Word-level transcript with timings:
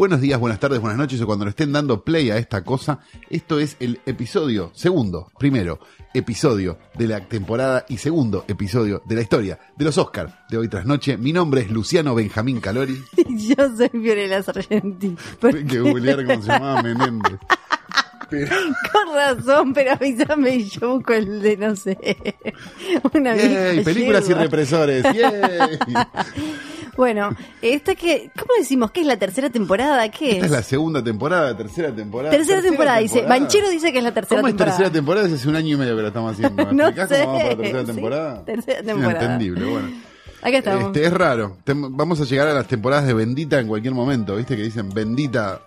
Buenos 0.00 0.22
días, 0.22 0.40
buenas 0.40 0.58
tardes, 0.58 0.80
buenas 0.80 0.96
noches 0.96 1.20
o 1.20 1.26
cuando 1.26 1.44
le 1.44 1.50
estén 1.50 1.72
dando 1.72 2.02
play 2.02 2.30
a 2.30 2.38
esta 2.38 2.64
cosa. 2.64 3.00
Esto 3.28 3.60
es 3.60 3.76
el 3.80 4.00
episodio 4.06 4.70
segundo, 4.72 5.30
primero 5.38 5.78
episodio 6.14 6.78
de 6.94 7.06
la 7.06 7.28
temporada 7.28 7.84
y 7.86 7.98
segundo 7.98 8.46
episodio 8.48 9.02
de 9.04 9.14
la 9.16 9.20
historia 9.20 9.58
de 9.76 9.84
los 9.84 9.98
Oscars 9.98 10.32
de 10.48 10.56
hoy 10.56 10.68
tras 10.68 10.86
noche. 10.86 11.18
Mi 11.18 11.34
nombre 11.34 11.60
es 11.60 11.70
Luciano 11.70 12.14
Benjamín 12.14 12.62
Calori. 12.62 12.98
Yo 13.28 13.76
soy 13.76 13.90
Fiorella 13.90 14.42
Sargenti. 14.42 15.14
Tuve 15.38 15.66
que 15.66 15.80
googlear 15.80 16.24
cómo 16.24 16.40
se 16.44 16.48
llamaba 16.48 16.82
Menéndez. 16.82 17.38
Pero- 18.30 18.56
Con 18.92 19.14
razón, 19.14 19.74
pero 19.74 19.92
avísame 19.92 20.64
yo 20.64 20.94
busco 20.94 21.12
el 21.12 21.42
de, 21.42 21.56
no 21.58 21.76
sé, 21.76 21.98
una 23.12 23.36
¡Yay! 23.36 23.84
Películas 23.84 24.26
y 24.30 24.32
represores. 24.32 25.02
¡Yay! 25.02 25.78
Bueno, 26.96 27.30
esta 27.62 27.94
que, 27.94 28.30
¿cómo 28.38 28.52
decimos 28.58 28.90
que 28.90 29.00
es 29.00 29.06
la 29.06 29.16
tercera 29.16 29.50
temporada? 29.50 30.08
¿Qué 30.10 30.32
Esta 30.32 30.38
es? 30.38 30.44
es 30.46 30.50
la 30.50 30.62
segunda 30.62 31.02
temporada, 31.02 31.56
tercera 31.56 31.94
temporada. 31.94 32.30
tercera, 32.30 32.60
temporada, 32.62 32.98
dice. 32.98 33.22
Banchero 33.22 33.68
dice 33.70 33.92
que 33.92 33.98
es 33.98 34.04
la 34.04 34.12
tercera 34.12 34.40
¿Cómo 34.40 34.48
es 34.48 34.52
temporada. 34.54 34.76
tercera 34.76 34.92
temporada? 34.92 35.26
Es 35.26 35.32
hace 35.34 35.48
un 35.48 35.56
año 35.56 35.74
y 35.74 35.78
medio 35.78 35.96
que 35.96 36.02
la 36.02 36.08
estamos 36.08 36.32
haciendo. 36.32 36.66
¿Me 36.66 36.72
No 36.72 36.86
sé, 36.92 36.94
cómo 36.94 37.08
vamos 37.08 37.42
para 37.42 37.48
la 37.50 37.56
tercera 37.56 37.80
sí, 37.80 37.86
temporada? 37.92 38.44
tercera 38.44 38.78
Es 38.80 38.86
temporada. 38.86 39.14
Inentendible, 39.24 39.64
bueno. 39.70 39.88
Acá 40.42 40.56
estamos. 40.58 40.84
Este, 40.86 41.04
es 41.04 41.12
raro. 41.12 41.56
Tem- 41.66 41.88
vamos 41.90 42.20
a 42.20 42.24
llegar 42.24 42.48
a 42.48 42.54
las 42.54 42.66
temporadas 42.66 43.06
de 43.06 43.12
Bendita 43.14 43.58
en 43.60 43.68
cualquier 43.68 43.92
momento. 43.94 44.36
¿Viste 44.36 44.56
que 44.56 44.62
dicen 44.62 44.88
Bendita? 44.88 45.60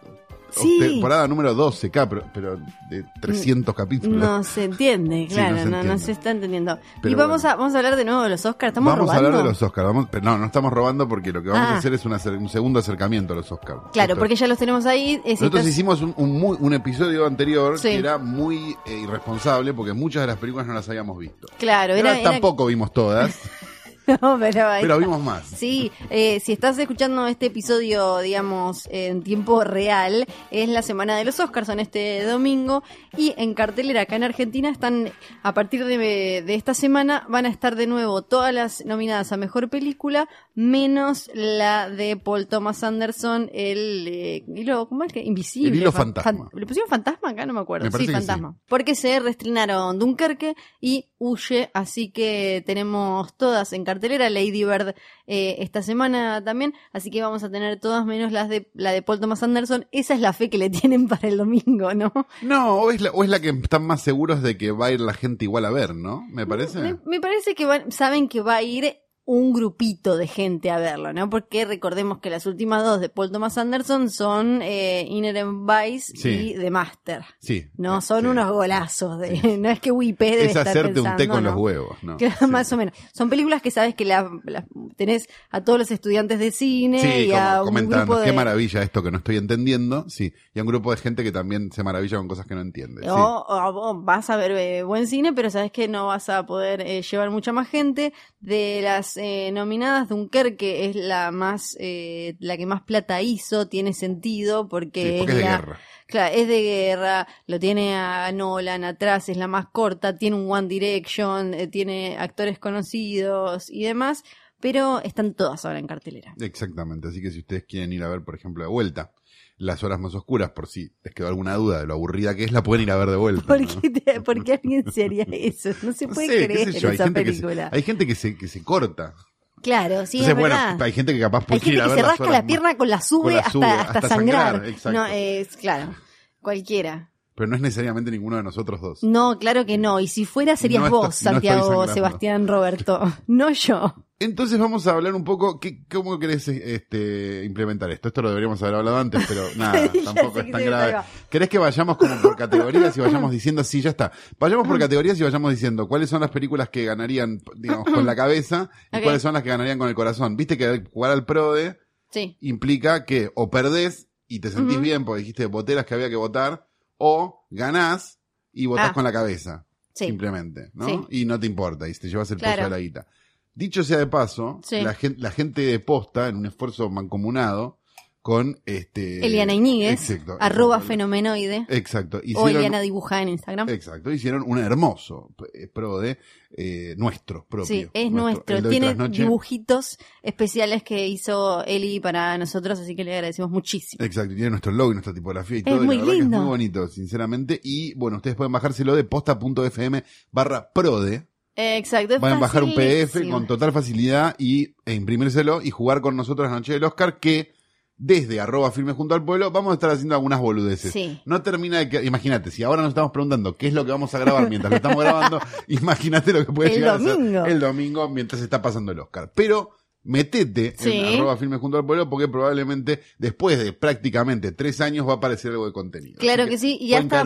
Sí. 0.61 0.77
Temporada 0.79 1.27
número 1.27 1.53
12, 1.53 1.89
K, 1.89 2.09
pero, 2.09 2.23
pero 2.33 2.57
de 2.89 3.03
300 3.21 3.73
capítulos. 3.75 4.17
No 4.19 4.43
se 4.43 4.65
entiende, 4.65 5.25
Sí, 5.29 5.33
claro, 5.35 5.55
no 5.65 5.81
se 5.81 5.87
no, 5.87 5.97
se 5.97 6.11
está 6.11 6.31
entendiendo. 6.31 6.79
y 6.97 6.99
Pero 7.01 7.17
vamos 7.17 7.41
bueno. 7.41 7.53
a 7.53 7.57
vamos 7.57 7.73
a 7.75 7.77
hablar 7.77 7.95
de 7.95 8.05
nuevo 8.05 8.21
de 8.21 8.29
los 8.29 8.45
Oscars. 8.45 8.69
¿Estamos 8.69 8.91
Vamos 8.93 9.07
robando? 9.07 9.23
a 9.23 9.27
hablar 9.29 9.43
de 9.43 9.49
los 9.49 9.61
Oscars. 9.61 9.87
Vamos, 9.87 10.07
pero 10.11 10.23
no, 10.25 10.37
no 10.37 10.45
estamos 10.45 10.71
robando 10.71 11.07
porque 11.07 11.31
lo 11.31 11.41
que 11.41 11.49
vamos 11.49 11.67
a 11.69 11.73
Ah. 11.73 11.77
hacer 11.77 11.93
es 11.93 12.05
un, 12.05 12.13
acer- 12.13 12.37
un 12.37 12.49
segundo 12.49 12.79
acercamiento 12.79 13.33
a 13.33 13.35
los 13.37 13.51
Oscars. 13.51 13.81
Claro, 13.93 14.15
porque 14.17 14.35
ya 14.35 14.47
los 14.47 14.57
tenemos 14.57 14.85
ahí. 14.85 15.15
es- 15.25 15.39
Nosotros 15.41 15.61
estás- 15.61 15.67
hicimos 15.67 16.01
un, 16.01 16.13
un 16.17 16.39
muy- 16.39 16.57
un 16.59 16.73
episodio 16.73 17.25
anterior 17.25 17.79
Sí. 17.79 17.89
que 17.89 17.97
era 17.97 18.17
muy 18.17 18.75
eh, 18.85 18.99
irresponsable 19.03 19.73
porque 19.73 19.93
muchas 19.93 20.21
de 20.23 20.27
las 20.27 20.37
películas 20.37 20.67
no 20.67 20.73
las 20.73 20.87
habíamos 20.89 21.17
visto. 21.17 21.47
Claro, 21.57 21.93
era, 21.95 22.17
era- 22.19 22.31
tampoco 22.31 22.65
vimos 22.67 22.91
todas, 22.93 23.33
No, 24.21 24.37
pero, 24.39 24.97
vimos 24.99 25.21
más. 25.21 25.45
Sí, 25.47 25.91
eh, 26.09 26.39
si 26.39 26.51
estás 26.53 26.77
escuchando 26.77 27.25
este 27.27 27.45
episodio, 27.47 28.19
digamos, 28.19 28.87
en 28.91 29.23
tiempo 29.23 29.63
real, 29.63 30.25
es 30.51 30.69
la 30.69 30.81
semana 30.81 31.15
de 31.17 31.23
los 31.25 31.39
Oscars, 31.39 31.67
son 31.67 31.79
este 31.79 32.23
domingo, 32.23 32.83
y 33.17 33.33
en 33.37 33.53
cartelera 33.53 34.01
acá 34.01 34.15
en 34.15 34.23
Argentina 34.23 34.69
están, 34.69 35.11
a 35.41 35.53
partir 35.53 35.85
de, 35.85 35.97
de 35.97 36.55
esta 36.55 36.73
semana, 36.73 37.25
van 37.29 37.45
a 37.45 37.49
estar 37.49 37.75
de 37.75 37.87
nuevo 37.87 38.21
todas 38.23 38.53
las 38.53 38.85
nominadas 38.85 39.31
a 39.31 39.37
Mejor 39.37 39.69
Película, 39.69 40.27
menos 40.53 41.29
la 41.33 41.89
de 41.89 42.17
Paul 42.17 42.47
Thomas 42.47 42.83
Anderson, 42.83 43.49
el 43.53 44.07
eh, 44.07 44.43
hilo, 44.53 44.87
¿cómo 44.89 45.03
es 45.03 45.13
que? 45.13 45.21
Invisible. 45.23 45.69
El 45.69 45.75
hilo 45.77 45.91
Fan- 45.91 46.13
fantasma. 46.13 46.49
fan- 46.49 46.59
¿Le 46.59 46.65
pusieron 46.65 46.89
fantasma 46.89 47.29
acá? 47.29 47.45
No 47.45 47.53
me 47.53 47.59
acuerdo. 47.61 47.89
Me 47.89 47.97
sí, 47.97 48.07
fantasma. 48.07 48.57
Porque 48.67 48.95
se 48.95 49.19
reestrenaron 49.19 49.97
Dunkerque 49.97 50.55
y 50.81 51.09
Huye, 51.19 51.71
así 51.73 52.11
que 52.11 52.61
tenemos 52.65 53.33
todas 53.37 53.71
en 53.71 53.83
cartelera. 53.85 53.92
Lady 54.29 54.63
Bird 54.63 54.95
eh, 55.27 55.55
esta 55.59 55.81
semana 55.81 56.43
también, 56.43 56.73
así 56.91 57.09
que 57.11 57.21
vamos 57.21 57.43
a 57.43 57.49
tener 57.51 57.79
todas 57.79 58.05
menos 58.05 58.31
las 58.31 58.49
de 58.49 58.69
la 58.73 58.91
de 58.91 59.01
Paul 59.01 59.19
Thomas 59.19 59.43
Anderson. 59.43 59.85
Esa 59.91 60.13
es 60.13 60.19
la 60.19 60.33
fe 60.33 60.49
que 60.49 60.57
le 60.57 60.69
tienen 60.69 61.07
para 61.07 61.27
el 61.27 61.37
domingo, 61.37 61.93
¿no? 61.93 62.11
No, 62.41 62.75
o 62.75 62.91
es, 62.91 63.01
la, 63.01 63.11
o 63.11 63.23
es 63.23 63.29
la 63.29 63.39
que 63.39 63.49
están 63.49 63.85
más 63.85 64.01
seguros 64.01 64.41
de 64.41 64.57
que 64.57 64.71
va 64.71 64.87
a 64.87 64.91
ir 64.91 64.99
la 65.01 65.13
gente 65.13 65.45
igual 65.45 65.65
a 65.65 65.71
ver, 65.71 65.95
¿no? 65.95 66.25
Me 66.29 66.45
parece. 66.47 66.79
Me, 66.79 66.97
me 67.05 67.19
parece 67.19 67.55
que 67.55 67.65
van- 67.65 67.91
saben 67.91 68.27
que 68.27 68.41
va 68.41 68.55
a 68.55 68.63
ir 68.63 68.97
un 69.25 69.53
grupito 69.53 70.17
de 70.17 70.27
gente 70.27 70.69
a 70.69 70.77
verlo, 70.79 71.13
¿no? 71.13 71.29
Porque 71.29 71.63
recordemos 71.63 72.17
que 72.19 72.29
las 72.29 72.45
últimas 72.45 72.83
dos 72.83 72.99
de 72.99 73.07
Paul 73.07 73.31
Thomas 73.31 73.57
Anderson 73.57 74.09
son 74.09 74.61
eh, 74.61 75.05
Inherent 75.09 75.65
Vice 75.65 76.11
Sí. 76.17 76.29
y 76.29 76.53
The 76.55 76.69
Master. 76.69 77.23
Sí. 77.39 77.67
No, 77.77 77.99
Eh, 77.99 78.01
son 78.01 78.21
sí. 78.23 78.27
unos 78.27 78.51
golazos. 78.51 79.19
De, 79.19 79.57
No 79.57 79.69
es 79.69 79.79
que 79.79 79.91
Wipe 79.91 80.25
debe 80.25 80.41
Es 80.43 80.47
estar 80.49 80.67
hacerte 80.67 80.99
un 80.99 81.15
té 81.15 81.29
con 81.29 81.41
¿no? 81.43 81.51
los 81.51 81.59
huevos, 81.59 81.97
¿no? 82.03 82.17
Más 82.49 82.71
o 82.73 82.77
menos. 82.77 82.93
Son 83.13 83.29
películas 83.29 83.61
que 83.61 83.71
sabes 83.71 83.95
que 83.95 84.03
la, 84.03 84.29
la- 84.43 84.65
tenés 84.97 85.29
a 85.51 85.63
todos 85.63 85.79
los 85.79 85.89
estudiantes 85.91 86.37
de 86.39 86.51
cine 86.51 86.99
Sí, 86.99 87.27
y 87.29 87.31
a 87.31 87.63
un 87.63 87.73
grupo 87.73 88.17
de... 88.17 88.25
qué 88.25 88.33
maravilla 88.33 88.81
esto 88.81 89.01
que 89.01 89.11
no 89.11 89.19
estoy 89.19 89.37
entendiendo, 89.37 90.03
sí, 90.09 90.33
y 90.53 90.59
a 90.59 90.63
un 90.63 90.67
grupo 90.67 90.91
de 90.91 90.97
gente 90.97 91.23
que 91.23 91.31
también 91.31 91.71
se 91.71 91.81
maravilla 91.83 92.17
con 92.17 92.27
cosas 92.27 92.45
que 92.45 92.55
no 92.55 92.61
entiende. 92.61 93.01
sí. 93.03 93.07
O, 93.09 93.15
o- 93.15 93.89
o 93.91 94.01
vas 94.01 94.29
a 94.29 94.35
ver 94.35 94.51
eh, 94.51 94.83
buen 94.83 95.07
cine, 95.07 95.31
pero 95.31 95.49
sabes 95.49 95.71
que 95.71 95.87
no 95.87 96.07
vas 96.07 96.27
a 96.27 96.45
poder 96.45 96.81
eh, 96.81 97.01
llevar 97.01 97.29
mucha 97.31 97.53
más 97.53 97.69
gente. 97.69 98.11
De 98.41 98.81
las 98.83 99.12
eh, 99.17 99.51
nominadas, 99.51 100.09
Dunkerque 100.09 100.85
es 100.89 100.95
la 100.95 101.31
más, 101.31 101.75
eh, 101.79 102.35
la 102.39 102.57
que 102.57 102.65
más 102.65 102.81
plata 102.81 103.21
hizo, 103.21 103.67
tiene 103.67 103.93
sentido 103.93 104.67
porque, 104.67 105.11
Sí, 105.11 105.15
porque 105.19 105.31
es 105.31 105.37
de 105.37 105.43
la- 105.43 105.57
guerra. 105.57 105.79
Claro, 106.05 106.35
es 106.35 106.47
de 106.47 106.61
guerra, 106.61 107.27
lo 107.47 107.59
tiene 107.59 107.95
a 107.95 108.31
Nolan 108.31 108.83
atrás, 108.83 109.29
es 109.29 109.37
la 109.37 109.47
más 109.47 109.67
corta, 109.71 110.17
tiene 110.17 110.35
un 110.35 110.51
One 110.51 110.67
Direction, 110.67 111.53
eh, 111.53 111.67
tiene 111.67 112.17
actores 112.19 112.59
conocidos 112.59 113.69
y 113.69 113.83
demás, 113.83 114.23
pero 114.63 115.01
están 115.03 115.33
todas 115.33 115.65
ahora 115.65 115.77
en 115.79 115.87
cartelera. 115.87 116.33
Exactamente, 116.39 117.09
así 117.09 117.21
que 117.21 117.29
si 117.31 117.39
ustedes 117.39 117.65
quieren 117.67 117.91
ir 117.91 118.01
a 118.01 118.07
ver, 118.07 118.23
por 118.23 118.33
ejemplo, 118.33 118.63
de 118.63 118.69
vuelta, 118.69 119.11
las 119.57 119.83
horas 119.83 119.99
más 119.99 120.15
oscuras, 120.15 120.51
por 120.51 120.67
si 120.67 120.91
les 121.03 121.13
quedó 121.13 121.27
alguna 121.27 121.53
duda 121.55 121.79
de 121.81 121.85
lo 121.85 121.93
aburrida 121.95 122.33
que 122.33 122.45
es, 122.45 122.51
la 122.53 122.63
pueden 122.63 122.83
ir 122.83 122.91
a 122.91 122.95
ver 122.95 123.09
de 123.09 123.17
vuelta. 123.17 123.45
¿Por 123.45 123.59
¿no? 123.61 123.81
qué, 123.81 123.89
te- 123.89 124.21
por 124.21 124.41
qué 124.43 124.53
alguien 124.53 124.89
se 124.91 125.03
haría 125.03 125.27
eso? 125.29 125.69
No 125.83 125.91
se 125.91 126.07
No 126.07 126.13
puede 126.13 126.27
sé, 126.29 126.45
creer 126.45 126.67
hay 126.69 126.75
esa 126.75 127.03
gente, 127.03 127.23
que 127.25 127.33
se, 127.33 127.41
película. 127.41 127.69
hay 127.73 127.81
gente 127.83 128.07
que 128.07 128.15
se, 128.15 128.37
que 128.37 128.47
se 128.47 128.63
corta. 128.63 129.13
Claro, 129.61 130.05
sí, 130.05 130.17
Entonces, 130.19 130.27
es 130.29 130.35
bueno, 130.39 130.55
verdad. 130.55 130.81
hay 130.81 130.91
gente 130.93 131.13
que 131.13 131.19
capaz 131.19 131.39
Hay 131.39 131.45
puede 131.45 131.59
gente 131.61 131.75
ir 131.75 131.81
a 131.81 131.83
que 131.85 131.89
ver 131.91 131.99
se 131.99 132.05
rasca 132.09 132.29
la 132.29 132.45
pierna 132.45 132.75
con 132.77 132.89
la 132.89 133.01
sube, 133.01 133.23
con 133.23 133.33
la 133.33 133.39
hasta, 133.39 133.51
sube, 133.51 133.65
hasta, 133.65 133.91
hasta 133.99 134.09
sangrar. 134.09 134.63
No, 134.91 135.05
es 135.05 135.55
claro. 135.57 135.93
Cualquiera. 136.41 137.09
Pero 137.35 137.47
no 137.47 137.55
es 137.55 137.61
necesariamente 137.61 138.11
ninguno 138.11 138.35
de 138.37 138.43
nosotros 138.43 138.81
dos. 138.81 139.03
No, 139.03 139.39
claro 139.39 139.65
que 139.65 139.77
no. 139.77 139.99
Y 139.99 140.07
si 140.07 140.25
fuera 140.25 140.55
serías 140.57 140.83
No 140.83 140.89
vos, 140.89 141.15
Santiago. 141.15 141.87
Sebastián 141.87 142.47
Roberto. 142.47 142.99
No 143.27 143.51
yo. 143.51 143.95
Entonces 144.23 144.57
vamos 144.59 144.87
a 144.87 144.91
hablar 144.91 145.13
un 145.15 145.23
poco, 145.23 145.59
¿qué, 145.59 145.85
¿cómo 145.87 146.17
querés 146.19 146.47
este, 146.47 147.43
implementar 147.45 147.91
esto? 147.91 148.07
Esto 148.07 148.21
lo 148.21 148.29
deberíamos 148.29 148.61
haber 148.63 148.75
hablado 148.75 148.97
antes, 148.97 149.23
pero 149.27 149.43
nada, 149.57 149.91
tampoco 150.03 150.39
es 150.39 150.51
tan 150.51 150.63
grave. 150.65 150.95
¿Querés 151.29 151.49
que 151.49 151.57
vayamos 151.57 151.97
como 151.97 152.15
por 152.21 152.35
categorías 152.37 152.95
y 152.97 153.01
vayamos 153.01 153.31
diciendo, 153.31 153.63
sí, 153.63 153.81
ya 153.81 153.89
está? 153.91 154.11
Vayamos 154.39 154.67
por 154.67 154.79
categorías 154.79 155.19
y 155.19 155.23
vayamos 155.23 155.51
diciendo 155.51 155.87
cuáles 155.87 156.09
son 156.09 156.21
las 156.21 156.31
películas 156.31 156.69
que 156.69 156.85
ganarían, 156.85 157.41
digamos, 157.55 157.85
con 157.89 158.05
la 158.05 158.15
cabeza 158.15 158.69
y 158.91 159.01
cuáles 159.01 159.21
son 159.21 159.33
las 159.33 159.43
que 159.43 159.49
ganarían 159.49 159.77
con 159.77 159.89
el 159.89 159.95
corazón. 159.95 160.37
Viste 160.37 160.57
que 160.57 160.83
jugar 160.91 161.11
al 161.11 161.25
PRODE 161.25 161.79
Sí. 162.11 162.37
implica 162.41 163.05
que 163.05 163.31
o 163.33 163.49
perdés 163.49 164.07
y 164.27 164.39
te 164.39 164.51
sentís 164.51 164.79
bien 164.79 165.03
porque 165.03 165.21
dijiste 165.21 165.47
voteras 165.47 165.85
que 165.85 165.95
había 165.95 166.09
que 166.09 166.15
votar, 166.15 166.67
o 166.97 167.45
ganás 167.49 168.19
y 168.51 168.67
votás 168.67 168.91
Ah. 168.91 168.93
con 168.93 169.03
la 169.03 169.11
cabeza. 169.11 169.65
Sí. 169.95 170.05
Simplemente, 170.05 170.69
¿no? 170.73 170.85
Sí. 170.87 170.99
Y 171.09 171.25
no 171.25 171.39
te 171.39 171.47
importa, 171.47 171.87
y 171.89 171.93
te 171.93 172.07
llevas 172.09 172.29
el 172.31 172.37
Claro. 172.37 172.57
pozo 172.57 172.63
de 172.65 172.69
la 172.69 172.79
guita. 172.79 173.07
Dicho 173.55 173.83
sea 173.83 173.97
de 173.99 174.07
paso, 174.07 174.59
Sí. 174.63 174.81
la, 174.81 174.93
gen- 174.93 175.15
la 175.19 175.31
gente 175.31 175.61
de 175.61 175.79
posta, 175.79 176.27
en 176.29 176.37
un 176.37 176.45
esfuerzo 176.47 176.89
mancomunado, 176.89 177.79
con 178.21 178.57
este. 178.65 179.25
Eliana 179.25 179.53
Iñiguez, 179.53 180.09
Exacto. 180.09 180.37
arroba 180.39 180.75
exacto. 180.77 180.87
fenomenoide. 180.93 181.65
Exacto. 181.67 182.17
O 182.19 182.21
Hicieron, 182.23 182.49
Eliana 182.55 182.79
Dibuja 182.79 183.21
en 183.21 183.27
Instagram. 183.27 183.67
exacto. 183.67 184.11
Hicieron 184.13 184.43
un 184.47 184.59
hermoso 184.59 185.35
eh, 185.53 185.67
pro 185.67 185.99
de 185.99 186.17
eh, 186.55 186.95
nuestro 186.97 187.45
propio. 187.45 187.65
Sí, 187.65 187.85
es 187.93 188.09
nuestro. 188.11 188.63
Tiene 188.69 188.95
dibujitos 189.09 189.97
especiales 190.21 190.83
que 190.83 191.05
hizo 191.09 191.65
Eli 191.65 191.99
para 191.99 192.37
nosotros, 192.37 192.79
así 192.79 192.95
que 192.95 193.03
le 193.03 193.13
agradecemos 193.13 193.51
muchísimo. 193.51 194.03
Exacto, 194.05 194.33
tiene 194.33 194.51
nuestro 194.51 194.71
logo 194.71 194.91
y 194.91 194.93
nuestra 194.95 195.13
tipografía 195.13 195.57
y 195.57 195.59
Es 195.59 195.65
todo. 195.65 195.75
y 195.75 195.79
la 195.79 195.85
muy 195.85 195.97
verdad 195.97 196.11
que 196.11 196.17
lindo. 196.19 196.37
es 196.37 196.41
muy 196.43 196.49
bonito, 196.49 196.87
sinceramente. 196.87 197.59
Y 197.61 197.93
bueno, 197.95 198.17
ustedes 198.17 198.37
pueden 198.37 198.53
bajárselo 198.53 198.95
de 198.95 199.03
posta.fm 199.03 200.01
barra 200.31 200.71
prode. 200.73 201.27
Exacto. 201.55 202.15
a 202.15 202.35
bajar 202.35 202.63
un 202.63 202.73
PDF 202.73 203.29
con 203.29 203.45
total 203.47 203.71
facilidad 203.71 204.35
y, 204.37 204.75
e 204.85 204.93
imprimírselo 204.93 205.61
y 205.61 205.69
jugar 205.69 206.01
con 206.01 206.15
nosotros 206.15 206.49
la 206.49 206.55
noche 206.55 206.73
del 206.73 206.83
Oscar 206.83 207.19
que 207.19 207.53
desde 207.95 208.41
arroba 208.41 208.71
firme 208.71 208.93
junto 208.93 209.13
al 209.13 209.23
pueblo 209.23 209.51
vamos 209.51 209.71
a 209.71 209.73
estar 209.75 209.89
haciendo 209.91 210.15
algunas 210.15 210.39
boludeces. 210.39 210.91
Sí. 210.91 211.21
No 211.25 211.41
termina 211.41 211.77
de 211.79 211.89
que, 211.89 212.03
imagínate, 212.03 212.51
si 212.51 212.63
ahora 212.63 212.81
nos 212.81 212.89
estamos 212.89 213.11
preguntando 213.11 213.55
qué 213.55 213.67
es 213.67 213.73
lo 213.73 213.85
que 213.85 213.91
vamos 213.91 214.13
a 214.13 214.19
grabar 214.19 214.49
mientras 214.49 214.71
lo 214.71 214.77
estamos 214.77 215.03
grabando, 215.03 215.39
imagínate 215.67 216.33
lo 216.33 216.45
que 216.45 216.51
puede 216.51 216.73
El 216.73 216.75
llegar 216.79 216.95
a 216.95 216.99
ser 216.99 217.51
el 217.51 217.59
domingo 217.59 218.09
mientras 218.09 218.41
está 218.41 218.61
pasando 218.61 218.91
el 218.91 218.99
Oscar. 218.99 219.31
Pero 219.35 219.71
metete 220.03 220.75
Sí. 220.77 220.91
en 220.91 221.15
arroba 221.15 221.37
filmes 221.37 221.59
junto 221.59 221.77
al 221.77 221.85
pueblo 221.85 222.09
porque 222.09 222.27
probablemente 222.27 223.01
después 223.17 223.57
de 223.57 223.73
prácticamente 223.73 224.51
tres 224.51 224.81
años 224.81 225.07
va 225.07 225.13
a 225.13 225.15
aparecer 225.15 225.51
algo 225.51 225.65
de 225.65 225.73
contenido. 225.73 226.19
Claro 226.19 226.45
que 226.47 226.57
sí, 226.57 226.77
y 226.79 226.93
hasta 226.93 227.25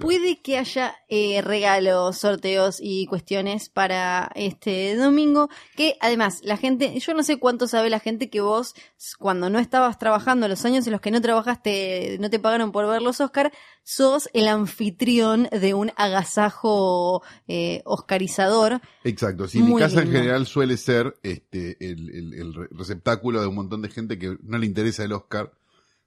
puede 0.00 0.40
que 0.42 0.58
haya 0.58 0.94
eh, 1.08 1.40
regalos, 1.42 2.18
sorteos 2.18 2.78
y 2.80 3.06
cuestiones 3.06 3.68
para 3.68 4.30
este 4.34 4.94
domingo. 4.96 5.48
Que 5.76 5.96
además, 6.00 6.40
la 6.42 6.56
gente, 6.56 6.98
yo 6.98 7.14
no 7.14 7.22
sé 7.22 7.38
cuánto 7.38 7.66
sabe 7.66 7.90
la 7.90 8.00
gente 8.00 8.30
que 8.30 8.40
vos, 8.40 8.74
cuando 9.18 9.50
no 9.50 9.58
estabas 9.58 9.98
trabajando, 9.98 10.48
los 10.48 10.64
años 10.64 10.86
en 10.86 10.92
los 10.92 11.00
que 11.00 11.10
no 11.10 11.20
trabajaste, 11.20 12.18
no 12.20 12.30
te 12.30 12.38
pagaron 12.38 12.72
por 12.72 12.86
ver 12.86 13.02
los 13.02 13.20
Oscar, 13.20 13.52
sos 13.90 14.28
el 14.34 14.48
anfitrión 14.48 15.48
de 15.50 15.72
un 15.72 15.92
agasajo 15.96 17.22
eh, 17.46 17.80
oscarizador. 17.86 18.80
Exacto, 19.04 19.48
sí, 19.48 19.62
mi 19.62 19.76
casa 19.78 20.02
en 20.02 20.12
general 20.12 20.46
suele 20.46 20.76
ser 20.76 21.16
este 21.22 21.76
el, 21.80 22.10
el- 22.10 22.34
el 22.34 22.54
re- 22.54 22.68
receptáculo 22.70 23.40
de 23.40 23.46
un 23.46 23.54
montón 23.54 23.80
de 23.80 23.88
gente 23.88 24.18
que 24.18 24.36
no 24.42 24.58
le 24.58 24.66
interesa 24.66 25.04
el 25.04 25.12
Oscar, 25.12 25.52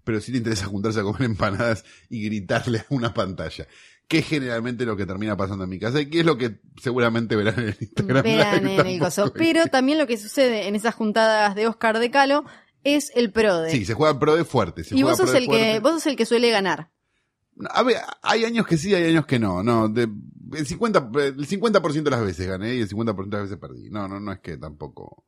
pero 0.04 0.22
sí 0.22 0.32
le 0.32 0.38
interesa 0.38 0.66
juntarse 0.68 1.00
a 1.00 1.04
comer 1.04 1.24
empanadas 1.26 1.84
y 2.10 2.24
gritarle 2.24 2.80
a 2.80 2.86
una 2.90 3.14
pantalla. 3.16 3.68
Que 4.08 4.20
es 4.20 4.28
generalmente 4.28 4.86
lo 4.86 4.96
que 4.98 5.06
termina 5.06 5.36
pasando 5.38 5.64
en 5.64 5.70
mi 5.72 5.80
casa 5.80 6.02
y 6.02 6.10
que 6.10 6.20
es 6.20 6.26
lo 6.26 6.38
que 6.38 6.60
seguramente 6.82 7.36
verán 7.36 7.60
en 7.62 7.70
el 7.70 7.78
Instagram. 7.80 8.26
Live 8.26 8.76
en 8.82 8.88
el 8.88 9.00
coso. 9.00 9.32
Pero 9.34 9.66
también 9.68 9.98
lo 9.98 10.06
que 10.06 10.18
sucede 10.18 10.68
en 10.68 10.76
esas 10.76 10.94
juntadas 10.96 11.56
de 11.56 11.66
Oscar 11.68 11.98
de 11.98 12.12
Calo 12.12 12.44
es 12.84 13.12
el 13.16 13.32
PRODE. 13.32 13.72
Sí, 13.72 13.86
se 13.86 13.94
juega 13.96 14.20
pro 14.20 14.36
de 14.36 14.44
fuerte. 14.46 14.84
Se 14.84 14.96
y 14.96 15.02
juega 15.02 15.18
vos 15.18 15.26
sos 15.30 15.34
el 15.36 15.48
que, 15.48 15.80
vos 15.80 15.94
sos 15.94 16.08
el 16.08 16.16
que 16.18 16.26
suele 16.26 16.50
ganar. 16.52 16.92
A 17.70 17.84
ver, 17.84 17.98
hay 18.22 18.46
años 18.46 18.66
que 18.66 18.78
sí, 18.78 18.94
hay 18.94 19.06
años 19.06 19.26
que 19.26 19.40
no. 19.40 19.64
No, 19.64 19.88
de, 19.88 20.04
el 20.04 20.68
50%, 20.68 21.38
el 21.38 21.46
50 21.46 21.80
de 21.80 22.10
las 22.10 22.22
veces 22.22 22.48
gané 22.48 22.76
y 22.76 22.82
el 22.82 22.90
50% 22.90 23.26
de 23.26 23.38
las 23.38 23.44
veces 23.44 23.58
perdí. 23.58 23.90
No, 23.90 24.08
no, 24.08 24.20
no 24.20 24.32
es 24.32 24.40
que 24.40 24.58
tampoco. 24.58 25.24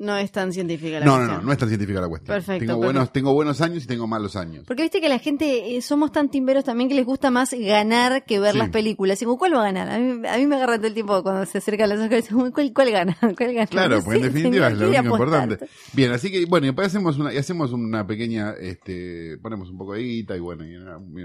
No 0.00 0.16
es 0.16 0.30
tan 0.30 0.52
científica 0.52 1.00
la 1.00 1.04
No, 1.06 1.12
no, 1.12 1.16
cuestión. 1.18 1.36
no, 1.40 1.46
no 1.46 1.52
es 1.52 1.58
tan 1.58 1.68
científica 1.68 2.00
la 2.00 2.08
cuestión. 2.08 2.34
Perfecto, 2.36 2.60
Tengo 2.60 2.72
perfecto. 2.80 2.86
buenos, 2.86 3.12
tengo 3.12 3.32
buenos 3.34 3.60
años 3.60 3.82
y 3.84 3.86
tengo 3.88 4.06
malos 4.06 4.36
años. 4.36 4.64
Porque 4.66 4.82
viste 4.82 5.00
que 5.00 5.08
la 5.08 5.18
gente, 5.18 5.76
eh, 5.76 5.82
somos 5.82 6.12
tan 6.12 6.28
timberos 6.30 6.64
también 6.64 6.88
que 6.88 6.94
les 6.94 7.04
gusta 7.04 7.30
más 7.32 7.52
ganar 7.52 8.24
que 8.24 8.38
ver 8.38 8.52
Sí. 8.52 8.58
las 8.58 8.70
películas. 8.70 9.20
Y 9.20 9.24
como, 9.24 9.38
¿cuál 9.38 9.54
va 9.54 9.60
a 9.62 9.72
ganar? 9.72 9.88
A 9.90 9.98
mí, 9.98 10.26
a 10.28 10.36
mí 10.38 10.46
me 10.46 10.54
agarra 10.56 10.76
todo 10.76 10.86
el 10.86 10.94
tiempo 10.94 11.20
cuando 11.22 11.44
se 11.46 11.58
acercan 11.58 11.88
las 11.88 11.98
Oscars. 11.98 12.28
¿Cuál, 12.54 12.72
cuál 12.72 12.90
gana? 12.92 13.16
¿Cuál 13.36 13.54
gana? 13.54 13.66
Claro, 13.66 13.96
No 13.98 14.04
porque 14.04 14.18
en 14.18 14.24
definitiva 14.32 14.68
es 14.68 14.78
lo 14.78 14.88
único 14.88 15.02
importante. 15.04 15.58
Bien, 15.92 16.12
así 16.12 16.30
que, 16.30 16.44
bueno, 16.46 16.66
y 16.66 16.68
después 16.68 16.86
hacemos 16.86 17.18
una, 17.18 17.34
y 17.34 17.36
hacemos 17.38 17.72
una 17.72 18.06
pequeña, 18.06 18.52
este, 18.52 19.36
ponemos 19.42 19.68
un 19.70 19.78
poco 19.78 19.94
de 19.94 20.02
guita 20.02 20.36
y 20.36 20.40
bueno, 20.40 20.64
y, 20.64 20.76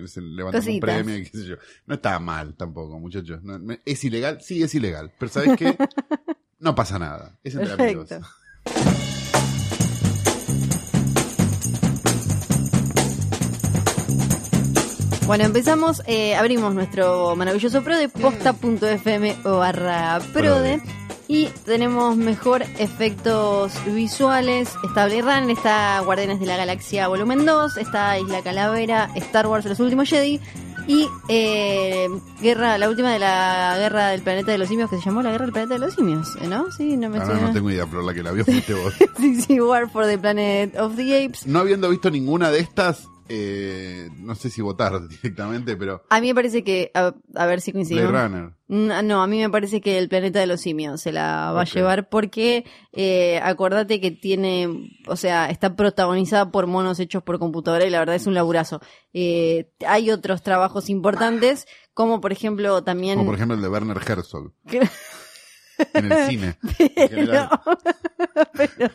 y 0.03 0.07
se 0.07 0.21
levanta 0.21 0.59
un 0.67 0.79
premio 0.79 1.17
y 1.17 1.23
qué 1.25 1.37
sé 1.37 1.45
yo. 1.45 1.55
No 1.85 1.95
está 1.95 2.17
mal 2.19 2.55
tampoco, 2.55 2.99
muchachos. 2.99 3.43
No, 3.43 3.59
¿Es 3.85 4.03
ilegal? 4.03 4.39
Sí, 4.41 4.63
es 4.63 4.73
ilegal. 4.73 5.11
Pero 5.19 5.31
¿sabes 5.31 5.57
qué? 5.57 5.77
No 6.59 6.75
pasa 6.75 6.97
nada. 6.97 7.37
Es 7.43 7.55
entre 7.55 7.73
amigos. 7.73 8.09
Bueno, 15.25 15.45
empezamos, 15.45 16.03
eh, 16.05 16.35
abrimos 16.35 16.75
nuestro 16.75 17.35
maravilloso 17.35 17.81
Prode, 17.81 18.09
posta.fm 18.09 19.37
barra 19.43 20.19
Prode. 20.33 20.81
Y 21.27 21.47
tenemos 21.65 22.17
mejor 22.17 22.61
efectos 22.77 23.73
visuales. 23.85 24.69
Está 24.83 25.05
Blade 25.05 25.21
Runner, 25.21 25.49
está 25.49 25.99
Guardianes 26.01 26.39
de 26.39 26.45
la 26.45 26.57
Galaxia 26.57 27.07
Volumen 27.07 27.45
2, 27.45 27.77
está 27.77 28.19
Isla 28.19 28.43
Calavera, 28.43 29.09
Star 29.15 29.47
Wars 29.47 29.65
Los 29.65 29.79
Últimos 29.79 30.09
Jedi 30.09 30.41
y 30.87 31.07
eh, 31.29 32.07
Guerra, 32.41 32.77
la 32.77 32.89
última 32.89 33.11
de 33.11 33.19
la 33.19 33.75
Guerra 33.77 34.09
del 34.09 34.21
Planeta 34.21 34.51
de 34.51 34.57
los 34.57 34.67
Simios 34.67 34.89
que 34.89 34.97
se 34.97 35.03
llamó 35.05 35.21
la 35.21 35.31
Guerra 35.31 35.45
del 35.45 35.53
Planeta 35.53 35.73
de 35.75 35.79
los 35.79 35.93
Simios, 35.93 36.35
¿no? 36.47 36.71
Sí, 36.71 36.97
no 36.97 37.09
me 37.09 37.23
suena. 37.23 37.41
no 37.41 37.53
tengo 37.53 37.69
idea, 37.71 37.85
pero 37.85 38.01
la 38.01 38.13
que 38.13 38.23
la 38.23 38.31
vio 38.31 38.45
fuiste 38.45 38.73
vos. 38.83 38.93
sí, 39.17 39.41
sí, 39.41 39.59
War 39.61 39.89
for 39.89 40.05
the 40.05 40.17
Planet 40.17 40.77
of 40.77 40.95
the 40.95 41.25
Apes. 41.25 41.47
No 41.47 41.59
habiendo 41.59 41.89
visto 41.89 42.09
ninguna 42.11 42.51
de 42.51 42.59
estas, 42.59 43.07
eh, 43.35 44.09
no 44.17 44.35
sé 44.35 44.51
si 44.51 44.61
votar 44.61 45.07
directamente, 45.07 45.75
pero 45.75 46.03
A 46.09 46.21
mí 46.21 46.27
me 46.27 46.35
parece 46.35 46.63
que, 46.63 46.91
a, 46.93 47.15
a 47.33 47.45
ver 47.47 47.61
si 47.61 47.71
Blade 47.71 47.85
coincidimos. 47.85 48.11
Runner. 48.11 48.51
No, 48.67 49.01
no, 49.01 49.23
a 49.23 49.27
mí 49.27 49.39
me 49.39 49.49
parece 49.49 49.81
que 49.81 49.97
el 49.97 50.07
planeta 50.07 50.39
de 50.39 50.47
los 50.47 50.61
simios 50.61 51.01
se 51.01 51.11
la 51.11 51.51
va 51.51 51.61
a 51.61 51.65
llevar 51.65 52.09
porque 52.09 52.65
eh, 52.91 53.39
acordate 53.43 53.99
que 53.99 54.11
tiene, 54.11 54.91
o 55.07 55.15
sea, 55.15 55.49
está 55.49 55.75
protagonizada 55.75 56.51
por 56.51 56.67
monos 56.67 56.99
hechos 56.99 57.23
por 57.23 57.39
computadora 57.39 57.85
y 57.85 57.89
la 57.89 57.99
verdad 57.99 58.15
es 58.15 58.27
un 58.27 58.35
laburazo. 58.35 58.81
Eh, 59.13 59.71
hay 59.87 60.11
otros 60.11 60.43
trabajos 60.43 60.89
importantes, 60.89 61.67
como 61.93 62.21
por 62.21 62.31
ejemplo 62.31 62.83
también... 62.83 63.17
Como 63.17 63.29
por 63.29 63.35
ejemplo 63.35 63.55
el 63.55 63.61
de 63.61 63.69
Werner 63.69 63.97
Herzog 63.97 64.53
en 65.93 66.11
el 66.11 66.27
cine. 66.27 66.55
pero, 67.17 67.49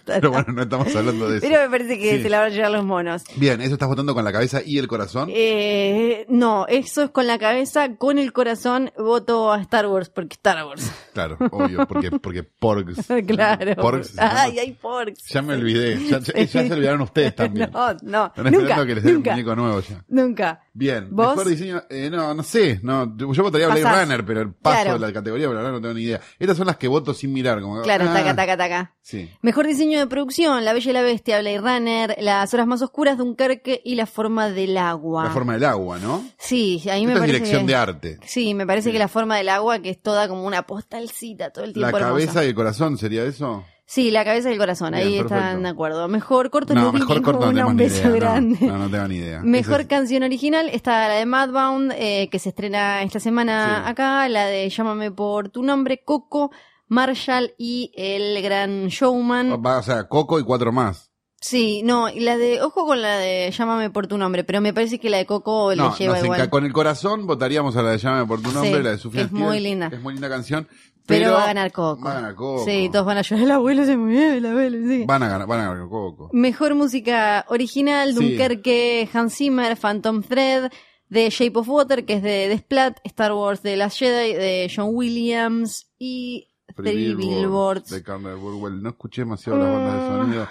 Pero 0.07 0.31
bueno, 0.31 0.53
no 0.53 0.63
estamos 0.63 0.95
hablando 0.95 1.29
de 1.31 1.39
eso. 1.39 1.47
pero 1.49 1.63
me 1.63 1.71
parece 1.71 1.99
que 1.99 2.17
Sí. 2.17 2.23
se 2.23 2.31
la 2.31 2.41
van 2.41 2.53
a 2.53 2.55
llevar 2.55 2.71
los 2.71 2.85
monos. 2.85 3.23
Bien, 3.37 3.61
eso 3.61 3.75
estás 3.75 3.89
votando 3.89 4.15
con 4.15 4.25
la 4.25 4.33
cabeza 4.33 4.61
y 4.65 4.79
el 4.79 4.89
corazón. 4.89 5.29
Eh, 5.33 6.25
no, 6.29 6.67
eso 6.69 7.03
es 7.03 7.11
con 7.11 7.27
la 7.27 7.39
cabeza, 7.39 7.97
con 7.97 8.19
el 8.19 8.33
corazón 8.33 8.91
voto 8.99 9.53
a 9.53 9.61
Star 9.63 9.87
Wars, 9.87 10.09
porque 10.11 10.35
Star 10.35 10.65
Wars. 10.65 10.91
Claro, 11.13 11.37
obvio, 11.51 11.87
porque, 11.87 12.11
porque 12.13 12.43
Porgs. 12.43 13.07
claro. 13.27 13.75
Porgs. 13.77 14.19
Ay, 14.19 14.59
hay 14.59 14.73
porks. 14.73 15.25
Ya 15.29 15.43
me 15.43 15.55
olvidé. 15.55 15.99
Ya, 16.09 16.19
ya- 16.21 16.35
ya 16.35 16.47
se 16.47 16.73
olvidaron 16.73 17.01
ustedes 17.03 17.35
también. 17.35 17.71
No, 17.79 17.95
no, 18.03 18.27
Están 18.35 18.53
nunca, 18.53 18.87
que 18.87 18.95
les 18.95 19.05
dé 19.05 19.17
un 19.17 19.23
muñeco 19.23 19.55
nuevo 19.57 19.81
ya. 19.81 20.05
nunca. 20.09 20.63
Bien, 20.73 21.09
¿Vos? 21.11 21.29
mejor 21.37 21.49
diseño. 21.49 21.83
Eh, 21.91 22.09
no, 22.11 22.35
no 22.35 22.43
sé. 22.43 22.81
No, 22.83 23.17
yo 23.17 23.43
votaría 23.43 23.67
a 23.67 23.75
Blade. 23.75 24.05
Runner, 24.05 24.25
pero 24.25 24.41
el 24.43 24.53
paso 24.53 24.83
Claro. 24.83 24.99
de 24.99 25.07
la 25.07 25.13
categoría, 25.13 25.47
pero 25.49 25.59
verdad 25.59 25.73
no 25.73 25.81
tengo 25.81 25.95
ni 25.95 26.03
idea. 26.03 26.21
Estas 26.39 26.57
son 26.57 26.68
las 26.69 26.77
que 26.77 26.87
voto 26.89 27.13
sin 27.15 27.33
mirar. 27.33 27.61
Como, 27.61 27.83
Claro, 27.83 28.07
ah, 28.09 28.13
taca, 28.15 28.37
taca, 28.37 28.57
taca. 28.57 28.95
Sí. 29.03 29.29
Mejor 29.43 29.67
diseño 29.67 29.99
de 29.99 30.07
producción, 30.07 30.65
La 30.65 30.73
Bella 30.73 30.91
y 30.91 30.95
la 30.95 31.03
Bestia, 31.03 31.41
Blade 31.41 31.59
Runner, 31.61 32.17
Las 32.21 32.55
Horas 32.55 32.67
Más 32.67 32.81
Oscuras, 32.83 33.19
Dunkerque 33.19 33.81
y 33.85 33.95
La 33.97 34.07
Forma 34.07 34.49
del 34.51 34.77
Agua. 34.79 35.25
La 35.25 35.31
forma 35.31 35.55
del 35.55 35.65
agua, 35.65 35.99
¿no? 35.99 36.25
Sí, 36.39 36.81
a 36.91 36.95
mí 36.95 37.07
me 37.07 37.13
Esta 37.13 37.13
es 37.13 37.19
parece 37.21 37.33
dirección 37.33 37.61
que... 37.67 37.73
de 37.73 37.77
arte. 37.77 38.19
Sí, 38.25 38.55
me 38.55 38.67
parece 38.67 38.93
que 38.93 38.99
La 38.99 39.09
Forma 39.09 39.37
del 39.37 39.49
Agua, 39.49 39.81
que 39.81 39.91
es 39.91 40.01
toda 40.01 40.29
como 40.29 40.45
una 40.47 40.63
postalcita 40.63 41.51
todo 41.51 41.65
el 41.65 41.71
La 41.71 41.75
tiempo 41.91 41.99
cabeza 41.99 42.23
hermosa. 42.31 42.45
y 42.45 42.49
el 42.49 42.55
corazón, 42.55 42.99
¿sería 42.99 43.25
eso? 43.25 43.65
Sí, 43.91 44.11
la 44.11 44.23
cabeza 44.23 44.51
y 44.51 44.53
el 44.53 44.59
corazón, 44.59 44.93
Bien, 44.93 45.07
ahí 45.07 45.13
perfecto. 45.17 45.35
están 45.37 45.63
de 45.63 45.69
acuerdo. 45.71 46.09
Mejor 46.09 46.51
corto 46.51 46.75
No, 46.75 46.93
mejor 46.93 47.23
corto 47.23 47.47
no 47.47 47.51
una, 47.53 47.67
un 47.69 47.77
beso 47.79 48.01
idea. 48.03 48.11
grande. 48.11 48.59
No, 48.67 48.77
no, 48.77 48.91
tengo 48.91 49.09
ni 49.09 49.15
idea. 49.17 49.41
Mejor 49.43 49.81
es- 49.81 49.87
canción 49.87 50.23
original 50.25 50.69
está 50.69 51.09
la 51.09 51.15
de 51.15 51.25
Madbound, 51.25 51.93
eh, 51.97 52.29
que 52.31 52.39
se 52.39 52.51
estrena 52.51 53.03
esta 53.03 53.19
semana 53.19 53.83
Sí. 53.87 53.91
acá, 53.91 54.29
la 54.29 54.45
de 54.45 54.69
Llámame 54.69 55.11
por 55.11 55.49
tu 55.49 55.63
nombre, 55.63 56.03
Coco, 56.05 56.51
Marshall 56.89 57.55
y 57.57 57.91
El 57.97 58.43
Gran 58.43 58.89
Showman. 58.89 59.63
Va, 59.65 59.79
o 59.79 59.83
sea, 59.83 60.05
Coco 60.07 60.39
y 60.39 60.43
cuatro 60.45 60.71
más. 60.71 61.08
Sí, 61.41 61.83
no, 61.85 62.09
y 62.09 62.19
la 62.21 62.37
de, 62.37 62.61
ojo 62.63 62.85
con 62.85 63.01
la 63.01 63.17
de 63.19 63.51
Llámame 63.57 63.91
por 63.91 64.09
tu 64.09 64.19
nombre, 64.19 64.43
pero 64.43 64.61
me 64.61 64.73
parece 64.75 64.99
que 64.99 65.09
la 65.09 65.19
de 65.19 65.27
Coco 65.27 65.73
No, 65.77 65.91
le 65.91 65.97
lleva 65.97 66.17
nos 66.17 66.25
igual. 66.25 66.51
con 66.51 66.65
el 66.65 66.73
corazón 66.73 67.27
votaríamos 67.29 67.77
a 67.77 67.83
la 67.83 67.91
de 67.93 67.99
Llámame 67.99 68.27
por 68.27 68.43
tu 68.43 68.51
nombre, 68.51 68.77
Sí, 68.79 68.83
la 68.83 68.91
de 68.91 68.99
Sufjan 68.99 69.27
es 69.27 69.33
muy 69.33 69.61
linda. 69.61 69.89
Es 69.93 70.01
muy 70.03 70.15
linda 70.15 70.29
canción. 70.29 70.67
pero, 71.07 71.21
Pero, 71.27 71.33
va 71.35 71.45
a 71.45 71.47
ganar 71.47 71.71
Coco. 71.73 72.03
Va 72.05 72.11
a 72.11 72.15
ganar 72.15 72.35
Coco. 72.35 72.65
Sí, 72.65 72.89
todos 72.93 73.07
van 73.07 73.19
a 73.19 73.23
llorar, 73.23 73.45
el 73.45 73.51
abuelo 73.53 73.85
se 73.85 73.97
murió, 73.97 74.33
el 74.33 74.45
abuelo, 74.47 74.79
sí. 74.89 75.05
Van 75.07 75.23
a 75.23 75.29
ganar, 75.29 75.47
van 75.47 75.61
a 75.61 75.69
ganar 75.73 75.89
Coco. 75.89 76.29
Mejor 76.33 76.75
música 76.75 77.45
original, 77.49 78.15
Sí. 78.15 78.31
Dunkerque, 78.31 79.09
Hans 79.13 79.37
Zimmer, 79.37 79.77
Phantom 79.77 80.23
Thread, 80.25 80.73
The 81.11 81.31
Shape 81.31 81.57
of 81.61 81.69
Water, 81.69 82.05
que 82.05 82.15
es 82.15 82.23
de 82.23 82.49
The 82.51 82.59
Splat, 82.59 82.99
Star 83.05 83.33
Wars 83.33 83.63
de 83.63 83.77
Last 83.77 83.97
Jedi, 84.01 84.33
de 84.35 84.73
John 84.75 84.89
Williams 84.93 85.87
y 86.01 86.49
Three 86.75 87.15
Billboards. 87.15 87.91
de 87.91 88.03
Carter 88.03 88.35
Burwell. 88.35 88.83
No 88.83 88.89
escuché 88.91 89.23
demasiado 89.23 89.59
las 89.61 89.69
bandas 89.73 89.95
de 90.03 90.09
sonido. 90.09 90.49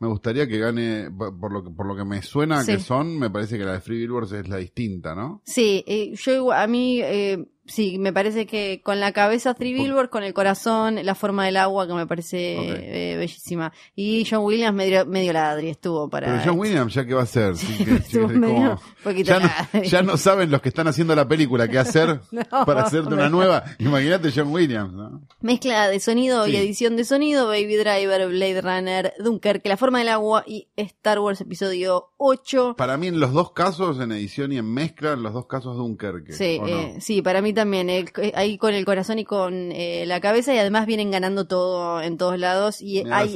Me 0.00 0.06
gustaría 0.08 0.46
que 0.46 0.58
gane, 0.58 1.10
por 1.10 1.52
lo 1.52 1.64
que, 1.64 1.70
por 1.70 1.86
lo 1.86 1.96
que 1.96 2.04
me 2.04 2.22
suena 2.22 2.62
Sí. 2.62 2.72
que 2.72 2.78
son, 2.78 3.18
me 3.18 3.30
parece 3.30 3.58
que 3.58 3.64
la 3.64 3.72
de 3.72 3.80
Free 3.80 3.98
Billboards 3.98 4.30
es 4.32 4.48
la 4.48 4.58
distinta, 4.58 5.14
¿no? 5.14 5.42
Sí, 5.44 5.82
eh, 5.88 6.14
yo 6.14 6.52
a 6.52 6.66
mí 6.68 7.00
eh, 7.02 7.44
sí, 7.68 7.98
me 7.98 8.12
parece 8.12 8.46
que 8.46 8.80
con 8.82 8.98
la 8.98 9.12
cabeza 9.12 9.54
Three 9.54 9.72
Billboards, 9.74 10.10
con 10.10 10.24
el 10.24 10.34
corazón, 10.34 10.98
la 11.04 11.14
forma 11.14 11.46
del 11.46 11.56
agua, 11.56 11.86
que 11.86 11.94
me 11.94 12.06
parece 12.06 13.12
eh, 13.12 13.16
bellísima. 13.16 13.72
Y 13.94 14.26
John 14.28 14.44
Williams 14.44 14.76
medio, 14.76 15.06
medio 15.06 15.32
ladri 15.32 15.68
estuvo 15.68 16.08
para... 16.08 16.26
Pero 16.26 16.42
John 16.44 16.58
Williams, 16.58 16.94
¿ya 16.94 17.04
qué 17.06 17.14
va 17.14 17.20
a 17.20 17.24
hacer? 17.24 17.54
Sí, 17.56 17.84
que- 17.84 18.02
sí, 18.02 18.18
medio 18.18 18.80
ya, 19.22 19.38
no, 19.38 19.46
ladri. 19.46 19.88
ya 19.88 20.02
no 20.02 20.16
saben 20.16 20.50
los 20.50 20.60
que 20.60 20.68
están 20.70 20.88
haciendo 20.88 21.14
la 21.14 21.28
película 21.28 21.68
qué 21.68 21.78
hacer 21.78 22.20
No, 22.32 22.44
para 22.64 22.82
hacerte 22.82 23.14
una 23.14 23.28
nueva. 23.28 23.64
Imagínate 23.78 24.30
John 24.34 24.48
Williams, 24.52 24.92
¿no? 24.92 25.22
Mezcla 25.40 25.88
de 25.88 26.00
sonido 26.00 26.46
y 26.46 26.56
edición 26.56 26.96
de 26.96 27.04
sonido, 27.04 27.46
Baby 27.46 27.76
Driver, 27.76 28.28
Blade 28.28 28.60
Runner, 28.60 29.12
Dunkerque, 29.18 29.68
La 29.68 29.76
Forma 29.76 29.98
del 29.98 30.08
Agua 30.08 30.44
y 30.46 30.68
Star 30.76 31.18
Wars 31.20 31.40
Episodio 31.40 32.10
8. 32.16 32.74
Para 32.76 32.96
mí 32.96 33.08
en 33.08 33.20
los 33.20 33.32
dos 33.32 33.52
casos, 33.52 34.00
en 34.00 34.12
edición 34.12 34.52
y 34.52 34.58
en 34.58 34.72
mezcla, 34.72 35.12
en 35.12 35.22
los 35.22 35.32
dos 35.32 35.46
casos 35.46 35.76
Dunkerque. 35.76 36.32
Sí, 36.32 36.60
eh, 36.66 36.96
sí, 37.00 37.22
para 37.22 37.42
mí 37.42 37.52
también. 37.58 37.90
el- 37.90 38.10
ahí 38.34 38.56
con 38.58 38.72
el 38.74 38.84
corazón 38.84 39.18
y 39.18 39.24
con 39.24 39.70
eh, 39.72 40.04
la 40.06 40.20
cabeza 40.20 40.54
y 40.54 40.58
además 40.58 40.86
vienen 40.86 41.10
ganando 41.10 41.46
todo 41.46 42.00
en 42.00 42.16
todos 42.16 42.38
lados 42.38 42.80
y 42.80 42.98
hay, 43.12 43.28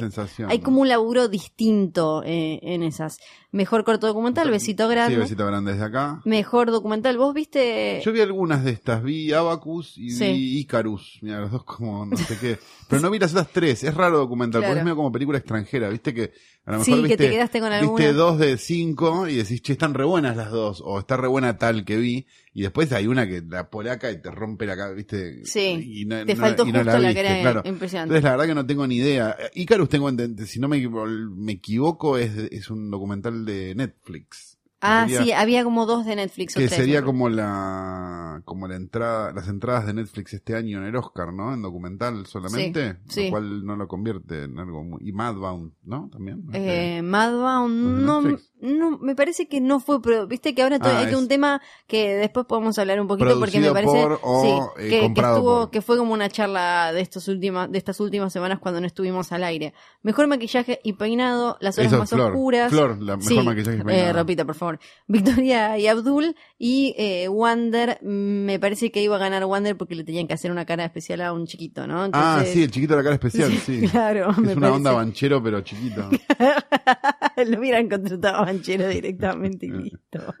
hay 0.49 0.57
¿no? 0.59 0.63
como 0.63 0.81
un 0.81 0.87
laburo 0.89 1.27
distinto 1.27 2.23
eh, 2.25 2.59
en 2.63 2.83
esas. 2.83 3.19
Mejor 3.53 3.83
corto 3.83 4.07
documental, 4.07 4.49
Besito 4.49 4.87
Grande. 4.87 5.13
Sí, 5.15 5.21
besito 5.21 5.45
grande 5.45 5.73
desde 5.73 5.85
acá. 5.85 6.21
Mejor 6.25 6.71
documental, 6.71 7.17
¿vos 7.19 7.35
viste? 7.35 8.01
Yo 8.03 8.11
vi 8.11 8.19
algunas 8.19 8.63
de 8.65 8.71
estas, 8.71 9.03
vi 9.03 9.31
Abacus 9.31 9.95
y 9.97 10.09
Sí. 10.09 10.25
vi 10.25 10.57
Icarus, 10.61 11.19
mira, 11.21 11.39
los 11.39 11.51
dos 11.51 11.63
como 11.63 12.03
no 12.05 12.17
sé 12.17 12.35
qué. 12.39 12.57
Pero 12.89 13.01
no 13.01 13.11
vi 13.11 13.19
las 13.19 13.31
otras 13.31 13.49
tres, 13.53 13.83
es 13.83 13.93
raro 13.93 14.17
documental, 14.17 14.61
porque 14.61 14.65
Claro. 14.73 14.79
es 14.79 14.83
medio 14.85 14.95
como 14.95 15.11
película 15.11 15.37
extranjera, 15.37 15.87
viste 15.89 16.13
que 16.15 16.31
a 16.65 16.71
lo 16.73 16.83
Sí, 16.83 16.91
mejor 16.91 17.03
que 17.03 17.07
viste, 17.09 17.25
te 17.27 17.31
quedaste 17.31 17.59
con 17.59 17.69
viste 17.69 17.85
alguna. 18.07 18.11
dos 18.13 18.39
de 18.39 18.57
cinco 18.57 19.27
y 19.27 19.35
decís, 19.35 19.61
che, 19.61 19.73
están 19.73 19.93
re 19.93 20.05
buenas 20.05 20.35
las 20.35 20.49
dos, 20.49 20.81
o 20.83 20.97
está 20.99 21.15
re 21.17 21.27
buena 21.27 21.57
tal 21.57 21.85
que 21.85 21.97
vi, 21.97 22.25
y 22.55 22.61
después 22.61 22.91
hay 22.91 23.05
una 23.07 23.27
que 23.27 23.41
la 23.47 23.69
polaca 23.69 24.09
y 24.11 24.21
te 24.21 24.31
rompe 24.31 24.65
la 24.65 24.75
cabeza, 24.75 24.95
viste. 24.95 25.45
Sí, 25.45 26.01
y 26.01 26.05
no- 26.05 26.25
te 26.25 26.33
no- 26.35 26.41
faltó 26.41 26.65
y 26.67 26.71
no 26.71 26.83
la 26.83 26.93
que 26.99 27.05
viste, 27.07 27.19
era 27.19 27.41
claro. 27.41 27.61
impresionante. 27.65 28.13
Entonces 28.15 28.23
la 28.23 28.31
verdad 28.31 28.45
que 28.47 28.55
no 28.55 28.65
tengo 28.65 28.87
ni 28.87 28.95
idea. 28.95 29.35
Icarus 29.55 29.89
tengo 29.89 30.09
si 30.45 30.59
no 30.59 30.67
me, 30.67 30.87
me 30.87 31.51
equivoco, 31.53 32.17
es, 32.17 32.31
es 32.51 32.69
un 32.69 32.89
documental 32.89 33.42
de 33.45 33.73
Netflix. 33.75 34.52
Ah, 34.83 35.05
Sería- 35.07 35.23
sí, 35.23 35.31
había 35.31 35.63
como 35.63 35.85
dos 35.85 36.05
de 36.05 36.15
Netflix 36.15 36.55
o 36.55 36.59
que 36.59 36.67
tres. 36.67 36.77
sería 36.79 36.99
¿no? 37.01 37.05
como 37.07 37.29
la 37.29 38.41
como 38.45 38.67
la 38.67 38.75
entrada 38.75 39.31
las 39.31 39.47
entradas 39.47 39.85
de 39.85 39.93
Netflix 39.93 40.33
este 40.33 40.55
año 40.55 40.79
en 40.79 40.85
el 40.85 40.95
Oscar 40.95 41.31
no 41.33 41.53
en 41.53 41.61
documental 41.61 42.25
solamente 42.25 42.97
Sí, 43.07 43.13
sí. 43.21 43.25
lo 43.25 43.31
cual 43.31 43.65
no 43.65 43.75
lo 43.75 43.87
convierte 43.87 44.43
en 44.43 44.59
algo 44.59 44.83
muy 44.83 44.99
y 45.07 45.11
Madbound 45.13 45.71
no 45.83 46.09
también 46.11 46.43
Eh, 46.53 47.01
Madbound, 47.03 48.03
¿No 48.05 48.21
no, 48.61 48.97
me 48.99 49.13
parece 49.13 49.49
que 49.49 49.59
no 49.59 49.81
fue, 49.81 50.01
pero 50.01 50.25
viste 50.25 50.55
que 50.55 50.63
ahora 50.63 50.77
Ah, 50.81 50.99
hay 50.99 51.07
es- 51.07 51.15
un 51.15 51.27
tema 51.27 51.61
que 51.85 52.15
después 52.15 52.45
podemos 52.45 52.77
hablar 52.79 52.99
un 53.01 53.07
poquito 53.09 53.37
porque 53.37 53.59
me 53.59 53.71
parece 53.71 54.01
por 54.01 54.19
o, 54.23 54.41
sí, 54.41 54.83
eh, 54.83 54.89
que, 54.89 54.99
que 55.13 55.21
estuvo, 55.21 55.59
por. 55.63 55.69
que 55.69 55.81
fue 55.81 55.97
como 55.97 56.13
una 56.13 56.29
charla 56.29 56.93
de 56.93 57.01
estos 57.01 57.27
últimas, 57.27 57.69
de 57.69 57.77
estas 57.77 57.99
últimas 57.99 58.31
semanas 58.31 58.59
cuando 58.59 58.79
no 58.79 58.87
estuvimos 58.87 59.33
al 59.33 59.43
aire. 59.43 59.73
Mejor 60.01 60.27
maquillaje 60.27 60.79
y 60.81 60.93
peinado, 60.93 61.57
las 61.59 61.77
horas 61.77 61.87
Eso 61.87 61.95
es 61.95 61.99
más 61.99 62.09
Flor. 62.09 62.31
oscuras. 62.31 62.69
Flor, 62.71 63.01
la 63.01 63.17
mejor 63.17 63.43
maquillaje 63.43 63.77
y 63.77 63.81
eh, 63.81 63.83
peinado. 63.83 64.13
repita, 64.13 64.45
por 64.45 64.55
favor. 64.55 64.72
Victoria 65.07 65.77
y 65.77 65.87
Abdul 65.87 66.35
y 66.57 66.95
eh, 66.97 67.27
Wander, 67.29 67.99
mm, 68.01 68.45
me 68.45 68.59
parece 68.59 68.91
que 68.91 69.01
iba 69.01 69.15
a 69.15 69.19
ganar 69.19 69.45
Wander 69.45 69.75
porque 69.77 69.95
le 69.95 70.03
tenían 70.03 70.27
que 70.27 70.33
hacer 70.33 70.51
una 70.51 70.65
cara 70.65 70.85
especial 70.85 71.21
a 71.21 71.33
un 71.33 71.45
chiquito, 71.45 71.87
¿no? 71.87 72.09
ah 72.13 72.43
sí 72.45 72.63
el 72.63 72.71
chiquito 72.71 72.93
de 72.93 72.97
la 72.97 73.03
cara 73.03 73.15
especial 73.15 73.51
sí, 73.65 73.87
Claro, 73.89 74.31
es 74.31 74.37
me 74.37 74.53
una 74.55 74.73
onda 74.73 74.91
banchero 74.91 75.41
pero 75.43 75.61
chiquito. 75.61 76.09
Lo 77.47 77.59
hubieran 77.59 77.89
contratado 77.89 78.37
a 78.37 78.45
Banchero 78.45 78.87
directamente 78.87 79.65
y 79.65 79.69
listo. 79.71 80.35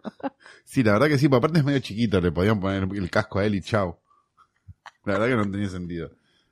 sí 0.63 0.83
la 0.83 0.93
verdad 0.93 1.07
que 1.07 1.17
sí 1.17 1.27
pero 1.27 1.37
aparte 1.37 1.59
es 1.59 1.65
medio 1.65 1.79
chiquito 1.79 2.21
le 2.21 2.31
podían 2.31 2.59
poner 2.59 2.87
el 2.93 3.09
casco 3.09 3.39
a 3.39 3.45
él 3.45 3.55
y 3.55 3.61
chau 3.61 3.97
la 5.05 5.13
verdad 5.13 5.27
que 5.27 5.35
no 5.35 5.51
tenía 5.51 5.69
sentido 5.69 6.11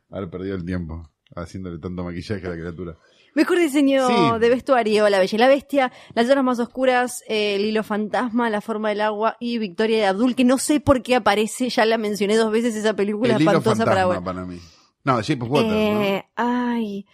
haber 0.10 0.30
perdido 0.30 0.56
el 0.56 0.66
tiempo 0.66 1.10
haciéndole 1.36 1.80
tanto 1.80 2.04
maquillaje 2.04 2.46
a 2.46 2.50
la 2.50 2.56
criatura 2.56 2.98
Mejor 3.34 3.60
diseño 3.60 4.08
Sí. 4.08 4.40
de 4.40 4.50
vestuario, 4.50 5.08
La 5.10 5.20
Bella 5.20 5.36
y 5.36 5.40
la 5.40 5.48
Bestia, 5.48 5.92
Las 6.14 6.30
Horas 6.30 6.44
Más 6.44 6.60
Oscuras, 6.60 7.24
eh, 7.28 7.56
El 7.56 7.66
Hilo 7.66 7.84
Fantasma, 7.84 8.50
La 8.50 8.62
Forma 8.62 8.90
del 8.90 9.02
Agua 9.02 9.38
y 9.40 9.58
Victoria 9.58 9.98
de 10.00 10.06
Abdul, 10.08 10.36
que 10.36 10.44
no 10.44 10.58
sé 10.58 10.80
por 10.82 11.02
qué 11.02 11.16
aparece, 11.16 11.70
ya 11.70 11.86
la 11.86 11.98
mencioné 11.98 12.36
dos 12.36 12.52
veces 12.52 12.76
esa 12.76 12.94
película 12.94 13.38
espantosa 13.38 13.86
para 13.86 14.22
para 14.22 14.46
mí 14.46 14.60
no 15.04 15.18
de 15.18 15.24
Shape 15.24 15.44
of 15.44 15.50
Water 15.50 15.72
¿no? 15.72 16.02
Eh, 16.04 16.26
Ay. 16.36 17.06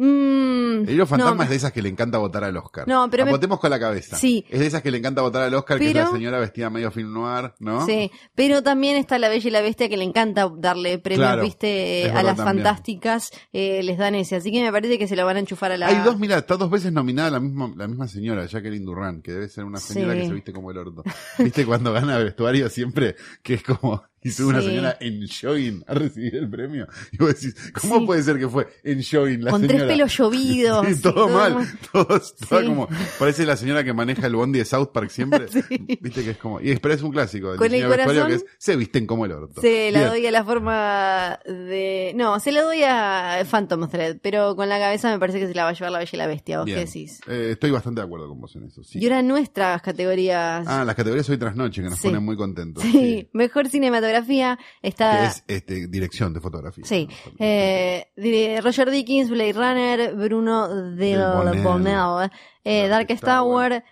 Mm, 0.00 0.84
El 0.88 0.90
hilo 0.90 1.06
fantasma 1.06 1.34
no, 1.34 1.42
es 1.42 1.50
de 1.50 1.56
esas 1.56 1.72
que 1.72 1.82
le 1.82 1.88
encanta 1.88 2.18
votar 2.18 2.44
al 2.44 2.56
Oscar. 2.56 2.86
No, 2.86 3.08
pero 3.10 3.24
me- 3.24 3.32
Votemos 3.32 3.58
con 3.58 3.68
la 3.70 3.80
cabeza. 3.80 4.16
Sí. 4.16 4.44
Es 4.48 4.60
de 4.60 4.66
esas 4.66 4.80
que 4.80 4.90
le 4.92 4.98
encanta 4.98 5.22
votar 5.22 5.42
al 5.42 5.52
Oscar, 5.54 5.78
que 5.78 5.88
es 5.88 5.94
la 5.94 6.06
señora 6.10 6.38
vestida 6.38 6.70
medio 6.70 6.90
film 6.92 7.12
noir, 7.12 7.52
¿no? 7.58 7.84
Sí, 7.84 8.10
pero 8.34 8.62
también 8.62 8.96
está 8.96 9.18
La 9.18 9.28
Bella 9.28 9.48
y 9.48 9.50
la 9.50 9.60
Bestia 9.60 9.88
que 9.88 9.96
le 9.96 10.04
encanta 10.04 10.48
darle 10.56 10.98
premios, 10.98 11.26
Claro, 11.26 11.42
viste, 11.42 12.06
es 12.06 12.12
a 12.14 12.22
las 12.22 12.36
también. 12.36 12.64
fantásticas, 12.64 13.32
eh, 13.52 13.82
les 13.82 13.98
dan 13.98 14.14
ese, 14.14 14.36
así 14.36 14.52
que 14.52 14.62
me 14.62 14.70
parece 14.70 14.98
que 14.98 15.08
se 15.08 15.16
la 15.16 15.24
van 15.24 15.36
a 15.36 15.40
enchufar 15.40 15.72
a 15.72 15.76
la... 15.76 15.88
Hay 15.88 15.98
dos, 16.04 16.16
mira, 16.18 16.38
está 16.38 16.56
dos 16.56 16.70
veces 16.70 16.92
nominada 16.92 17.30
la 17.30 17.40
misma, 17.40 17.72
la 17.76 17.88
misma 17.88 18.06
señora, 18.06 18.46
Jacqueline 18.46 18.84
Durran, 18.84 19.20
que 19.20 19.32
debe 19.32 19.48
ser 19.48 19.64
una 19.64 19.78
señora 19.78 20.14
Sí. 20.14 20.20
que 20.20 20.26
se 20.28 20.32
viste 20.34 20.52
como 20.52 20.70
el 20.70 20.78
orto. 20.78 21.02
¿Viste 21.38 21.66
cuando 21.66 21.92
gana 21.92 22.18
vestuario 22.18 22.68
siempre? 22.68 23.16
Que 23.42 23.54
es 23.54 23.62
como, 23.64 24.02
y 24.22 24.30
sube 24.30 24.48
una 24.48 24.60
Sí. 24.60 24.66
señora 24.68 24.96
enjoying 25.00 25.84
a 25.86 25.94
recibir 25.94 26.34
el 26.36 26.48
premio. 26.50 26.86
Y 27.12 27.18
vos 27.18 27.34
decís, 27.34 27.54
¿cómo 27.80 28.00
Sí. 28.00 28.06
puede 28.06 28.22
ser 28.22 28.38
que 28.38 28.48
fue 28.48 28.66
enjoying 28.84 29.44
la 29.44 29.50
con 29.50 29.60
señora? 29.60 29.78
tres 29.78 29.88
pelos 29.88 30.16
llovidos. 30.16 30.86
Sí, 30.86 31.02
todo 31.02 31.28
mal, 31.28 31.66
todo, 31.92 32.04
toda 32.06 32.20
Sí. 32.20 32.66
como, 32.66 32.88
parece 33.18 33.46
la 33.46 33.56
señora 33.56 33.84
que 33.84 33.92
maneja 33.92 34.26
el 34.26 34.34
bondi 34.36 34.58
de 34.58 34.64
South 34.64 34.88
Park 34.92 35.10
siempre, 35.10 35.46
viste 36.00 36.24
que 36.24 36.30
es 36.30 36.36
como, 36.38 36.60
y 36.60 36.74
pero 36.76 36.94
es 36.94 37.02
un 37.02 37.12
clásico, 37.12 37.56
Con 37.56 37.72
el 37.74 37.86
corazón, 37.86 38.28
que 38.28 38.34
es, 38.34 38.44
se 38.58 38.76
visten 38.76 39.06
como 39.06 39.24
el 39.24 39.32
orto. 39.32 39.60
Se 39.60 39.90
la 39.92 39.98
Bien. 40.00 40.10
doy 40.10 40.26
a 40.26 40.30
la 40.30 40.44
forma 40.44 41.38
de... 41.46 42.12
No, 42.16 42.38
se 42.40 42.52
la 42.52 42.62
doy 42.62 42.82
a 42.84 43.44
Phantom 43.50 43.88
Thread, 43.88 44.18
pero 44.22 44.56
con 44.56 44.68
la 44.68 44.78
cabeza 44.78 45.10
me 45.10 45.18
parece 45.18 45.38
que 45.40 45.46
se 45.48 45.54
la 45.54 45.64
va 45.64 45.70
a 45.70 45.72
llevar 45.72 45.92
la 45.92 45.98
Bella 45.98 46.10
y 46.12 46.16
la 46.16 46.26
Bestia, 46.26 46.58
¿vos 46.58 46.66
Bien. 46.66 46.78
qué 46.78 46.84
decís? 46.86 47.20
Eh, 47.28 47.50
estoy 47.52 47.70
bastante 47.70 48.00
de 48.00 48.06
acuerdo 48.06 48.28
con 48.28 48.40
vos 48.40 48.54
en 48.56 48.64
eso, 48.64 48.82
sí. 48.84 48.98
Y 49.00 49.04
ahora 49.04 49.22
nuestras 49.22 49.82
categorías... 49.82 50.66
Ah, 50.66 50.84
las 50.84 50.94
categorías 50.94 51.28
hoy 51.28 51.38
tras 51.38 51.56
noche, 51.56 51.82
que 51.82 51.88
nos 51.90 52.00
ponen 52.00 52.24
muy 52.24 52.36
contentos. 52.36 52.82
sí. 52.82 53.28
mejor 53.32 53.68
cinematografía 54.08 54.58
está... 54.82 55.20
Que 55.20 55.26
es 55.26 55.44
este, 55.46 55.86
dirección 55.88 56.32
de 56.32 56.40
fotografía. 56.40 56.84
Sí, 56.84 57.08
¿no? 57.26 57.32
eh, 57.38 58.60
Roger 58.62 58.90
Dickens, 58.90 59.30
Blade 59.30 59.52
Runner, 59.52 60.14
Bruno 60.14 60.68
Del 60.68 60.96
Del 60.96 61.32
Bonnell. 61.32 61.62
Bonnell, 61.62 62.30
eh, 62.64 62.88
Darkest 62.88 63.24
Tower, 63.24 63.84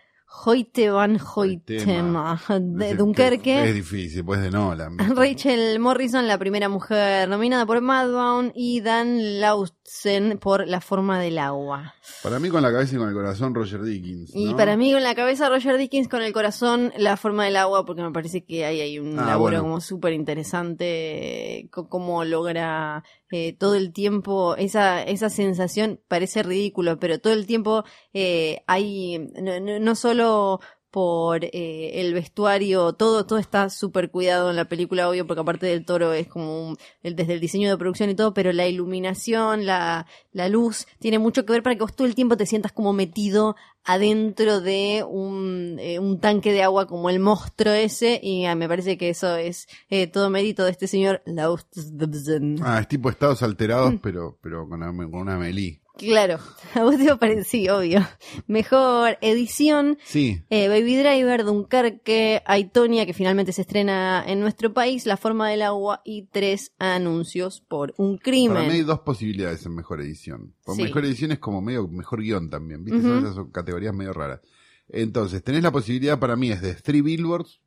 Hoyte 0.45 0.91
van 0.91 1.19
Hoytema, 1.35 2.41
de 2.61 2.95
Dunkerque, 2.95 3.69
Es 3.69 3.75
difícil, 3.75 4.25
pues 4.25 4.41
de 4.43 4.51
Nolan. 4.51 4.97
¿viste? 4.97 5.15
Rachel 5.17 5.79
Morrison, 5.81 6.27
la 6.29 6.39
primera 6.39 6.69
mujer 6.69 7.29
nominada 7.29 7.65
por 7.67 7.81
Madbound, 7.81 8.53
y 8.55 8.81
Dan 8.81 9.41
Lautzen 9.41 10.39
por 10.39 10.67
La 10.69 10.81
forma 10.81 11.19
del 11.21 11.39
agua. 11.39 11.95
Para 12.23 12.39
mí 12.39 12.49
con 12.49 12.63
la 12.63 12.71
cabeza 12.73 12.95
y 12.97 12.99
con 12.99 13.09
el 13.09 13.15
corazón 13.15 13.55
Roger 13.55 13.83
Dickens. 13.83 14.31
Y 14.35 14.51
¿no? 14.53 14.57
para 14.57 14.77
mí 14.77 14.93
con 14.93 15.03
la 15.03 15.15
cabeza 15.15 15.49
Roger 15.49 15.77
Dickens, 15.79 16.09
con 16.09 16.23
el 16.23 16.33
corazón 16.33 16.93
La 16.99 17.17
forma 17.17 17.45
del 17.45 17.57
agua, 17.57 17.85
porque 17.87 18.03
me 18.03 18.11
parece 18.13 18.45
que 18.45 18.65
ahí 18.65 18.81
hay 18.81 18.99
un 18.99 19.19
Ah, 19.19 19.27
laburo 19.27 19.53
bueno. 19.57 19.63
como 19.63 19.81
súper 19.81 20.13
interesante, 20.13 21.69
cómo 21.71 22.25
logra 22.25 23.03
eh, 23.31 23.57
todo 23.57 23.75
el 23.75 23.93
tiempo 23.93 24.57
esa, 24.57 25.03
esa 25.03 25.31
sensación, 25.31 26.01
parece 26.09 26.43
ridículo, 26.43 26.99
pero 26.99 27.19
todo 27.21 27.33
el 27.33 27.47
tiempo 27.47 27.85
eh, 28.13 28.63
hay, 28.67 29.19
no, 29.41 29.61
no- 29.61 29.79
no 29.81 29.95
solo 29.95 30.61
por 30.91 31.45
eh, 31.45 32.01
el 32.01 32.15
vestuario, 32.15 32.95
todo, 32.95 33.27
todo 33.27 33.39
está 33.39 33.69
súper 33.69 34.11
cuidado 34.11 34.49
en 34.51 34.57
la 34.57 34.65
película, 34.67 35.09
obvio, 35.09 35.27
porque 35.27 35.41
aparte 35.43 35.67
del 35.67 35.85
toro 35.85 36.13
es 36.15 36.27
como 36.29 36.69
un- 36.69 36.77
el, 37.03 37.15
desde 37.17 37.35
el 37.35 37.41
diseño 37.41 37.69
de 37.69 37.77
producción 37.77 38.09
y 38.11 38.15
todo, 38.15 38.33
pero 38.33 38.53
la 38.53 38.67
iluminación, 38.67 39.67
la, 39.67 40.07
la 40.33 40.49
luz, 40.49 40.87
tiene 40.99 41.19
mucho 41.19 41.45
que 41.45 41.53
ver 41.53 41.63
para 41.63 41.77
que 41.77 41.83
vos 41.83 41.95
todo 41.95 42.07
el 42.07 42.15
tiempo 42.15 42.37
te 42.37 42.47
sientas 42.47 42.73
como 42.73 42.93
metido 42.95 43.57
adentro 43.85 44.61
de 44.61 45.05
un, 45.09 45.77
eh, 45.79 45.99
un 45.99 46.19
tanque 46.19 46.53
de 46.53 46.63
agua 46.63 46.87
como 46.87 47.09
el 47.11 47.21
monstruo 47.21 47.73
ese, 47.73 48.19
y 48.23 48.45
ah, 48.47 48.55
me 48.55 48.67
parece 48.69 48.97
que 48.99 49.11
eso 49.11 49.37
es 49.37 49.69
eh, 49.91 50.07
todo 50.07 50.29
mérito 50.31 50.65
de 50.65 50.71
este 50.73 50.87
señor 50.89 51.23
Laustsen. 51.27 52.57
Ah, 52.63 52.81
es 52.81 52.89
tipo 52.89 53.11
estados 53.11 53.43
alterados, 53.43 53.93
Mm. 53.95 53.99
pero, 53.99 54.39
pero 54.41 54.69
con, 54.69 54.83
una, 54.83 54.93
con 55.11 55.21
una 55.21 55.37
melí. 55.39 55.81
Claro, 55.97 56.39
a 56.75 56.83
vos 56.83 56.97
te 56.99 57.17
parece, 57.17 57.45
sí, 57.45 57.69
obvio. 57.71 58.07
Mejor 58.47 59.17
edición, 59.23 59.97
Sí. 60.05 60.43
eh, 60.51 60.69
Baby 60.69 60.97
Driver, 60.97 61.45
Dunkerque, 61.45 62.43
Aitonia, 62.45 63.07
que 63.07 63.15
finalmente 63.15 63.53
se 63.53 63.63
estrena 63.63 64.23
en 64.27 64.41
nuestro 64.41 64.75
país, 64.75 65.07
La 65.07 65.17
forma 65.17 65.49
del 65.49 65.63
agua 65.63 66.03
y 66.05 66.27
tres 66.27 66.73
anuncios 66.79 67.63
por 67.63 67.95
un 67.97 68.19
Para 68.19 68.31
mí 68.33 68.39
hay 68.43 68.49
crimen. 68.69 68.87
dos 68.87 69.01
posibilidades 69.01 69.65
en 69.65 69.75
mejor 69.75 70.01
edición. 70.03 70.55
Por 70.65 70.77
Sí. 70.77 70.83
mejor 70.83 71.05
edición 71.07 71.33
es 71.33 71.39
como 71.39 71.63
medio 71.63 71.89
mejor 71.89 72.21
guion 72.21 72.51
también, 72.51 72.85
¿viste? 72.85 73.01
Ujú. 73.01 73.09
Son 73.09 73.27
esas 73.27 73.47
categorías 73.53 73.95
medio 73.95 74.13
raras. 74.13 74.41
Entonces, 74.89 75.43
tenés 75.43 75.63
la 75.63 75.73
posibilidad 75.73 76.19
para 76.19 76.37
mí 76.37 76.51
es 76.51 76.61
de 76.61 76.75
Three 76.75 77.01
Billboards, 77.01 77.61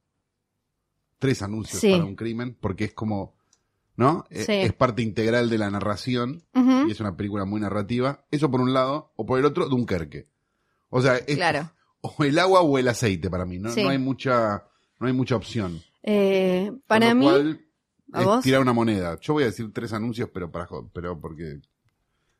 tres 1.17 1.41
anuncios 1.41 1.81
Sí. 1.81 1.91
para 1.91 2.03
un 2.05 2.15
crimen, 2.15 2.55
porque 2.59 2.85
es 2.85 2.93
como, 2.93 3.35
¿no? 3.99 4.23
E- 4.29 4.43
Sí. 4.45 4.53
Es 4.53 4.71
parte 4.73 5.01
integral 5.01 5.49
de 5.49 5.57
la 5.57 5.69
narración 5.69 6.41
y 6.87 6.91
es 6.91 6.99
una 7.01 7.17
película 7.17 7.43
muy 7.43 7.59
narrativa. 7.59 8.23
Eso 8.31 8.49
por 8.49 8.61
un 8.61 8.73
lado, 8.73 9.11
o 9.17 9.25
por 9.25 9.37
el 9.39 9.43
otro, 9.45 9.67
Dunkerque. 9.67 10.27
O 10.89 11.01
sea, 11.01 11.17
es 11.17 11.35
Claro. 11.35 11.69
o 12.01 12.23
el 12.23 12.39
agua 12.39 12.61
o 12.61 12.77
el 12.77 12.87
aceite 12.87 13.29
para 13.29 13.45
mí, 13.45 13.59
no, 13.59 13.69
Sí. 13.71 13.83
no 13.83 13.89
hay 13.89 13.97
mucha, 13.97 14.63
no 14.99 15.07
hay 15.07 15.13
mucha 15.13 15.35
opción. 15.35 15.81
Eh, 16.01 16.71
para 16.87 17.13
mí, 17.13 17.25
cual, 17.25 17.59
¿a 18.13 18.21
es 18.21 18.25
vos? 18.25 18.43
tirar 18.43 18.61
una 18.61 18.71
moneda. 18.71 19.19
Yo 19.19 19.33
voy 19.33 19.43
a 19.43 19.47
decir 19.47 19.69
tres 19.73 19.91
anuncios, 19.91 20.29
pero 20.33 20.49
para 20.49 20.65
pero 20.93 21.19
porque 21.19 21.59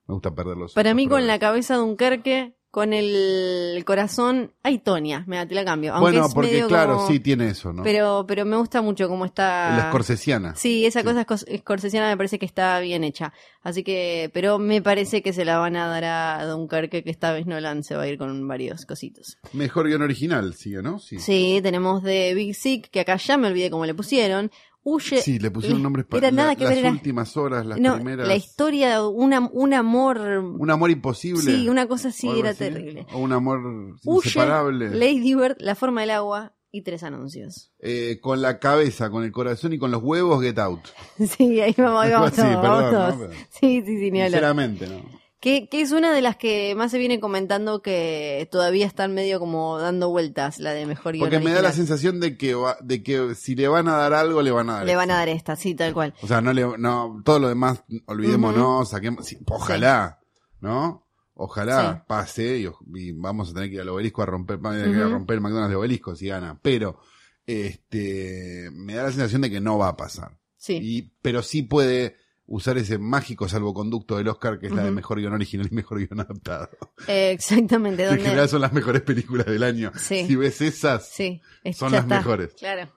me 0.07 0.13
gusta 0.13 0.33
perderlos. 0.33 0.73
para 0.73 0.93
mí 0.93 1.07
con 1.09 1.27
la 1.27 1.39
cabeza 1.39 1.75
Dunkerque, 1.75 2.55
con 2.71 2.93
el 2.93 3.83
corazón, 3.85 4.51
Aitonia, 4.61 5.23
me 5.27 5.43
te 5.47 5.55
la 5.55 5.65
cambio. 5.65 5.93
Aunque 5.93 6.11
Bueno, 6.11 6.27
es 6.27 6.33
porque 6.33 6.51
medio 6.51 6.67
claro, 6.67 6.97
como- 6.97 7.07
sí 7.07 7.19
tiene 7.19 7.49
eso, 7.49 7.73
¿no? 7.73 7.81
Pero, 7.83 8.25
pero 8.27 8.45
me 8.45 8.57
gusta 8.57 8.81
mucho 8.81 9.07
cómo 9.07 9.25
está. 9.25 9.75
La 9.75 9.83
escorsesiana. 9.85 10.55
Sí, 10.55 10.85
esa 10.85 10.99
Sí. 10.99 11.05
cosa 11.05 11.25
escor- 11.25 11.45
escorsesiana 11.47 12.09
me 12.09 12.17
parece 12.17 12.37
que 12.37 12.45
está 12.45 12.79
bien 12.79 13.03
hecha. 13.03 13.33
Así 13.63 13.83
que, 13.83 14.29
pero 14.33 14.59
me 14.59 14.81
parece 14.81 15.21
que 15.23 15.33
se 15.33 15.45
la 15.45 15.57
van 15.57 15.75
a 15.75 15.87
dar 15.87 16.03
a 16.05 16.45
Dunkerque, 16.45 17.03
que 17.03 17.09
esta 17.09 17.33
vez 17.33 17.45
Nolan 17.47 17.83
se 17.83 17.95
va 17.95 18.03
a 18.03 18.07
ir 18.07 18.17
con 18.17 18.47
varios 18.47 18.85
cositos. 18.85 19.37
Mejor 19.53 19.87
guion 19.87 20.01
original, 20.03 20.53
sigue, 20.53 20.81
¿no? 20.83 20.99
Sí. 20.99 21.19
Sí, 21.19 21.59
tenemos 21.63 22.03
de 22.03 22.33
Big 22.35 22.55
Sick, 22.55 22.89
que 22.89 22.99
acá 22.99 23.15
ya 23.17 23.37
me 23.37 23.47
olvidé 23.47 23.69
cómo 23.71 23.85
le 23.85 23.93
pusieron. 23.95 24.51
Huye. 24.83 25.21
Sí, 25.21 25.39
le 25.39 25.51
pusieron 25.51 25.79
Eh, 25.79 25.83
nombres 25.83 26.05
era 26.09 26.19
para 26.19 26.31
nada 26.31 26.55
que 26.55 26.63
las 26.63 26.69
ver, 26.71 26.79
era- 26.79 26.91
últimas 26.91 27.35
horas, 27.37 27.65
las 27.65 27.79
no, 27.79 27.95
primeras. 27.95 28.27
la 28.27 28.35
historia, 28.35 29.03
una, 29.07 29.39
un 29.51 29.73
amor. 29.73 30.19
Un 30.19 30.69
amor 30.71 30.91
imposible. 30.91 31.41
Sí, 31.41 31.69
una 31.69 31.87
cosa 31.87 32.09
así 32.09 32.29
era 32.39 32.49
así, 32.51 32.59
terrible. 32.59 33.05
O 33.13 33.19
un 33.19 33.33
amor 33.33 33.59
Huye, 34.05 34.27
inseparable. 34.27 34.89
Lady 34.95 35.35
Bird, 35.35 35.57
La 35.59 35.75
forma 35.75 36.01
del 36.01 36.11
agua 36.11 36.53
y 36.71 36.83
tres 36.83 37.01
anuncios. 37.03 37.71
Eh, 37.79 38.19
con 38.21 38.41
la 38.41 38.59
cabeza, 38.59 39.09
con 39.09 39.23
el 39.23 39.31
corazón 39.31 39.73
y 39.73 39.79
con 39.79 39.89
los 39.91 40.03
huevos, 40.03 40.41
get 40.43 40.59
out. 40.59 40.81
Sí, 41.17 41.59
ahí 41.61 41.73
vamos, 41.77 42.03
ahí 42.03 42.11
vamos 42.13 42.29
Sí, 42.31 42.35
todos, 42.41 42.53
vamos 42.61 42.83
perdón, 42.83 42.91
todos. 42.93 43.13
¿no? 43.17 43.19
Pero- 43.27 43.33
Sí, 43.49 43.81
sí, 43.85 43.97
sí, 43.99 44.11
ni. 44.11 44.21
Sinceramente, 44.21 44.87
¿no? 44.87 45.19
Que, 45.41 45.69
que 45.69 45.79
es 45.81 45.93
una 45.93 46.11
de 46.13 46.21
las 46.21 46.35
que 46.35 46.75
más 46.75 46.91
se 46.91 46.97
viene 46.97 47.21
comentando 47.21 47.81
que 47.81 48.47
todavía 48.51 48.85
están 48.85 49.13
medio 49.13 49.39
como 49.39 49.77
dando 49.77 50.09
vueltas, 50.09 50.59
la 50.59 50.73
de 50.73 50.85
mejor 50.85 51.13
guion 51.13 51.29
Porque 51.29 51.39
me 51.39 51.51
da 51.53 51.61
la 51.61 51.71
sensación 51.71 52.19
de 52.19 52.35
que, 52.37 52.55
va- 52.55 52.77
de 52.81 53.01
que 53.03 53.35
si 53.35 53.55
le 53.55 53.69
van 53.69 53.87
a 53.87 53.95
dar 53.95 54.13
algo, 54.13 54.41
le 54.41 54.51
van 54.51 54.69
a 54.69 54.73
dar. 54.73 54.85
Le 54.85 54.95
van 54.97 55.11
a 55.11 55.15
dar 55.15 55.29
esta, 55.29 55.55
sí, 55.55 55.75
tal 55.75 55.93
cual. 55.93 56.13
O 56.21 56.27
sea, 56.27 56.41
no 56.41 56.51
le, 56.51 56.65
no, 56.77 57.21
todo 57.23 57.39
lo 57.39 57.47
demás, 57.47 57.83
olvidémonos, 58.05 58.89
saquemos, 58.89 59.25
sí, 59.25 59.37
ojalá, 59.47 60.19
¿no? 60.59 61.05
Ojalá 61.35 61.93
Sí. 61.93 62.03
pase 62.05 62.57
y, 62.57 62.69
y 62.99 63.11
vamos 63.13 63.51
a 63.51 63.53
tener 63.53 63.69
que 63.69 63.75
ir 63.75 63.81
al 63.81 63.87
obelisco 63.89 64.21
a 64.21 64.25
romper, 64.25 64.59
a 64.61 64.71
tener 64.71 64.91
que 64.91 64.99
Ujú. 65.03 65.09
romper 65.13 65.35
el 65.35 65.41
McDonald's 65.41 65.69
de 65.69 65.75
obelisco 65.77 66.15
si 66.17 66.27
gana. 66.27 66.59
Pero, 66.61 66.99
este, 67.45 68.69
me 68.73 68.93
da 68.95 69.03
la 69.03 69.11
sensación 69.11 69.41
de 69.41 69.49
que 69.49 69.61
no 69.61 69.77
va 69.77 69.89
a 69.89 69.97
pasar. 69.97 70.37
Sí. 70.57 70.79
Y, 70.81 71.13
pero 71.21 71.41
sí 71.41 71.61
puede 71.63 72.17
usar 72.51 72.77
ese 72.77 72.97
mágico 72.97 73.47
salvoconducto 73.47 74.17
del 74.17 74.27
Oscar 74.27 74.59
que 74.59 74.67
es 74.67 74.73
la 74.73 74.83
de 74.83 74.91
mejor 74.91 75.19
guion 75.19 75.33
original 75.33 75.67
y 75.71 75.75
mejor 75.75 75.99
guion 75.99 76.19
adaptado. 76.19 76.69
Eh, 77.07 77.31
exactamente, 77.31 78.03
Que 78.03 78.09
en 78.15 78.19
general 78.21 78.49
son 78.49 78.61
las 78.61 78.73
mejores 78.73 79.01
películas 79.03 79.45
del 79.45 79.63
año. 79.63 79.91
Sí. 79.95 80.25
Si 80.27 80.35
ves 80.35 80.59
esas, 80.61 81.07
Sí, 81.09 81.41
es- 81.63 81.77
son 81.77 81.91
las 81.91 82.03
está. 82.03 82.17
mejores. 82.17 82.53
Claro. 82.59 82.89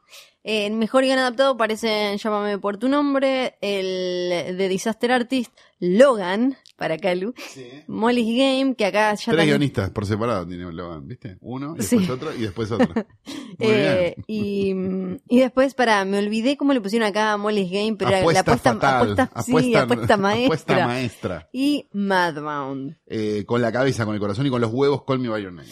Eh, 0.45 0.67
En 0.67 0.79
mejor 0.79 1.05
guion 1.05 1.19
adaptado 1.19 1.53
aparecen 1.53 2.19
Llámame 2.19 2.59
por 2.59 2.77
tu 2.79 2.89
nombre, 2.89 3.57
el 3.61 4.57
de 4.57 4.69
Disaster 4.69 5.13
Artist, 5.13 5.53
Logan, 5.79 6.57
para 6.83 6.99
Calu, 6.99 7.33
Molly's 7.87 8.37
Game, 8.37 8.75
que 8.75 8.85
acá 8.87 9.11
ya 9.11 9.17
Tres 9.17 9.27
también- 9.27 9.49
guionistas 9.49 9.91
por 9.91 10.05
separado 10.05 10.47
tiene 10.47 10.71
Logan, 10.73 11.07
¿viste? 11.07 11.37
Uno, 11.41 11.77
y 11.79 11.83
Sí. 11.83 11.97
después 11.99 12.11
otro, 12.11 12.35
y 12.35 12.41
después 12.41 12.71
otro. 12.73 12.93
Eh, 13.59 14.17
y, 14.27 14.75
y 15.29 15.39
después, 15.39 15.75
para, 15.75 16.05
me 16.07 16.19
olvidé 16.19 16.57
cómo 16.57 16.73
le 16.73 16.81
pusieron 16.81 17.07
acá 17.07 17.33
a 17.33 17.37
Molly's 17.37 17.71
Game, 17.71 17.97
pero 17.97 18.11
era 18.11 18.19
la 18.19 18.23
apuesta 18.41 18.41
apuesta, 18.41 18.73
fatal. 18.75 19.03
apuesta, 19.13 19.43
sí, 19.43 19.75
apuesta 19.75 20.17
maestra. 20.17 20.47
apuesta 20.47 20.87
maestra. 20.87 21.49
y 21.53 21.87
Madbound. 21.93 22.97
Eh, 23.07 23.45
con 23.47 23.61
la 23.63 23.71
cabeza, 23.71 24.05
con 24.07 24.15
el 24.15 24.21
corazón 24.21 24.47
y 24.47 24.51
con 24.51 24.61
los 24.61 24.73
huevos, 24.73 25.03
Call 25.07 25.19
Me 25.19 25.29
By 25.29 25.43
Your 25.43 25.53
Name. 25.53 25.69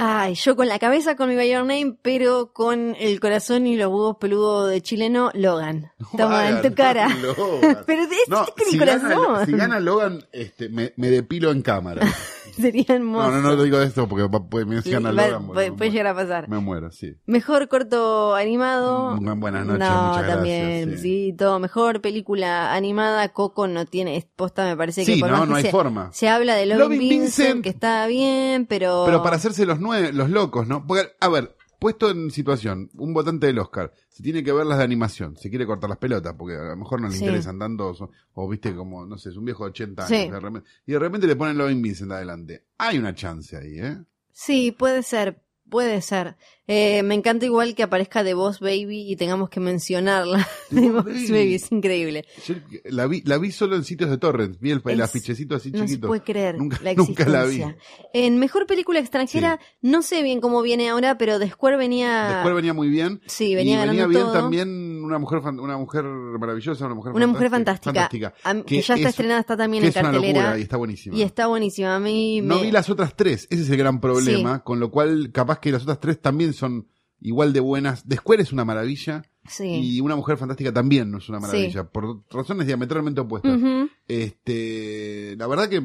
Ay, 0.00 0.34
yo 0.34 0.54
con 0.54 0.68
la 0.68 0.78
cabeza 0.78 1.16
con 1.16 1.28
mi 1.28 1.34
By 1.34 1.50
Your 1.50 1.62
Name, 1.62 1.96
pero 2.00 2.52
con 2.52 2.94
el 3.00 3.18
corazón 3.18 3.66
y 3.66 3.76
los 3.76 3.88
huevos 3.88 4.16
peludos 4.20 4.70
de 4.70 4.80
chileno, 4.80 5.32
Logan. 5.34 5.90
Toma 6.16 6.36
Vaya, 6.36 6.50
en 6.50 6.62
tu 6.62 6.72
cara. 6.72 7.08
Logan. 7.20 7.78
pero 7.86 8.02
es 8.02 8.08
No, 8.28 8.44
con 8.46 8.64
el 8.64 8.70
si 8.70 8.78
corazón. 8.78 9.10
gana, 9.10 9.46
si 9.46 9.52
gana 9.52 9.80
Logan, 9.80 10.24
este, 10.30 10.68
me, 10.68 10.92
me 10.94 11.10
depilo 11.10 11.50
en 11.50 11.62
cámara. 11.62 12.06
Sería 12.60 12.84
hermoso. 12.88 13.30
No, 13.30 13.36
no, 13.36 13.42
no 13.50 13.56
lo 13.56 13.62
digo 13.62 13.80
esto 13.80 14.08
porque 14.08 14.28
puede, 14.50 14.64
me 14.66 14.82
si 14.82 14.90
gana 14.90 15.10
Va- 15.10 15.14
Logan. 15.26 15.30
bueno, 15.46 15.52
puede, 15.54 15.70
me 15.70 15.76
puede 15.76 15.90
llegar 15.90 16.06
a 16.08 16.14
pasar. 16.14 16.48
Me 16.48 16.58
muero, 16.58 16.90
sí. 16.90 17.14
Mejor 17.26 17.68
corto 17.68 18.34
animado. 18.34 19.16
Mm, 19.20 19.40
buenas 19.40 19.66
noches, 19.66 19.78
no, 19.88 20.02
muchas 20.08 20.16
gracias, 20.22 20.34
también, 20.36 20.90
sí. 20.96 20.98
sí. 20.98 21.34
todo. 21.36 21.58
Mejor 21.60 22.00
película 22.00 22.74
animada. 22.74 23.28
Coco 23.30 23.66
no 23.68 23.86
tiene, 23.86 24.28
posta 24.36 24.64
me 24.64 24.76
parece 24.76 25.04
que 25.04 25.14
Sí, 25.14 25.20
por 25.20 25.30
no, 25.30 25.36
más 25.36 25.44
que 25.44 25.50
no 25.50 25.56
hay 25.56 25.62
se, 25.64 25.70
forma. 25.70 26.12
se 26.12 26.28
habla 26.28 26.54
de 26.54 26.66
Lovin, 26.66 26.80
Lovin 26.82 26.98
Vincent, 27.00 27.20
Vincent. 27.38 27.62
que 27.62 27.68
está 27.70 28.06
bien, 28.06 28.66
pero... 28.66 29.04
Pero 29.06 29.22
para 29.22 29.36
hacerse 29.36 29.64
los 29.66 29.80
nueve, 29.80 30.12
los 30.12 30.30
locos, 30.30 30.66
¿no? 30.66 30.86
Porque, 30.86 31.08
a 31.20 31.28
ver, 31.28 31.54
puesto 31.78 32.10
en 32.10 32.30
situación, 32.30 32.90
un 32.94 33.12
votante 33.14 33.46
del 33.46 33.58
Oscar, 33.58 33.92
se 34.08 34.22
tiene 34.22 34.42
que 34.42 34.52
ver 34.52 34.66
las 34.66 34.78
de 34.78 34.84
animación, 34.84 35.36
se 35.36 35.48
quiere 35.50 35.66
cortar 35.66 35.88
las 35.88 35.98
pelotas, 35.98 36.34
porque 36.36 36.56
a 36.56 36.64
lo 36.70 36.76
mejor 36.76 37.00
no 37.00 37.08
le 37.08 37.14
Sí. 37.14 37.24
interesan 37.24 37.58
tanto, 37.58 37.90
o, 37.90 38.10
o 38.34 38.48
viste 38.48 38.74
como, 38.74 39.06
no 39.06 39.16
sé, 39.18 39.30
es 39.30 39.36
un 39.36 39.44
viejo 39.44 39.64
de 39.64 39.70
80 39.70 40.06
años, 40.06 40.20
Sí. 40.24 40.30
de 40.30 40.40
repente- 40.40 40.68
y 40.86 40.92
de 40.92 40.98
repente 40.98 41.26
le 41.26 41.36
ponen 41.36 41.56
Loving 41.58 41.82
Vincent 41.82 42.10
adelante. 42.12 42.64
Hay 42.78 42.98
una 42.98 43.14
chance 43.14 43.56
ahí, 43.56 43.78
¿eh? 43.78 43.98
Sí, 44.32 44.72
puede 44.72 45.02
ser, 45.02 45.42
puede 45.68 46.00
ser. 46.02 46.36
Eh, 46.70 47.02
me 47.02 47.14
encanta 47.14 47.46
igual 47.46 47.74
que 47.74 47.82
aparezca 47.82 48.22
The 48.22 48.34
Boss 48.34 48.60
Baby 48.60 49.10
y 49.10 49.16
tengamos 49.16 49.48
que 49.48 49.58
mencionarla. 49.58 50.46
The 50.68 50.74
The 50.82 50.90
Boss 50.90 51.04
Baby. 51.06 51.28
Baby 51.30 51.54
es 51.54 51.72
increíble. 51.72 52.24
Yo 52.46 52.56
la 52.84 53.06
vi, 53.06 53.22
la 53.24 53.38
vi 53.38 53.50
solo 53.52 53.74
en 53.76 53.84
sitios 53.84 54.10
de 54.10 54.18
torrent, 54.18 54.58
vi 54.60 54.72
el, 54.72 54.82
el 54.84 54.98
Es- 55.00 55.04
afichecito 55.06 55.54
así 55.56 55.70
No 55.70 55.78
se 55.80 55.86
chiquito. 55.86 56.08
puede 56.08 56.22
creer 56.22 56.58
Nunca- 56.58 56.78
la 56.82 56.92
nunca 56.96 57.24
la 57.26 57.44
vi. 57.44 57.62
existencia. 57.62 57.82
En 58.12 58.38
mejor 58.38 58.66
película 58.66 58.98
extranjera, 58.98 59.58
no 59.80 60.02
sé 60.02 60.22
bien 60.22 60.40
cómo 60.42 60.60
viene 60.60 60.88
ahora, 60.90 61.16
pero 61.16 61.38
The 61.38 61.48
Square 61.50 61.76
venía. 61.78 62.28
Después 62.34 62.54
venía 62.54 62.74
muy 62.74 62.88
bien. 62.88 63.22
Sí, 63.26 63.54
venía 63.54 63.74
y 63.74 63.78
ganando 63.78 63.92
venía 63.92 64.06
bien 64.06 64.22
todo. 64.24 64.32
también 64.32 64.87
una 65.08 65.18
mujer 65.18 65.38
una 65.40 65.76
mujer 65.76 66.04
maravillosa, 66.04 66.86
una 66.86 66.94
mujer 66.94 67.12
Una 67.12 67.26
mujer 67.26 67.50
fantástica. 67.50 68.08
fantástica. 68.08 68.34
A- 68.44 68.62
que 68.62 68.76
ya 68.80 68.94
está 68.94 68.96
es- 68.96 69.06
estrenada, 69.06 69.40
está 69.40 69.56
también 69.56 69.82
en 69.82 69.88
es 69.90 69.96
una 69.96 70.02
cartelera. 70.12 70.40
locura 70.42 70.58
y 70.58 70.62
está 70.62 70.76
buenísima. 70.76 71.16
Y 71.16 71.22
está 71.22 71.46
buenísima. 71.48 71.96
A 71.96 72.00
mí 72.00 72.40
No 72.42 72.56
me- 72.56 72.62
vi 72.62 72.70
las 72.70 72.88
otras 72.90 73.16
tres, 73.16 73.46
ese 73.50 73.62
es 73.62 73.70
el 73.70 73.76
gran 73.76 74.00
problema, 74.00 74.62
con 74.62 74.78
lo 74.80 74.90
cual 74.90 75.30
capaz 75.32 75.58
que 75.58 75.72
las 75.72 75.82
otras 75.82 75.98
tres 76.00 76.20
también 76.20 76.52
son 76.52 76.86
igual 77.20 77.52
de 77.52 77.60
buenas. 77.60 78.04
The 78.06 78.16
Square 78.16 78.42
es 78.42 78.52
una 78.52 78.64
maravilla 78.64 79.22
Sí. 79.48 79.64
y 79.96 80.00
Una 80.00 80.14
Mujer 80.14 80.36
Fantástica 80.36 80.72
también 80.72 81.10
no 81.10 81.18
es 81.18 81.28
una 81.28 81.40
maravilla, 81.40 81.84
por 81.84 82.22
razones 82.30 82.66
diametralmente 82.66 83.20
opuestas. 83.20 83.58
Este, 84.06 85.34
la 85.38 85.46
verdad 85.46 85.68
que 85.68 85.82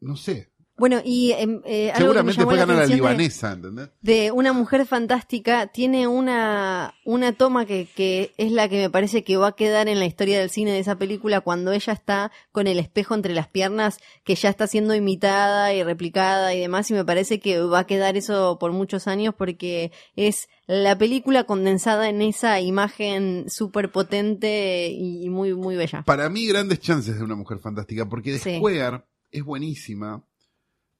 no 0.00 0.16
sé, 0.16 0.52
Bueno, 0.76 1.00
y 1.04 1.30
em, 1.32 1.60
eh, 1.64 1.92
algo 1.92 2.12
que 2.14 2.22
me 2.24 2.32
seguramente 2.32 2.58
llamó 2.72 2.72
la 2.80 2.86
de- 2.88 2.94
libanesa, 2.94 3.52
¿entendés? 3.52 3.90
de 4.02 4.32
una 4.32 4.52
mujer 4.52 4.84
fantástica 4.86 5.68
tiene 5.68 6.08
una, 6.08 6.94
una 7.04 7.32
toma 7.32 7.64
que, 7.64 7.86
que 7.94 8.32
es 8.38 8.50
la 8.50 8.68
que 8.68 8.78
me 8.82 8.90
parece 8.90 9.22
que 9.22 9.36
va 9.36 9.48
a 9.48 9.52
quedar 9.54 9.86
en 9.86 10.00
la 10.00 10.06
historia 10.06 10.40
del 10.40 10.50
cine 10.50 10.72
de 10.72 10.80
esa 10.80 10.96
película 10.96 11.40
cuando 11.42 11.70
ella 11.70 11.92
está 11.92 12.32
con 12.50 12.66
el 12.66 12.80
espejo 12.80 13.14
entre 13.14 13.34
las 13.34 13.46
piernas 13.46 13.98
que 14.24 14.34
ya 14.34 14.48
está 14.48 14.66
siendo 14.66 14.96
imitada 14.96 15.72
y 15.72 15.84
replicada 15.84 16.52
y 16.54 16.60
demás 16.60 16.90
y 16.90 16.94
me 16.94 17.04
parece 17.04 17.38
que 17.38 17.60
va 17.60 17.80
a 17.80 17.86
quedar 17.86 18.16
eso 18.16 18.58
por 18.58 18.72
muchos 18.72 19.06
años 19.06 19.32
porque 19.38 19.92
es 20.16 20.48
la 20.66 20.98
película 20.98 21.44
condensada 21.44 22.08
en 22.08 22.20
esa 22.20 22.60
imagen 22.60 23.44
súper 23.48 23.92
potente 23.92 24.88
y, 24.90 25.28
muy 25.30 25.54
muy 25.54 25.76
bella. 25.76 26.02
Para 26.04 26.28
mí 26.28 26.46
grandes 26.46 26.80
chances 26.80 27.16
de 27.16 27.22
Una 27.22 27.36
Mujer 27.36 27.58
Fantástica 27.60 28.08
porque 28.08 28.38
Sí. 28.40 28.56
Square 28.56 29.02
es 29.30 29.44
buenísima, 29.44 30.24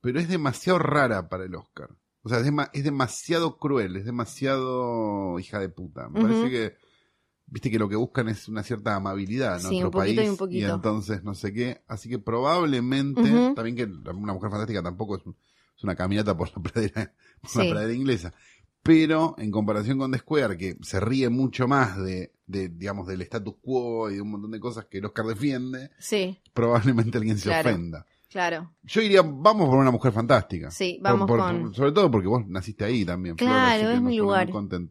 pero 0.04 0.20
es 0.20 0.28
demasiado 0.28 0.78
rara 0.78 1.28
para 1.28 1.44
el 1.44 1.54
Oscar. 1.54 1.88
O 2.22 2.28
sea, 2.28 2.38
es, 2.40 2.50
es 2.74 2.84
demasiado 2.84 3.58
cruel, 3.58 3.96
es 3.96 4.04
demasiado 4.04 5.38
hija 5.38 5.58
de 5.58 5.68
puta. 5.68 6.08
Me 6.08 6.20
parece 6.22 6.50
que, 6.50 6.74
viste 7.46 7.70
que 7.70 7.78
lo 7.78 7.88
que 7.88 7.96
buscan 7.96 8.28
es 8.28 8.48
una 8.48 8.62
cierta 8.62 8.94
amabilidad 8.94 9.54
en 9.56 9.60
Sí, 9.60 9.66
nuestro 9.80 9.86
un 9.88 9.92
poquito 9.92 10.12
y 10.12 10.16
país. 10.16 10.30
un 10.30 10.36
poquito. 10.36 10.74
entonces 10.74 11.24
no 11.24 11.34
sé 11.34 11.52
qué. 11.52 11.82
Así 11.88 12.08
que 12.08 12.18
probablemente, 12.18 13.22
también 13.54 13.76
que 13.76 13.84
una 14.10 14.32
mujer 14.32 14.50
fantástica 14.50 14.82
tampoco 14.82 15.16
es, 15.16 15.26
un- 15.26 15.36
es 15.76 15.84
una 15.84 15.94
caminata 15.96 16.36
por 16.36 16.48
la 16.56 16.62
pradera, 16.72 17.12
por 17.40 17.50
Sí. 17.50 17.58
la 17.58 17.70
pradera 17.70 17.92
inglesa. 17.92 18.32
Pero 18.82 19.34
en 19.38 19.50
comparación 19.50 19.98
con 19.98 20.12
The 20.12 20.18
Square, 20.18 20.58
que 20.58 20.76
se 20.82 21.00
ríe 21.00 21.30
mucho 21.30 21.66
más 21.66 21.96
de, 21.96 22.34
de, 22.46 22.68
digamos, 22.68 23.06
del 23.06 23.22
status 23.22 23.54
quo 23.62 24.10
y 24.10 24.16
de 24.16 24.20
un 24.20 24.30
montón 24.30 24.50
de 24.50 24.60
cosas 24.60 24.84
que 24.86 24.98
el 24.98 25.06
Oscar 25.06 25.24
defiende, 25.26 25.90
Sí, 25.98 26.38
probablemente 26.52 27.16
alguien 27.18 27.38
se 27.38 27.48
Claro. 27.48 27.70
ofenda. 27.70 28.06
Claro. 28.34 28.72
Yo 28.82 29.00
diría, 29.00 29.22
vamos 29.22 29.68
por 29.68 29.78
una 29.78 29.92
mujer 29.92 30.12
fantástica. 30.12 30.70
Sí, 30.72 30.98
Por- 31.00 31.12
vamos 31.12 31.28
por- 31.28 31.38
con- 31.38 31.72
Sobre 31.74 31.92
todo 31.92 32.10
porque 32.10 32.26
vos 32.26 32.42
naciste 32.48 32.84
ahí 32.84 33.04
también. 33.04 33.36
Claro, 33.36 33.90
es 33.90 34.00
mi 34.02 34.16
lugar. 34.18 34.48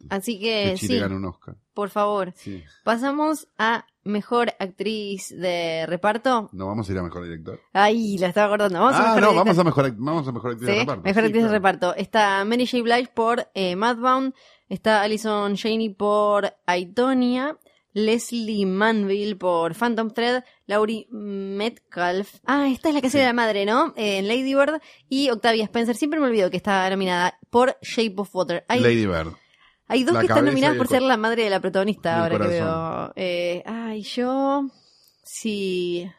Así 0.10 0.40
que 0.40 0.70
que 0.72 0.74
Chile 0.78 0.94
sí, 0.96 1.00
gane 1.02 1.16
un 1.16 1.26
Oscar. 1.26 1.56
por 1.74 1.90
favor. 1.90 2.32
Sí. 2.38 2.64
Pasamos 2.86 3.48
a 3.58 3.86
mejor 4.06 4.54
actriz 4.60 5.30
de 5.38 5.86
reparto. 5.88 6.50
No 6.54 6.68
vamos 6.68 6.88
a 6.88 6.92
ir 6.94 6.98
a 6.98 7.04
mejor 7.04 7.24
director. 7.24 7.60
Ay, 7.74 8.18
la 8.18 8.28
estaba 8.30 8.48
acordando. 8.48 8.80
Vamos 8.80 8.96
a 8.96 9.12
ah, 9.12 9.16
mejor 9.16 9.22
no, 9.34 9.36
vamos 9.38 9.58
a 9.60 9.64
mejor, 9.66 9.92
vamos 9.98 10.28
a 10.28 10.32
mejor 10.32 10.52
actriz 10.52 10.70
Sí, 10.70 10.74
de 10.74 10.80
reparto. 10.80 11.04
mejor 11.04 11.22
Sí, 11.22 11.28
actriz 11.28 11.44
de 11.44 11.50
reparto. 11.50 11.96
Está 11.96 12.46
Mary 12.46 12.66
J. 12.66 12.82
Blige 12.82 13.12
por 13.14 13.48
eh, 13.54 13.76
Madbound. 13.76 14.34
Está 14.70 15.02
Alison 15.04 15.56
Janey 15.58 15.90
por 15.90 16.54
Aitonia. 16.66 17.58
Leslie 17.94 18.66
Manville 18.66 19.36
por 19.36 19.76
Phantom 19.76 20.10
Thread, 20.12 20.44
Laurie 20.66 21.08
Metcalf, 21.12 22.36
ah, 22.46 22.68
esta 22.70 22.90
es 22.90 22.96
la 22.96 23.02
que 23.02 23.08
hace 23.08 23.18
Sí. 23.18 23.22
de 23.22 23.26
la 23.28 23.34
madre, 23.34 23.66
¿no? 23.66 23.94
Eh, 23.96 24.18
En 24.18 24.28
Lady 24.28 24.56
Bird 24.56 24.82
y 25.10 25.30
Octavia 25.30 25.64
Spencer, 25.66 25.96
siempre 25.96 26.20
me 26.20 26.26
olvido 26.28 26.50
que 26.50 26.58
está 26.58 26.90
nominada 26.90 27.38
por 27.50 27.78
Shape 27.82 28.16
of 28.18 28.36
Water. 28.36 28.66
Hay, 28.68 28.80
Lady 28.80 29.06
Bird. 29.06 29.34
hay 29.88 30.04
dos 30.04 30.16
la 30.16 30.22
que 30.22 30.28
están 30.28 30.46
nominadas 30.46 30.78
por 30.78 30.88
ser 30.88 31.02
la 31.04 31.18
madre 31.18 31.44
de 31.44 31.50
la 31.52 31.60
protagonista, 31.60 32.24
ahora 32.24 32.40
que 32.40 32.48
veo. 32.48 33.14
Eh, 33.16 33.64
ay, 33.66 34.02
yo. 34.02 34.68
Sí. 35.24 36.10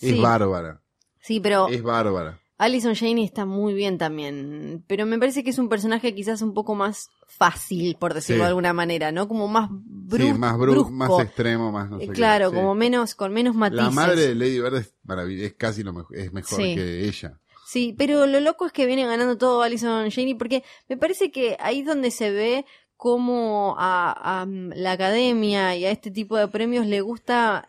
Es 0.00 0.10
Sí, 0.14 0.20
bárbara. 0.20 0.80
sí, 1.20 1.38
pero 1.40 1.68
Es 1.68 1.82
bárbara. 1.82 2.39
Alison 2.60 2.94
Janey 2.94 3.24
está 3.24 3.46
muy 3.46 3.72
bien 3.74 3.96
también. 3.98 4.84
Pero 4.86 5.06
me 5.06 5.18
parece 5.18 5.42
que 5.42 5.50
es 5.50 5.58
un 5.58 5.68
personaje 5.68 6.14
quizás 6.14 6.42
un 6.42 6.52
poco 6.54 6.74
más 6.74 7.08
fácil, 7.26 7.96
por 7.98 8.12
decirlo 8.14 8.42
Sí. 8.42 8.44
de 8.44 8.48
alguna 8.48 8.72
manera, 8.72 9.12
¿no? 9.12 9.26
Como 9.28 9.48
más 9.48 9.68
bru 9.70 10.18
sí, 10.26 10.32
más 10.34 10.54
bru- 10.56 10.70
brusco. 10.72 10.90
más 10.90 11.10
extremo, 11.20 11.72
más 11.72 11.88
no 11.88 11.98
sé 11.98 12.04
Eh, 12.04 12.08
qué. 12.08 12.12
claro, 12.12 12.50
Sí. 12.50 12.56
como 12.56 12.74
menos, 12.74 13.14
con 13.14 13.32
menos 13.32 13.54
matices. 13.54 13.84
La 13.86 13.90
madre 13.90 14.20
de 14.28 14.34
Lady 14.34 14.60
Bird 14.60 14.84
es 15.42 15.54
casi 15.54 15.82
lo 15.82 15.92
mejor, 15.92 16.16
es 16.16 16.32
mejor 16.32 16.58
que 16.58 17.06
ella. 17.08 17.38
Sí, 17.66 17.94
pero 17.96 18.26
lo 18.26 18.40
loco 18.40 18.66
es 18.66 18.72
que 18.72 18.84
viene 18.86 19.06
ganando 19.06 19.38
todo 19.38 19.62
Alison 19.62 20.10
Janey 20.10 20.34
porque 20.34 20.62
me 20.88 20.96
parece 20.96 21.30
que 21.30 21.56
ahí 21.60 21.80
es 21.80 21.86
donde 21.86 22.10
se 22.10 22.30
ve 22.30 22.66
cómo 22.96 23.76
a, 23.78 24.40
a, 24.42 24.44
mm, 24.44 24.72
la 24.74 24.92
academia 24.92 25.74
y 25.76 25.86
a 25.86 25.90
este 25.90 26.10
tipo 26.10 26.36
de 26.36 26.48
premios 26.48 26.84
le 26.86 27.00
gusta 27.00 27.66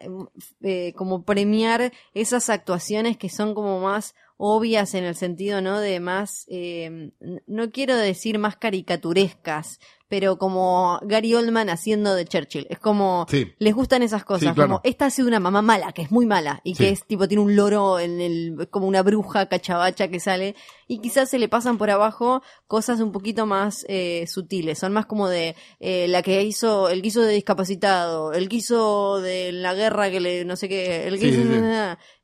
eh, 0.61 0.91
como 0.97 1.23
premiar 1.23 1.93
esas 2.13 2.49
actuaciones 2.49 3.15
que 3.15 3.29
son 3.29 3.53
como 3.55 3.79
más 3.79 4.13
obvias 4.43 4.95
en 4.95 5.03
el 5.03 5.13
sentido, 5.13 5.61
¿no? 5.61 5.79
De 5.79 5.99
más, 5.99 6.45
eh, 6.49 7.11
no 7.45 7.69
quiero 7.69 7.95
decir 7.95 8.39
más 8.39 8.55
caricaturescas, 8.57 9.79
pero 10.11 10.37
como 10.37 10.99
Gary 11.03 11.33
Oldman 11.35 11.69
haciendo 11.69 12.13
de 12.15 12.25
Churchill. 12.25 12.67
Es 12.69 12.79
como, 12.79 13.25
Sí. 13.29 13.53
les 13.59 13.73
gustan 13.73 14.03
esas 14.03 14.25
cosas, 14.25 14.49
Sí, 14.49 14.53
claro. 14.53 14.67
como 14.67 14.81
esta 14.83 15.05
ha 15.05 15.09
sido 15.09 15.29
una 15.29 15.39
mamá 15.39 15.61
mala, 15.61 15.93
que 15.93 16.01
es 16.01 16.11
muy 16.11 16.25
mala, 16.25 16.59
y 16.65 16.73
que 16.75 16.89
es 16.89 17.05
tipo, 17.05 17.29
tiene 17.29 17.41
un 17.41 17.55
loro 17.55 17.97
en 17.97 18.19
el, 18.19 18.67
como 18.69 18.87
una 18.87 19.03
bruja 19.03 19.45
cachabacha 19.45 20.09
que 20.09 20.19
sale, 20.19 20.53
y 20.89 20.99
quizás 20.99 21.29
se 21.29 21.39
le 21.39 21.47
pasan 21.47 21.77
por 21.77 21.89
abajo 21.89 22.41
cosas 22.67 22.99
un 22.99 23.13
poquito 23.13 23.45
más 23.45 23.85
eh, 23.87 24.25
sutiles, 24.27 24.79
son 24.79 24.91
más 24.91 25.05
como 25.05 25.29
de 25.29 25.55
eh, 25.79 26.07
la 26.09 26.21
que 26.21 26.43
hizo, 26.43 26.89
el 26.89 27.05
hizo 27.05 27.21
de 27.21 27.31
discapacitado, 27.33 28.33
el 28.33 28.51
hizo 28.51 29.21
de 29.21 29.53
la 29.53 29.73
guerra 29.73 30.11
que 30.11 30.19
le, 30.19 30.43
no 30.43 30.57
sé 30.57 30.67
qué, 30.67 31.07
el 31.07 31.19
sí. 31.19 31.27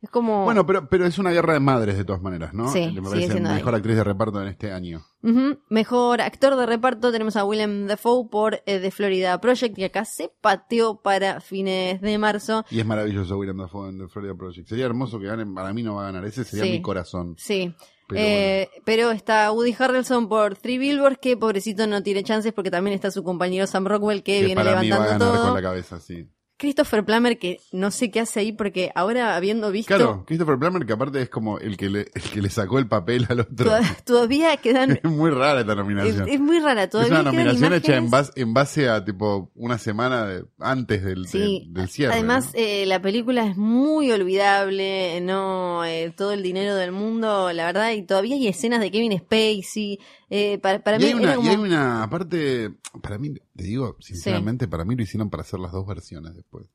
es 0.01 0.09
como... 0.09 0.43
Bueno, 0.43 0.65
pero, 0.65 0.89
pero 0.89 1.05
es 1.05 1.17
una 1.19 1.31
guerra 1.31 1.53
de 1.53 1.61
madres 1.61 1.97
de 1.97 2.03
todas 2.03 2.21
maneras, 2.21 2.53
¿no? 2.53 2.69
Sí, 2.69 2.91
Me 2.93 3.01
parece 3.01 3.39
mejor 3.39 3.73
ahí. 3.73 3.77
actriz 3.79 3.95
de 3.95 4.03
reparto 4.03 4.41
en 4.41 4.49
este 4.49 4.73
año. 4.73 5.05
Ujú. 5.29 5.59
Mejor 5.69 6.21
actor 6.21 6.55
de 6.55 6.65
reparto 6.65 7.11
tenemos 7.11 7.35
a 7.35 7.43
Willem 7.45 7.85
Dafoe 7.87 8.27
por 8.29 8.61
eh, 8.65 8.79
The 8.79 8.91
Florida 8.91 9.39
Project 9.41 9.77
y 9.77 9.83
acá 9.83 10.05
se 10.05 10.31
pateó 10.41 11.01
para 11.01 11.41
fines 11.41 11.99
de 12.01 12.17
marzo. 12.17 12.63
Y 12.71 12.79
es 12.79 12.85
maravilloso 12.85 13.37
William 13.37 13.57
Dafoe 13.57 13.89
en 13.89 13.97
The 13.99 14.07
Florida 14.07 14.33
Project. 14.35 14.67
Sería 14.69 14.85
hermoso 14.85 15.19
que 15.19 15.25
ganen, 15.27 15.53
para 15.53 15.73
mí 15.73 15.83
no 15.83 15.95
va 15.95 16.03
a 16.03 16.05
ganar, 16.11 16.25
ese 16.25 16.43
sería 16.43 16.65
Sí. 16.65 16.71
mi 16.71 16.81
corazón. 16.81 17.35
Sí. 17.37 17.73
Pero 18.09 18.21
Eh, 18.23 18.69
pero 18.85 19.11
está 19.11 19.51
Woody 19.51 19.75
Harrelson 19.77 20.29
por 20.29 20.55
Three 20.55 20.77
Billboards, 20.77 21.17
que 21.21 21.35
pobrecito 21.35 21.87
no 21.87 22.01
tiene 22.03 22.23
chances 22.23 22.53
porque 22.53 22.71
también 22.71 22.95
está 22.95 23.11
su 23.11 23.21
compañero 23.21 23.67
Sam 23.67 23.85
Rockwell 23.85 24.23
que, 24.23 24.39
Que 24.39 24.45
viene 24.45 24.63
para 24.63 24.79
mí 24.79 24.89
va 24.89 24.95
a 24.95 24.99
levantando 24.99 25.25
ganar 25.25 25.39
todo. 25.41 25.45
con 25.53 25.55
la 25.61 25.69
cabeza, 25.69 25.99
sí. 25.99 26.25
Christopher 26.57 27.05
Plummer 27.05 27.37
que 27.37 27.59
no 27.71 27.91
sé 27.91 28.09
qué 28.09 28.19
hace 28.19 28.39
ahí 28.39 28.51
porque 28.51 28.91
ahora 28.95 29.35
habiendo 29.35 29.71
visto 29.71 29.95
Claro, 29.95 30.23
Christopher 30.25 30.57
Plummer, 30.57 30.85
que 30.85 30.93
aparte 30.93 31.21
es 31.21 31.29
como 31.29 31.59
el 31.59 31.77
que 31.77 31.89
le, 31.89 31.99
el 32.13 32.21
que 32.33 32.41
le 32.41 32.49
sacó 32.49 32.79
el 32.79 32.87
papel 32.87 33.25
al 33.29 33.41
otro. 33.41 33.65
toda- 33.65 33.97
todavía 34.05 34.57
quedan... 34.57 34.91
Es 35.03 35.09
muy 35.09 35.29
rara 35.29 35.59
esta 35.61 35.73
es, 35.73 35.77
nominación. 35.77 36.27
es 36.27 36.39
muy 36.39 36.59
rara, 36.59 36.83
Es 36.83 36.89
todavía 36.89 37.21
una 37.21 37.31
quedan 37.31 37.45
nominación 37.45 37.73
hecha 37.73 37.95
en 37.95 38.09
base, 38.09 38.31
en 38.35 38.53
base 38.53 38.89
a 38.89 39.05
tipo 39.05 39.51
una 39.55 39.77
semana 39.77 40.25
de- 40.25 40.45
antes 40.59 41.03
del, 41.03 41.27
Sí, 41.27 41.37
del, 41.39 41.73
del 41.73 41.89
cierre. 41.89 42.13
Además, 42.13 42.45
¿no? 42.47 42.51
eh, 42.55 42.85
la 42.87 43.01
película 43.01 43.45
es 43.45 43.55
muy 43.55 44.11
olvidable, 44.11 45.21
no 45.21 45.85
eh, 45.85 46.11
todo 46.17 46.31
el 46.33 46.41
dinero 46.43 46.75
del 46.75 46.91
mundo, 46.91 47.51
la 47.53 47.65
verdad, 47.67 47.91
y 47.91 48.01
todavía 48.03 48.35
hay 48.35 48.47
escenas 48.47 48.79
de 48.79 48.89
Kevin 48.91 49.17
Spacey. 49.19 49.99
Eh, 50.29 50.57
para, 50.59 50.79
para 50.83 50.97
y, 50.97 50.99
mí 50.99 51.05
hay 51.07 51.13
una, 51.13 51.35
como- 51.35 51.47
y 51.47 51.51
hay 51.51 51.57
una, 51.57 52.03
aparte, 52.03 52.71
para 53.01 53.17
mí, 53.17 53.33
te 53.33 53.63
digo, 53.63 53.95
sinceramente, 53.99 54.67
para 54.67 54.85
mí 54.85 54.95
lo 54.95 55.03
hicieron 55.03 55.29
para 55.29 55.41
hacer 55.43 55.59
las 55.59 55.71
dos 55.71 55.85
versiones 55.87 56.35
después. 56.35 56.65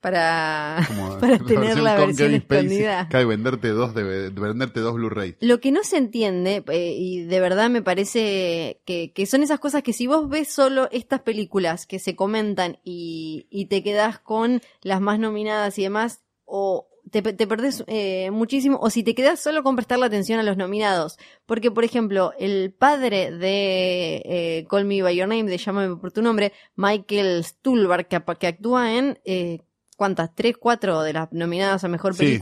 para, 0.00 0.84
Como 0.86 1.18
para 1.20 1.38
tener 1.38 1.78
la 1.78 1.96
versión 1.96 2.34
escondida. 2.34 3.08
Cabe 3.08 3.24
venderte 3.24 3.68
dos, 3.68 3.94
de, 3.94 4.30
de 4.30 4.40
venderte 4.40 4.80
dos 4.80 4.94
Blu-ray. 4.94 5.36
Lo 5.40 5.58
que 5.60 5.72
no 5.72 5.82
se 5.84 5.96
entiende, 5.96 6.62
eh, 6.68 6.94
y 6.96 7.22
de 7.24 7.40
verdad 7.40 7.70
me 7.70 7.82
parece 7.82 8.82
que, 8.84 9.12
que 9.12 9.26
son 9.26 9.42
esas 9.42 9.58
cosas 9.58 9.82
que 9.82 9.92
si 9.92 10.06
vos 10.06 10.28
ves 10.28 10.52
solo 10.52 10.88
estas 10.92 11.20
películas 11.22 11.86
que 11.86 11.98
se 11.98 12.14
comentan 12.14 12.78
y, 12.84 13.46
y 13.50 13.66
te 13.66 13.82
quedás 13.82 14.18
con 14.20 14.60
las 14.82 15.00
más 15.00 15.18
nominadas 15.18 15.78
y 15.78 15.82
demás, 15.82 16.20
o 16.44 16.88
te, 17.10 17.22
te 17.22 17.46
perdés 17.46 17.84
eh, 17.86 18.30
muchísimo, 18.30 18.78
o 18.80 18.90
si 18.90 19.02
te 19.02 19.14
quedás 19.14 19.40
solo 19.40 19.62
con 19.62 19.76
prestarle 19.76 20.06
atención 20.06 20.38
a 20.40 20.42
los 20.42 20.56
nominados. 20.56 21.18
Porque, 21.46 21.70
por 21.70 21.84
ejemplo, 21.84 22.32
el 22.38 22.72
padre 22.72 23.30
de 23.30 24.22
eh, 24.24 24.66
Call 24.68 24.84
Me 24.84 25.02
By 25.02 25.16
Your 25.16 25.28
Name, 25.28 25.44
de 25.44 25.58
Llámame 25.58 25.96
por 25.96 26.12
tu 26.12 26.22
nombre, 26.22 26.52
Michael 26.74 27.44
Stuhlbarg, 27.44 28.08
que, 28.08 28.46
actúa 28.46 28.94
en, 28.94 29.18
eh, 29.24 29.60
¿cuántas? 29.96 30.34
Tres, 30.34 30.56
cuatro 30.58 31.02
de 31.02 31.12
las 31.12 31.32
nominadas 31.32 31.84
a 31.84 31.88
Mejor 31.88 32.14
Sí. 32.14 32.38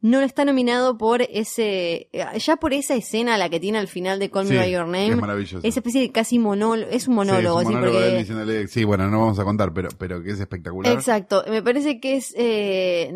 No 0.00 0.20
está 0.20 0.44
nominado 0.44 0.96
por 0.96 1.22
ese, 1.22 2.08
eh, 2.12 2.38
ya 2.38 2.56
por 2.56 2.72
esa 2.72 2.94
escena 2.94 3.36
la 3.36 3.48
que 3.48 3.58
tiene 3.58 3.78
al 3.78 3.88
final 3.88 4.20
de 4.20 4.30
Call 4.30 4.46
Sí, 4.46 4.52
Me 4.52 4.58
By 4.60 4.70
Your 4.70 4.84
Es 4.84 4.88
Name, 4.88 5.16
maravilloso. 5.16 5.58
esa 5.66 5.80
especie 5.80 6.00
de 6.02 6.12
casi 6.12 6.38
monólogo, 6.38 6.88
es 6.90 7.08
un 7.08 7.16
monólogo, 7.16 7.58
sí, 7.58 7.62
es 7.64 7.68
sí, 7.68 7.74
un 7.74 7.80
monólogo 7.80 7.98
de 8.00 8.04
él 8.04 8.10
porque... 8.12 8.18
diciéndole, 8.20 8.68
sí, 8.68 8.84
bueno, 8.84 9.08
no 9.08 9.20
vamos 9.20 9.38
a 9.40 9.44
contar, 9.44 9.72
pero, 9.72 9.88
pero 9.98 10.22
que 10.22 10.30
es 10.30 10.38
espectacular. 10.40 10.92
Exacto, 10.92 11.44
me 11.48 11.62
parece 11.62 11.98
que 11.98 12.16
es, 12.16 12.32
eh, 12.36 13.10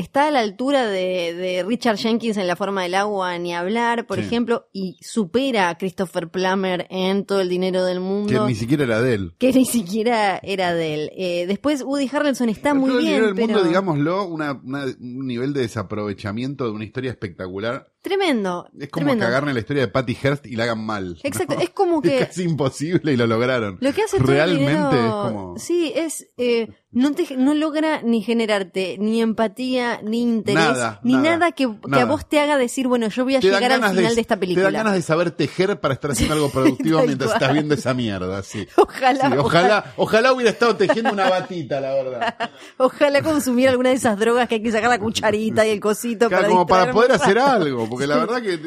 está 0.00 0.28
a 0.28 0.30
la 0.30 0.40
altura 0.40 0.86
de, 0.86 1.34
de 1.34 1.64
Richard 1.66 1.96
Jenkins 1.98 2.36
en 2.36 2.46
La 2.46 2.56
forma 2.56 2.82
del 2.82 2.94
agua, 2.94 3.38
ni 3.38 3.54
hablar, 3.54 4.06
por 4.06 4.18
Sí. 4.18 4.24
ejemplo, 4.24 4.68
y 4.72 4.96
supera 5.00 5.68
a 5.68 5.78
Christopher 5.78 6.28
Plummer 6.28 6.86
en 6.90 7.24
todo 7.24 7.40
el 7.40 7.48
dinero 7.48 7.84
del 7.84 7.98
Que 7.98 8.00
mundo. 8.00 8.46
ni 8.48 8.54
siquiera 8.54 8.84
era 8.84 9.00
de 9.00 9.14
él. 9.14 9.34
que 9.38 9.52
ni 9.52 9.64
siquiera 9.64 10.38
era 10.42 10.74
de 10.74 10.94
él. 10.94 11.10
Eh, 11.16 11.46
después 11.46 11.82
Woody 11.82 12.08
Harrelson 12.12 12.48
está 12.48 12.74
muy 12.74 12.90
Todo 12.90 12.98
el 12.98 13.04
bien, 13.04 13.14
dinero 13.14 13.26
del 13.28 13.34
pero 13.36 13.48
mundo, 13.58 13.64
digámoslo, 13.68 14.26
una, 14.26 14.52
una- 14.64 14.84
un 14.84 15.26
nivel 15.26 15.52
de 15.52 15.60
desaprovechamiento 15.60 16.64
de 16.64 16.70
una 16.72 16.84
historia 16.84 17.10
espectacular. 17.10 17.88
Tremendo. 18.02 18.68
Es 18.78 18.88
como 18.88 19.04
tremendo. 19.06 19.24
que 19.24 19.28
agarren 19.28 19.54
la 19.54 19.60
historia 19.60 19.82
de 19.82 19.88
Patty 19.88 20.16
Hearst 20.22 20.46
y 20.46 20.56
la 20.56 20.64
hagan 20.64 20.84
mal. 20.84 21.08
¿no? 21.14 21.20
Exacto, 21.22 21.56
es 21.60 21.70
como 21.70 22.00
que 22.02 22.18
Es 22.20 22.26
casi 22.28 22.42
imposible 22.44 23.12
y 23.12 23.16
lo 23.16 23.26
lograron. 23.26 23.78
Lo 23.80 23.92
que 23.92 24.02
hace 24.02 24.18
todo 24.18 24.28
el 24.30 24.34
Realmente 24.34 24.70
dinero- 24.72 24.90
es 25.26 25.32
como... 25.32 25.58
Sí, 25.58 25.92
es. 25.94 26.26
eh, 26.36 26.68
no, 26.92 27.12
te, 27.12 27.36
no 27.36 27.54
logra 27.54 28.02
ni 28.02 28.20
generarte 28.20 28.96
ni 28.98 29.22
empatía, 29.22 30.00
ni 30.02 30.22
interés, 30.22 30.60
Nada, 30.60 31.00
ni 31.04 31.12
nada, 31.14 31.36
nada, 31.36 31.52
que, 31.52 31.68
que 31.92 32.00
a 32.00 32.04
vos 32.04 32.28
te 32.28 32.40
haga 32.40 32.56
decir, 32.56 32.88
bueno, 32.88 33.08
yo 33.08 33.22
voy 33.22 33.36
a 33.36 33.40
Te 33.40 33.46
llegar 33.46 33.70
al 33.70 33.90
final 33.94 34.12
de, 34.16 34.20
esta 34.20 34.34
Te 34.34 34.40
película. 34.40 34.64
dan 34.64 34.72
ganas 34.72 34.94
de 34.94 35.02
saber 35.02 35.30
tejer 35.30 35.78
para 35.78 35.94
estar 35.94 36.10
haciendo 36.10 36.34
algo 36.34 36.50
productivo 36.52 37.00
mientras 37.06 37.32
estás 37.32 37.52
viendo 37.52 37.74
esa 37.76 37.94
mierda, 37.94 38.42
sí. 38.42 38.66
Ojalá, 38.76 39.30
Sí, 39.30 39.36
ojalá, 39.38 39.92
ojalá 39.98 40.32
hubiera 40.32 40.50
estado 40.50 40.74
tejiendo 40.74 41.12
una 41.12 41.30
batita, 41.30 41.80
la 41.80 41.92
verdad. 41.94 42.34
ojalá 42.78 43.22
consumir 43.22 43.68
alguna 43.68 43.90
de 43.90 43.94
esas 43.94 44.18
drogas 44.18 44.48
que 44.48 44.56
hay 44.56 44.62
que 44.62 44.72
sacar 44.72 44.90
la 44.90 44.98
cucharita 44.98 45.64
y 45.64 45.70
el 45.70 45.78
cosito 45.78 46.26
Claro, 46.28 46.42
para 46.42 46.48
como 46.52 46.66
para 46.66 46.92
poder 46.92 47.12
hacer 47.12 47.38
algo, 47.38 47.88
porque 47.90 48.06
la 48.06 48.16
verdad 48.16 48.40
que 48.40 48.58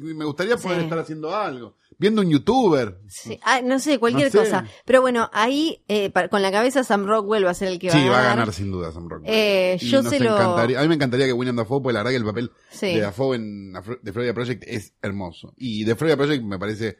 me 0.00 0.24
gustaría 0.24 0.56
poder 0.56 0.78
Sí. 0.78 0.84
estar 0.84 0.98
haciendo 0.98 1.34
algo. 1.36 1.76
Viendo 1.98 2.22
un 2.22 2.30
youtuber. 2.30 2.98
Sí. 3.06 3.38
Ah, 3.44 3.60
no 3.62 3.78
sé, 3.78 3.98
cualquier 3.98 4.26
No 4.26 4.32
sé. 4.32 4.38
cosa. 4.38 4.64
Pero 4.84 5.02
bueno, 5.02 5.28
ahí 5.32 5.84
eh, 5.88 6.10
con 6.30 6.42
la 6.42 6.50
cabeza 6.50 6.82
Sam 6.82 7.04
Rockwell 7.06 7.44
va 7.46 7.50
a 7.50 7.54
ser 7.54 7.68
el 7.68 7.78
que 7.78 7.88
va 7.88 7.92
Sí, 7.92 8.00
a 8.06 8.10
va 8.10 8.18
a 8.18 8.22
ganar. 8.22 8.38
ganar 8.38 8.54
sin 8.54 8.72
duda 8.72 8.90
Sam 8.90 9.08
Rockwell. 9.08 9.32
Eh, 9.32 9.78
Y 9.80 9.86
yo 9.88 10.02
nos 10.02 10.10
se 10.10 10.18
lo- 10.18 10.34
encantaría- 10.36 10.78
a 10.78 10.82
mí 10.82 10.88
me 10.88 10.94
encantaría 10.96 11.26
que 11.26 11.32
William 11.32 11.54
Dafoe, 11.56 11.80
porque 11.80 11.92
la 11.92 12.00
verdad 12.00 12.10
que 12.10 12.16
el 12.16 12.24
papel 12.24 12.50
Sí. 12.70 12.86
de 12.94 13.00
Dafoe 13.02 13.36
en 13.36 13.72
The 14.02 14.12
Florida 14.12 14.34
Project 14.34 14.64
es 14.66 14.94
hermoso. 15.02 15.52
Y 15.56 15.84
The 15.84 15.94
Florida 15.94 16.16
Project 16.16 16.42
me 16.42 16.58
parece 16.58 16.98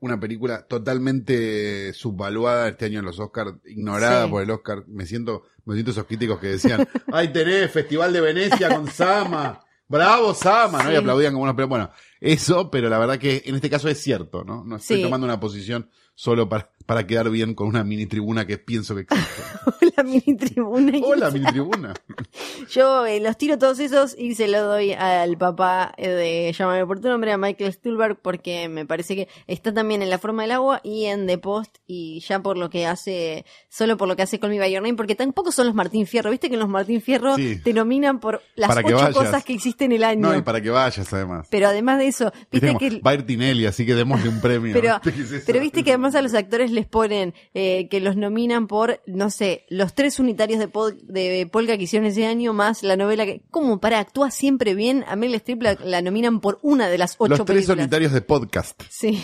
una 0.00 0.18
película 0.18 0.66
totalmente 1.12 1.92
subvaluada 1.92 2.68
este 2.68 2.86
año 2.86 2.98
en 3.00 3.04
los 3.04 3.20
Oscars, 3.20 3.54
ignorada 3.66 4.24
Sí. 4.24 4.30
por 4.30 4.42
el 4.42 4.50
Oscar. 4.50 4.84
Me 4.88 5.06
siento, 5.06 5.44
me 5.64 5.74
siento 5.74 5.92
esos 5.92 6.06
críticos 6.06 6.40
que 6.40 6.48
decían, 6.48 6.88
ay 7.12 7.32
tenés 7.32 7.70
Festival 7.70 8.12
de 8.12 8.20
Venecia 8.20 8.74
con 8.74 8.88
Sama, 8.88 9.64
bravo 9.92 10.34
Sama, 10.34 10.82
¿no? 10.82 10.92
Y 10.92 10.96
aplaudían 10.96 11.32
como 11.32 11.44
unos 11.44 11.54
pero 11.54 11.68
bueno, 11.68 11.90
eso, 12.20 12.70
pero 12.70 12.88
la 12.88 12.98
verdad 12.98 13.18
que 13.18 13.42
en 13.44 13.54
este 13.54 13.70
caso 13.70 13.88
es 13.88 14.02
cierto, 14.02 14.42
¿no? 14.42 14.64
No 14.64 14.76
estoy 14.76 14.96
Sí. 14.96 15.02
tomando 15.02 15.26
una 15.26 15.38
posición 15.38 15.88
solo 16.14 16.48
para, 16.48 16.70
para 16.86 17.06
quedar 17.06 17.30
bien 17.30 17.54
con 17.54 17.68
una 17.68 17.84
mini 17.84 18.06
tribuna 18.06 18.46
que 18.46 18.58
pienso 18.58 18.94
que 18.94 19.02
existe. 19.02 19.92
la 19.96 20.02
mini 20.02 20.36
tribuna. 20.36 20.92
Hola, 21.04 21.30
mini 21.30 21.46
tribuna. 21.46 21.94
Yo 22.70 23.06
eh, 23.06 23.20
los 23.20 23.36
tiro 23.36 23.58
todos 23.58 23.78
esos 23.80 24.14
y 24.16 24.34
se 24.34 24.48
lo 24.48 24.62
doy 24.62 24.92
al 24.92 25.36
papá 25.36 25.92
eh, 25.96 26.08
de 26.08 26.52
Llámame 26.52 26.86
por 26.86 27.00
tu 27.00 27.08
nombre, 27.08 27.32
a 27.32 27.38
Michael 27.38 27.72
Stuhlbarg, 27.72 28.16
porque 28.20 28.68
me 28.68 28.86
parece 28.86 29.16
que 29.16 29.28
está 29.46 29.72
también 29.72 30.02
en 30.02 30.10
La 30.10 30.18
forma 30.18 30.42
del 30.42 30.52
agua 30.52 30.80
y 30.82 31.06
en 31.06 31.26
The 31.26 31.38
Post, 31.38 31.76
y 31.86 32.20
ya 32.20 32.40
por 32.40 32.56
lo 32.56 32.70
que 32.70 32.86
hace, 32.86 33.44
solo 33.68 33.96
por 33.96 34.08
lo 34.08 34.16
que 34.16 34.22
hace 34.22 34.38
Call 34.38 34.50
Me 34.50 34.58
By 34.58 34.72
Your 34.72 34.82
Name, 34.82 34.94
porque 34.94 35.14
tampoco 35.14 35.52
son 35.52 35.66
los 35.66 35.74
Martín 35.74 36.06
Fierro. 36.06 36.30
Viste 36.30 36.48
que 36.48 36.54
en 36.54 36.60
los 36.60 36.68
Martín 36.68 37.00
Fierro 37.00 37.36
Sí. 37.36 37.60
te 37.62 37.72
nominan 37.72 38.20
por 38.20 38.42
las 38.54 38.68
Para 38.68 38.86
ocho 38.86 39.12
cosas 39.12 39.44
que 39.44 39.54
existen 39.54 39.92
el 39.92 40.04
año. 40.04 40.20
No, 40.28 40.36
y 40.36 40.42
para 40.42 40.60
que 40.60 40.70
vayas 40.70 41.12
además. 41.12 41.48
Pero 41.50 41.68
además 41.68 41.98
de 41.98 42.08
eso, 42.08 42.32
Viste 42.32 42.48
viste 42.52 42.66
como, 42.68 42.78
que... 42.78 43.00
Va 43.00 43.12
a 43.12 43.14
ir 43.14 43.26
Tinelli, 43.26 43.66
así 43.66 43.86
que 43.86 43.94
démosle 43.94 44.28
un 44.28 44.40
premio. 44.40 44.72
Pero, 44.72 45.00
pero 45.46 45.60
viste 45.60 45.82
que 45.82 45.92
además 46.02 46.14
a 46.16 46.22
los 46.22 46.34
actores 46.34 46.70
les 46.70 46.86
ponen 46.86 47.32
eh, 47.54 47.88
que 47.88 48.00
los 48.00 48.16
nominan 48.16 48.66
por, 48.66 49.00
no 49.06 49.30
sé, 49.30 49.64
los 49.68 49.94
tres 49.94 50.18
unitarios 50.18 50.58
de, 50.58 50.68
pod- 50.70 51.00
de 51.02 51.46
Polka 51.50 51.76
que 51.78 51.84
hicieron 51.84 52.06
ese 52.06 52.26
año, 52.26 52.52
más 52.52 52.82
la 52.82 52.96
novela 52.96 53.24
que... 53.24 53.42
¿Cómo? 53.50 53.80
Para, 53.80 53.98
actúa 54.00 54.30
siempre 54.30 54.74
bien. 54.74 55.04
A 55.06 55.16
Meryl 55.16 55.36
Streep 55.36 55.62
la, 55.62 55.74
la 55.84 56.02
nominan 56.02 56.40
por 56.40 56.58
una 56.62 56.88
de 56.88 56.98
las 56.98 57.14
ocho 57.18 57.28
Los 57.30 57.38
tres 57.44 57.46
películas. 57.66 57.76
solitarios 57.78 58.12
de 58.12 58.20
podcast. 58.22 58.82
Sí. 58.90 59.22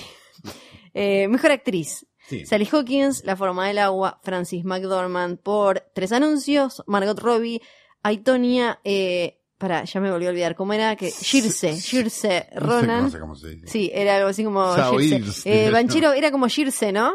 Eh, 0.94 1.28
mejor 1.28 1.50
actriz. 1.50 2.06
Sí. 2.28 2.44
Sally 2.46 2.68
Hawkins, 2.70 3.24
La 3.24 3.36
forma 3.36 3.66
del 3.68 3.78
agua, 3.78 4.20
Francis 4.22 4.64
McDormand 4.64 5.38
por 5.38 5.80
Tres 5.94 6.12
anuncios, 6.12 6.82
Margot 6.86 7.18
Robbie, 7.18 7.62
Aitonia, 8.02 8.80
eh, 8.84 9.37
para, 9.58 9.84
ya 9.84 10.00
me 10.00 10.10
volví 10.10 10.26
a 10.26 10.30
olvidar 10.30 10.54
cómo 10.54 10.72
era, 10.72 10.94
que 10.96 11.10
Shirse, 11.10 11.76
Shirse 11.76 12.46
No 12.54 12.60
sé- 12.60 12.60
Ronan. 12.60 13.02
No 13.04 13.10
sé 13.10 13.18
cómo 13.18 13.34
se 13.36 13.48
dice. 13.50 13.66
Sí, 13.66 13.90
era 13.92 14.16
algo 14.16 14.28
así 14.28 14.44
como. 14.44 14.74
Irs, 15.00 15.44
Eh, 15.44 15.70
Banchero 15.70 16.12
era 16.12 16.30
como 16.30 16.48
Shirse, 16.48 16.92
¿no? 16.92 17.12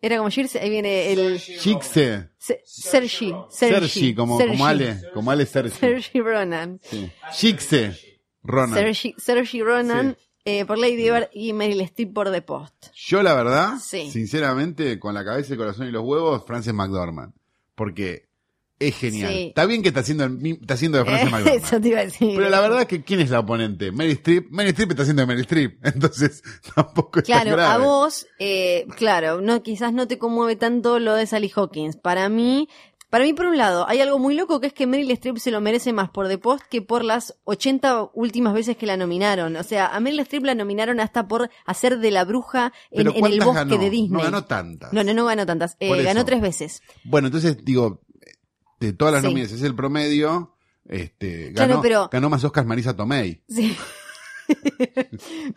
Era 0.00 0.18
como 0.18 0.28
Shirse, 0.30 0.58
ahí 0.60 0.70
viene 0.70 1.12
el 1.12 1.40
Chixe. 1.40 2.30
Se- 2.38 2.60
Sergi, 2.64 3.34
Sergi, 3.50 4.14
como, 4.14 4.36
Sergi. 4.38 4.52
como 4.52 4.66
Ale. 4.66 5.00
Como 5.14 5.30
Ale 5.30 5.46
Sergi. 5.46 5.70
Sergi 5.78 6.20
Ronan. 6.20 6.80
Sí. 6.82 7.10
Chixe. 7.32 7.98
Ronan. 8.42 8.74
Sergi, 8.78 9.14
Sergi 9.18 9.62
Ronan. 9.62 10.16
Sí. 10.18 10.22
eh, 10.48 10.64
por 10.64 10.78
Lady 10.78 11.10
Bird 11.10 11.28
y 11.32 11.52
Meryl 11.52 11.80
Streep 11.80 12.12
por 12.14 12.30
The 12.30 12.40
Post. 12.40 12.86
Yo, 12.94 13.20
la 13.20 13.34
verdad, 13.34 13.78
Sí. 13.82 14.08
sinceramente, 14.12 15.00
con 15.00 15.12
la 15.12 15.24
cabeza, 15.24 15.54
el 15.54 15.58
corazón 15.58 15.88
y 15.88 15.90
los 15.90 16.04
huevos, 16.04 16.44
Frances 16.46 16.72
McDormand. 16.72 17.32
Porque 17.74 18.25
es 18.78 18.94
genial. 18.96 19.32
Sí. 19.32 19.42
Está 19.48 19.64
bien 19.66 19.82
que 19.82 19.88
está 19.88 20.00
haciendo, 20.00 20.24
el 20.24 20.46
está 20.60 20.74
haciendo 20.74 20.98
de 20.98 21.04
Frances 21.04 21.28
Eh, 21.28 21.30
McDormand. 21.32 21.64
Eso 21.64 21.80
te 21.80 21.88
iba 21.88 22.00
a 22.00 22.04
decir. 22.04 22.32
Pero 22.36 22.50
la 22.50 22.60
verdad 22.60 22.86
que 22.86 23.02
¿quién 23.02 23.20
es 23.20 23.30
la 23.30 23.40
oponente? 23.40 23.90
Meryl 23.92 24.12
Streep. 24.12 24.50
Meryl 24.50 24.70
Streep 24.72 24.90
está 24.90 25.02
haciendo 25.02 25.22
de 25.22 25.26
Meryl 25.26 25.42
Streep. 25.42 25.78
Entonces, 25.86 26.42
tampoco 26.74 27.20
es 27.20 27.24
Claro, 27.24 27.52
grave. 27.52 27.72
a 27.72 27.78
vos, 27.78 28.26
eh, 28.38 28.86
claro, 28.96 29.40
no, 29.40 29.62
quizás 29.62 29.92
no 29.92 30.06
te 30.08 30.18
conmueve 30.18 30.56
tanto 30.56 30.98
lo 30.98 31.14
de 31.14 31.26
Sally 31.26 31.50
Hawkins. 31.54 31.96
Para 31.96 32.28
mí, 32.28 32.68
para 33.08 33.24
mí, 33.24 33.32
por 33.32 33.46
un 33.46 33.56
lado, 33.56 33.88
hay 33.88 34.00
algo 34.00 34.18
muy 34.18 34.34
loco 34.34 34.60
que 34.60 34.66
es 34.66 34.72
que 34.72 34.86
Meryl 34.86 35.10
Streep 35.12 35.38
se 35.38 35.50
lo 35.52 35.60
merece 35.60 35.92
más 35.92 36.10
por 36.10 36.28
The 36.28 36.38
Post 36.38 36.64
que 36.68 36.82
por 36.82 37.04
las 37.04 37.34
80 37.44 38.10
últimas 38.14 38.52
veces 38.52 38.76
que 38.76 38.84
la 38.84 38.96
nominaron. 38.96 39.56
O 39.56 39.62
sea, 39.62 39.86
a 39.86 40.00
Meryl 40.00 40.20
Streep 40.20 40.44
la 40.44 40.54
nominaron 40.56 40.98
hasta 41.00 41.28
por 41.28 41.48
hacer 41.64 41.98
de 42.00 42.10
la 42.10 42.24
bruja 42.24 42.72
en, 42.90 43.06
el 43.06 43.14
¿cuántas 43.14 43.44
bosque 43.46 43.58
ganó? 43.64 43.78
de 43.78 43.90
Disney. 43.90 44.10
No 44.10 44.20
ganó 44.22 44.44
tantas. 44.44 44.92
No, 44.92 45.02
no, 45.04 45.14
no 45.14 45.24
ganó 45.24 45.46
tantas. 45.46 45.76
Eh, 45.80 46.02
ganó 46.02 46.24
tres 46.24 46.42
veces. 46.42 46.82
Bueno, 47.04 47.28
entonces 47.28 47.64
digo, 47.64 48.02
de 48.80 48.92
todas 48.92 49.12
las 49.14 49.22
Sí. 49.22 49.28
nominaciones, 49.28 49.62
es 49.62 49.68
el 49.68 49.74
promedio. 49.76 50.52
Este, 50.88 51.52
Claro, 51.52 51.68
ganó, 51.70 51.82
pero- 51.82 52.08
ganó 52.12 52.30
más 52.30 52.44
Oscars 52.44 52.66
Marisa 52.66 52.94
Tomei. 52.96 53.42
Sí. 53.48 53.76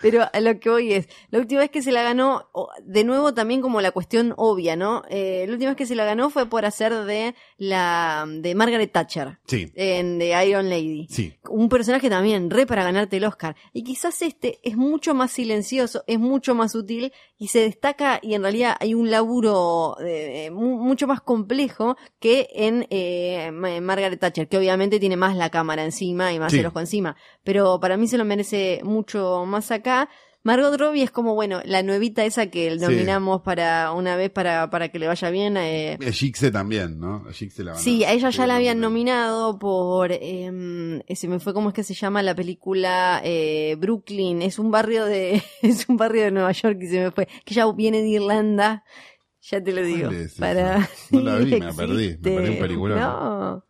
Pero 0.01 0.23
a 0.33 0.39
lo 0.39 0.59
que 0.59 0.69
voy 0.69 0.93
es, 0.93 1.07
la 1.29 1.39
última 1.39 1.61
vez 1.61 1.69
que 1.69 1.81
se 1.83 1.91
la 1.91 2.01
ganó, 2.01 2.49
de 2.83 3.03
nuevo 3.03 3.33
también 3.35 3.61
como 3.61 3.81
la 3.81 3.91
cuestión 3.91 4.33
obvia, 4.37 4.75
¿no? 4.75 5.03
Eh, 5.09 5.43
la 5.47 5.53
última 5.53 5.71
vez 5.71 5.77
que 5.77 5.85
se 5.85 5.93
la 5.95 6.05
ganó 6.05 6.29
fue 6.31 6.47
por 6.47 6.65
hacer 6.65 6.93
de 7.05 7.35
la 7.57 8.25
de 8.27 8.55
Margaret 8.55 8.91
Thatcher 8.91 9.37
Sí, 9.45 9.71
en 9.75 10.17
The 10.17 10.47
Iron 10.47 10.69
Lady. 10.69 11.07
sí. 11.09 11.33
Un 11.49 11.69
personaje 11.69 12.09
también 12.09 12.49
re 12.49 12.65
para 12.65 12.83
ganarte 12.83 13.17
el 13.17 13.25
Oscar. 13.25 13.55
Y 13.73 13.83
quizás 13.83 14.21
este 14.21 14.59
es 14.63 14.75
mucho 14.75 15.13
más 15.13 15.31
silencioso, 15.31 16.03
es 16.07 16.19
mucho 16.19 16.55
más 16.55 16.71
sutil 16.71 17.11
y 17.41 17.47
se 17.47 17.59
destaca 17.61 18.19
y 18.21 18.33
en 18.35 18.41
realidad 18.43 18.75
hay 18.79 18.93
un 18.93 19.09
laburo 19.09 19.95
eh, 20.01 20.51
mu- 20.51 20.77
mucho 20.77 21.07
más 21.07 21.21
complejo 21.21 21.95
que 22.19 22.49
en 22.53 22.85
eh, 22.91 23.49
Ma- 23.53 23.79
Margaret 23.81 24.19
Thatcher, 24.19 24.47
que 24.49 24.57
obviamente 24.57 24.99
tiene 24.99 25.15
más 25.15 25.35
la 25.37 25.49
cámara 25.49 25.83
encima 25.85 26.31
y 26.33 26.37
más 26.39 26.51
Sí. 26.51 26.59
el 26.59 26.65
ojo 26.67 26.79
encima. 26.81 27.15
Pero 27.43 27.79
para 27.79 27.95
mí 27.97 28.07
se 28.07 28.17
lo 28.17 28.25
merece 28.25 28.81
mucho 28.83 29.45
más 29.47 29.71
acá. 29.71 30.09
Margot 30.49 30.79
Robbie 30.79 31.03
es 31.03 31.11
como, 31.11 31.35
bueno, 31.35 31.61
la 31.63 31.83
nuevita 31.83 32.25
esa 32.25 32.47
que 32.47 32.71
Sí. 32.71 32.79
nominamos 32.79 33.41
para 33.41 33.91
una 33.93 34.15
vez 34.15 34.31
para, 34.31 34.69
para 34.71 34.89
que 34.89 34.97
le 34.97 35.05
vaya 35.07 35.29
bien. 35.29 35.57
eh, 35.57 35.97
Eh, 36.01 36.11
Gigse 36.11 36.49
también, 36.49 36.99
¿no? 36.99 37.23
A 37.29 37.33
Gigse 37.33 37.63
la 37.63 37.71
ganó. 37.73 37.83
Sí, 37.83 38.03
a 38.03 38.13
ella 38.13 38.29
ya 38.31 38.47
la 38.47 38.55
habían 38.55 38.79
nominado 38.79 39.59
por, 39.59 40.11
eh, 40.11 41.01
se 41.15 41.27
me 41.27 41.39
fue 41.39 41.53
cómo 41.53 41.69
es 41.69 41.75
que 41.75 41.83
se 41.83 41.93
llama 41.93 42.23
la 42.23 42.33
película 42.33 43.21
eh, 43.23 43.75
Brooklyn, 43.79 44.41
es 44.41 44.57
un 44.57 44.71
barrio 44.71 45.05
de, 45.05 45.41
es 45.61 45.87
un 45.87 45.97
barrio 45.97 46.23
de 46.23 46.31
Nueva 46.31 46.51
York 46.51 46.79
y 46.81 46.87
se 46.87 46.99
me 46.99 47.11
fue, 47.11 47.27
que 47.45 47.53
ella 47.53 47.71
viene 47.71 48.01
de 48.01 48.07
Irlanda, 48.09 48.83
ya 49.41 49.63
te 49.63 49.71
lo 49.71 49.83
digo, 49.83 50.09
para, 50.39 50.89
No 51.11 51.21
la 51.21 51.35
vi, 51.37 51.51
me 51.59 51.73
perdí, 51.73 52.09
me 52.09 52.31
perdí 52.31 52.49
un 52.49 52.57
peliculón. 52.59 52.99
No. 52.99 53.65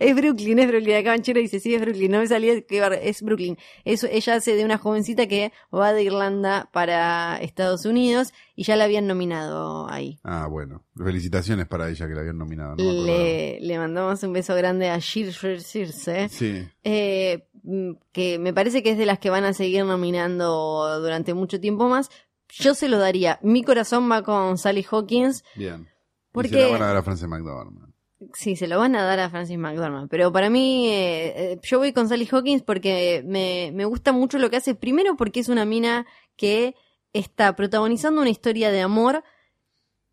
Es 0.00 0.16
Brooklyn, 0.16 0.58
es 0.58 0.66
Brooklyn. 0.66 0.96
Acá 0.96 1.10
Banchero 1.10 1.38
dice, 1.40 1.60
sí, 1.60 1.74
es 1.74 1.80
Brooklyn. 1.80 2.10
No 2.10 2.18
me 2.18 2.26
salía 2.26 2.60
que 2.62 2.82
es 3.02 3.22
Brooklyn. 3.22 3.56
Ella 3.84 4.34
hace 4.34 4.56
de 4.56 4.64
una 4.64 4.78
jovencita 4.78 5.28
que 5.28 5.52
va 5.72 5.92
de 5.92 6.02
Irlanda 6.02 6.68
para 6.72 7.36
Estados 7.40 7.84
Unidos 7.84 8.32
y 8.56 8.64
ya 8.64 8.76
la 8.76 8.84
habían 8.84 9.06
nominado 9.06 9.88
ahí. 9.90 10.18
Ah, 10.24 10.46
bueno. 10.50 10.84
Felicitaciones 10.96 11.68
para 11.68 11.88
ella 11.90 12.08
que 12.08 12.14
la 12.14 12.20
habían 12.20 12.38
nominado. 12.38 12.76
No. 12.76 13.04
Le, 13.04 13.60
le 13.60 13.78
mandamos 13.78 14.22
un 14.22 14.32
beso 14.32 14.54
grande 14.54 14.88
a 14.88 14.98
Shir 14.98 15.30
Shir 15.32 15.60
Circe, 15.60 16.28
Sí. 16.30 16.66
eh, 16.82 17.46
mm, 17.62 17.90
que 18.12 18.38
me 18.38 18.54
parece 18.54 18.82
que 18.82 18.92
es 18.92 18.98
de 18.98 19.04
las 19.06 19.18
que 19.18 19.28
van 19.30 19.44
a 19.44 19.52
seguir 19.52 19.84
nominando 19.84 20.98
durante 21.00 21.34
mucho 21.34 21.60
tiempo 21.60 21.88
más. 21.88 22.08
Yo 22.48 22.74
se 22.74 22.88
lo 22.88 22.98
daría. 22.98 23.38
Mi 23.42 23.62
corazón 23.62 24.10
va 24.10 24.22
con 24.22 24.56
Sally 24.58 24.84
Hawkins. 24.90 25.44
Bien. 25.54 25.86
Porque- 26.32 26.48
Y 26.48 26.52
se 26.54 26.60
la 26.62 26.68
van 26.72 26.82
a 26.82 26.86
dar 26.86 26.96
a 26.96 27.02
Frances 27.02 27.28
McDormand. 27.28 27.89
Sí, 28.34 28.54
se 28.54 28.68
lo 28.68 28.78
van 28.78 28.94
a 28.96 29.02
dar 29.02 29.18
a 29.18 29.30
Francis 29.30 29.56
McDormand. 29.56 30.10
Pero 30.10 30.30
para 30.30 30.50
mí, 30.50 30.88
eh, 30.88 31.52
eh, 31.52 31.60
yo 31.62 31.78
voy 31.78 31.92
con 31.92 32.08
Sally 32.08 32.28
Hawkins 32.30 32.62
porque 32.62 33.22
me, 33.26 33.70
me 33.72 33.86
gusta 33.86 34.12
mucho 34.12 34.38
lo 34.38 34.50
que 34.50 34.56
hace. 34.56 34.74
Primero 34.74 35.16
porque 35.16 35.40
es 35.40 35.48
una 35.48 35.64
mina 35.64 36.06
que 36.36 36.74
está 37.12 37.56
protagonizando 37.56 38.20
una 38.20 38.30
historia 38.30 38.70
de 38.70 38.82
amor 38.82 39.24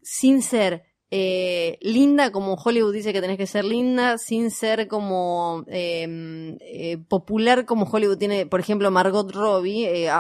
sin 0.02 0.42
ser 0.42 0.87
eh, 1.10 1.78
linda 1.82 2.32
como 2.32 2.56
Hollywood 2.56 2.94
dice 2.94 3.14
que 3.14 3.22
tenés 3.22 3.38
que 3.38 3.48
ser 3.48 3.64
linda, 3.64 4.18
sin 4.18 4.52
ser 4.52 4.88
como 4.88 5.64
eh, 5.68 6.58
eh, 6.60 6.98
popular 7.08 7.66
como 7.66 7.86
Hollywood 7.86 8.18
tiene, 8.18 8.46
por 8.46 8.60
ejemplo, 8.60 8.92
Margot 8.92 9.32
Robbie, 9.32 10.06
eh, 10.06 10.12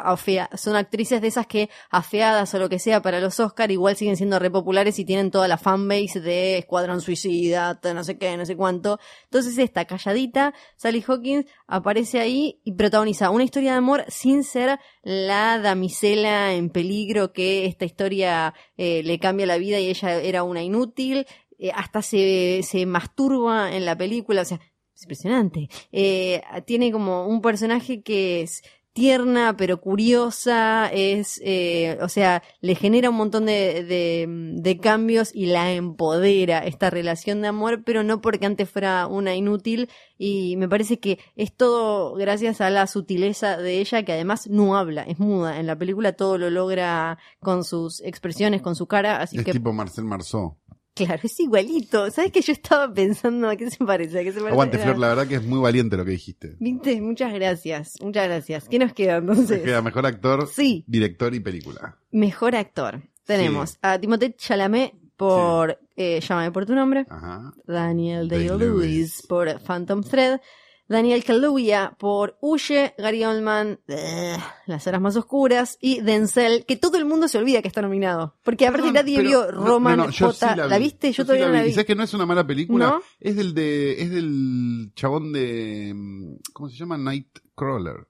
son 0.56 0.76
actrices 0.76 1.21
de 1.21 1.28
esas 1.28 1.45
que 1.45 1.69
afeadas 1.89 2.54
o 2.54 2.60
lo 2.60 2.69
que 2.69 2.80
sea 2.80 3.02
para 3.02 3.19
los 3.19 3.39
Oscar 3.39 3.69
igual 3.71 3.97
siguen 3.97 4.15
siendo 4.15 4.39
re 4.39 4.50
populares 4.50 4.97
y 5.00 5.06
tienen 5.06 5.30
toda 5.30 5.47
la 5.47 5.58
fanbase 5.58 6.21
de 6.21 6.58
Escuadrón 6.60 7.02
Suicida, 7.02 7.80
no 7.93 8.04
sé 8.04 8.17
qué, 8.17 8.38
no 8.38 8.45
sé 8.45 8.56
cuánto. 8.56 9.00
Entonces 9.26 9.58
esta 9.58 9.86
calladita, 9.86 10.54
Sally 10.78 11.04
Hawkins 11.06 11.45
aparece 11.67 12.19
ahí 12.19 12.62
y 12.63 12.71
protagoniza 12.73 13.30
una 13.30 13.43
historia 13.43 13.73
de 13.73 13.78
amor 13.78 14.06
sin 14.08 14.43
ser 14.43 14.80
la 15.08 15.58
damisela 15.58 16.54
en 16.54 16.70
peligro 16.70 17.32
que 17.32 17.65
esta 17.65 17.86
historia 17.86 18.54
eh, 18.76 19.04
le 19.04 19.20
cambia 19.20 19.46
la 19.46 19.58
vida 19.58 19.80
y 19.80 19.88
ella 19.88 20.15
era 20.15 20.43
una 20.43 20.62
inútil, 20.63 21.26
eh, 21.58 21.72
hasta 21.74 22.02
se, 22.02 22.60
se 22.62 22.86
masturba 22.86 23.74
en 23.74 23.86
la 23.86 23.98
película, 23.98 24.41
o 24.41 24.46
sea, 24.46 24.60
es 24.93 25.04
impresionante. 25.04 25.70
Eh, 25.93 26.41
tiene 26.65 26.91
como 26.91 27.26
un 27.26 27.41
personaje 27.41 28.02
que 28.02 28.41
es 28.41 28.63
tierna 28.98 29.56
pero 29.56 29.80
curiosa, 29.80 30.90
es, 30.92 31.40
eh, 31.44 32.00
o 32.02 32.10
sea, 32.10 32.42
le 32.62 32.74
genera 32.74 33.12
un 33.12 33.16
montón 33.16 33.46
de, 33.46 33.84
de, 33.84 34.26
de 34.28 34.80
cambios 34.80 35.30
y 35.36 35.46
la 35.46 35.72
empodera 35.72 36.66
esta 36.66 36.90
relación 36.90 37.44
de 37.44 37.50
amor, 37.50 37.84
pero 37.84 38.02
no 38.02 38.22
porque 38.22 38.48
antes 38.48 38.68
fuera 38.68 39.06
una 39.06 39.36
inútil 39.36 39.88
y 40.18 40.58
me 40.58 40.68
parece 40.68 41.00
que 41.00 41.20
es 41.36 41.54
todo 41.56 42.16
gracias 42.16 42.60
a 42.60 42.72
la 42.72 42.88
sutileza 42.88 43.58
de 43.58 43.82
ella 43.82 44.02
que 44.02 44.14
además 44.14 44.50
no 44.50 44.76
habla, 44.76 45.04
es 45.04 45.20
muda, 45.20 45.60
en 45.60 45.68
la 45.68 45.78
película 45.78 46.14
todo 46.14 46.40
lo 46.40 46.50
logra 46.50 47.20
con 47.40 47.64
sus 47.64 48.02
expresiones, 48.02 48.64
con 48.64 48.76
su 48.76 48.88
cara, 48.88 49.22
así 49.22 49.38
Es 49.38 49.46
que 49.46 49.52
tipo 49.52 49.74
Marcel 49.74 50.06
Marceau. 50.06 50.58
Claro, 51.06 51.22
es 51.24 51.40
igualito, 51.40 52.10
¿sabes 52.12 52.32
que 52.32 52.42
yo 52.42 52.52
estaba 52.54 52.94
pensando 52.94 53.50
a 53.50 53.56
qué 53.56 53.70
se 53.72 53.84
parece? 53.86 54.20
¿A 54.20 54.24
qué 54.24 54.32
se 54.32 54.40
parece? 54.40 54.52
Aguante, 54.54 54.78
Flor, 54.78 54.98
la 54.98 55.08
verdad 55.10 55.28
que 55.28 55.36
es 55.36 55.44
muy 55.44 55.60
valiente 55.60 55.96
lo 55.98 56.04
que 56.06 56.12
dijiste. 56.12 56.56
Viste, 56.60 57.00
muchas 57.02 57.34
gracias, 57.34 57.94
muchas 58.02 58.26
gracias. 58.28 58.68
¿Qué 58.70 58.80
nos 58.80 58.94
queda 58.94 59.18
entonces? 59.18 59.62
queda 59.64 59.82
mejor 59.82 60.06
actor, 60.06 60.48
Sí, 60.48 60.84
director 60.88 61.34
y 61.34 61.40
película. 61.40 61.98
mejor 62.12 62.56
actor. 62.56 63.02
Tenemos 63.26 63.78
a 63.82 64.00
Timothée 64.00 64.34
Chalamet 64.36 64.94
por 65.18 65.80
eh, 65.96 66.20
Llámame 66.22 66.52
por 66.52 66.66
tu 66.66 66.76
nombre, 66.76 67.06
Ajá. 67.10 67.52
Daniel. 67.66 68.28
Day-Lewis 68.30 69.24
por 69.28 69.60
Phantom 69.62 70.04
Thread, 70.04 70.40
Daniel 70.89 71.23
Kaluuya 71.26 71.95
por 72.00 72.38
Huye, 72.41 72.93
Gary 72.97 73.23
Oldman, 73.26 73.80
eh, 73.89 74.38
Las 74.67 74.88
horas 74.88 75.02
más 75.02 75.15
oscuras 75.17 75.78
y 75.82 76.00
Denzel, 76.02 76.65
que 76.65 76.78
todo 76.78 76.97
el 76.97 77.04
mundo 77.06 77.28
se 77.28 77.38
olvida 77.38 77.62
que 77.62 77.67
está 77.67 77.82
nominado, 77.82 78.36
porque 78.43 78.65
aparte 78.67 78.84
Perdón, 78.88 78.93
nadie 78.93 79.17
pero- 79.17 79.30
vio 79.30 79.52
no, 79.52 79.65
Roman 79.67 79.97
no, 79.97 80.06
no, 80.06 80.12
yo 80.12 80.28
J. 80.28 80.50
sí 80.52 80.56
la, 80.58 80.78
vi. 80.78 80.84
viste? 80.86 81.08
Yo, 81.12 81.23
sí 81.23 81.28
todavía 81.28 81.47
no 81.47 81.54
la 81.54 81.60
vi. 81.60 81.65
vi. 81.65 81.69
¿Y 81.71 81.73
sabes 81.73 81.88
que 81.88 81.95
no 81.95 82.04
es 82.04 82.13
una 82.13 82.26
mala 82.26 82.47
película? 82.47 82.86
¿No? 82.88 83.02
Es 83.19 83.36
del 83.36 83.54
de, 83.54 84.02
es 84.02 84.12
del 84.12 84.91
chabón 84.95 85.34
de, 85.34 85.91
mm, 85.93 86.36
¿cómo 86.54 86.69
se 86.69 86.78
llama? 86.78 86.97
Nightcrawler. 86.97 88.08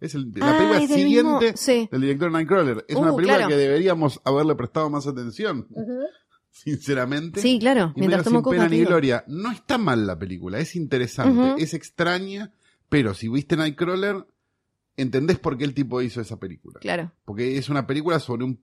Es 0.00 0.14
el, 0.14 0.30
la 0.36 0.50
Ah, 0.54 0.56
película 0.58 0.82
es 0.82 0.88
del 0.90 1.04
mismo- 1.04 1.38
siguiente 1.40 1.56
sí. 1.56 1.88
del 1.90 2.00
director 2.00 2.30
Nightcrawler. 2.30 2.84
Es 2.88 2.96
Uh, 2.96 3.00
una 3.00 3.14
película 3.16 3.36
claro. 3.38 3.48
que 3.50 3.56
deberíamos 3.56 4.20
haberle 4.24 4.54
prestado 4.54 4.88
más 4.90 5.06
atención, 5.06 5.66
sinceramente. 6.64 7.40
Sí, 7.40 7.58
claro, 7.58 7.92
Y 7.96 8.00
mientras 8.00 8.20
medio 8.20 8.24
tomo 8.24 8.38
sin 8.38 8.42
coca. 8.44 8.56
pena 8.56 8.68
ni 8.68 8.78
digo. 8.78 8.88
gloria. 8.90 9.24
No 9.28 9.50
está 9.52 9.78
mal 9.78 10.06
la 10.06 10.18
película, 10.18 10.58
es 10.58 10.74
interesante, 10.76 11.38
Ujú. 11.52 11.54
es 11.58 11.74
extraña, 11.74 12.52
pero 12.88 13.14
si 13.14 13.28
viste 13.28 13.56
Nightcrawler, 13.56 14.26
entendés 14.96 15.38
por 15.38 15.56
qué 15.56 15.64
el 15.64 15.74
tipo 15.74 16.02
hizo 16.02 16.20
esa 16.20 16.38
película. 16.38 16.80
Claro, 16.80 17.12
Porque 17.24 17.56
es 17.58 17.68
una 17.68 17.86
película 17.86 18.18
sobre 18.20 18.44
un 18.44 18.60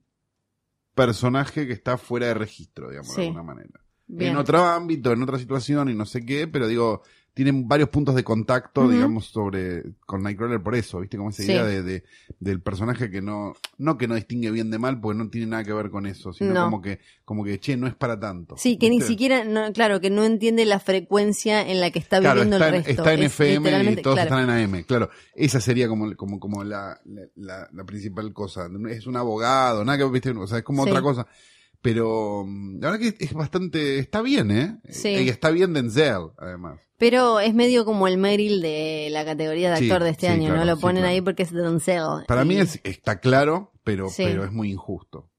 personaje 0.94 1.66
que 1.66 1.72
está 1.72 1.98
fuera 1.98 2.26
de 2.26 2.34
registro, 2.34 2.88
digamos, 2.90 3.12
Sí. 3.14 3.20
de 3.22 3.26
alguna 3.28 3.42
manera. 3.42 3.80
bien. 4.08 4.30
En 4.32 4.36
otro 4.36 4.64
ámbito, 4.64 5.12
en 5.12 5.22
otra 5.24 5.36
situación 5.38 5.88
y 5.88 5.94
no 5.94 6.06
sé 6.06 6.24
qué, 6.24 6.46
pero 6.46 6.68
digo, 6.68 7.02
tienen 7.36 7.68
varios 7.68 7.90
puntos 7.90 8.14
de 8.14 8.24
contacto, 8.24 8.88
digamos, 8.88 9.26
sobre 9.26 9.82
con 10.06 10.22
Nightcrawler 10.22 10.62
por 10.62 10.74
eso, 10.74 11.00
¿viste? 11.00 11.18
Como 11.18 11.28
esa 11.28 11.42
Sí. 11.42 11.52
idea 11.52 11.64
de, 11.64 11.82
de- 11.82 12.02
del 12.40 12.62
personaje 12.62 13.10
que 13.10 13.20
no, 13.20 13.52
no 13.76 13.98
que 13.98 14.08
no 14.08 14.14
distingue 14.14 14.50
bien 14.50 14.70
de 14.70 14.78
mal, 14.78 14.98
porque 15.02 15.18
no 15.18 15.28
tiene 15.28 15.46
nada 15.48 15.62
que 15.62 15.74
ver 15.74 15.90
con 15.90 16.06
eso, 16.06 16.32
sino 16.32 16.54
No. 16.54 16.64
como 16.64 16.80
que, 16.80 16.98
como 17.26 17.44
que, 17.44 17.60
che, 17.60 17.76
no 17.76 17.86
es 17.88 17.94
para 17.94 18.18
tanto. 18.18 18.56
Sí, 18.56 18.78
que 18.78 18.88
ni 18.88 19.02
siquiera, 19.02 19.44
no, 19.44 19.70
claro, 19.74 20.00
que 20.00 20.08
no 20.08 20.24
entiende 20.24 20.64
la 20.64 20.80
frecuencia 20.80 21.60
en 21.68 21.80
la 21.82 21.90
que 21.90 21.98
está 21.98 22.20
Claro, 22.20 22.36
viviendo 22.36 22.56
está, 22.56 22.68
el 22.68 22.74
en, 22.76 22.84
resto. 22.86 23.02
está 23.02 23.12
en 23.12 23.22
Es 23.22 23.32
FM 23.34 23.92
y 23.92 23.96
todos 23.96 24.14
claro. 24.16 24.30
están 24.40 24.50
en 24.58 24.64
AM, 24.74 24.84
claro. 24.84 25.10
Esa 25.34 25.60
sería 25.60 25.88
como, 25.88 26.16
como, 26.16 26.40
como 26.40 26.64
la, 26.64 26.98
la, 27.04 27.22
la- 27.34 27.68
la 27.70 27.84
principal 27.84 28.32
cosa. 28.32 28.70
Es 28.88 29.06
un 29.06 29.16
abogado, 29.18 29.84
nada 29.84 29.98
que, 29.98 30.04
viste, 30.10 30.30
o 30.30 30.46
sea, 30.46 30.56
es 30.56 30.64
como 30.64 30.84
Sí. 30.84 30.88
otra 30.90 31.02
cosa. 31.02 31.26
Pero 31.92 32.44
mm, 32.46 32.80
la 32.80 32.90
verdad 32.90 33.12
que 33.16 33.24
es 33.24 33.32
bastante, 33.32 33.98
está 33.98 34.22
bien, 34.22 34.50
¿eh? 34.50 34.78
Sí. 34.88 35.08
Y 35.10 35.28
está 35.28 35.50
bien 35.50 35.72
Denzel, 35.72 36.30
además. 36.38 36.80
Pero 36.98 37.40
es 37.40 37.54
medio 37.54 37.84
como 37.84 38.08
el 38.08 38.18
Meryl 38.18 38.60
de 38.62 39.08
la 39.10 39.24
categoría 39.24 39.70
de 39.70 39.76
Sí, 39.76 39.84
actor 39.90 40.02
de 40.02 40.10
este 40.10 40.26
sí, 40.26 40.32
año, 40.32 40.46
claro, 40.48 40.60
¿no? 40.60 40.64
Lo 40.64 40.80
ponen 40.80 41.02
claro. 41.02 41.14
ahí 41.14 41.20
porque 41.20 41.42
es 41.44 41.52
Denzel. 41.52 42.24
Para 42.26 42.42
Y 42.44 42.48
mí 42.48 42.56
es, 42.58 42.80
está 42.84 43.20
claro, 43.20 43.72
pero, 43.84 44.08
pero 44.16 44.44
es 44.44 44.52
muy 44.52 44.72
injusto. 44.72 45.30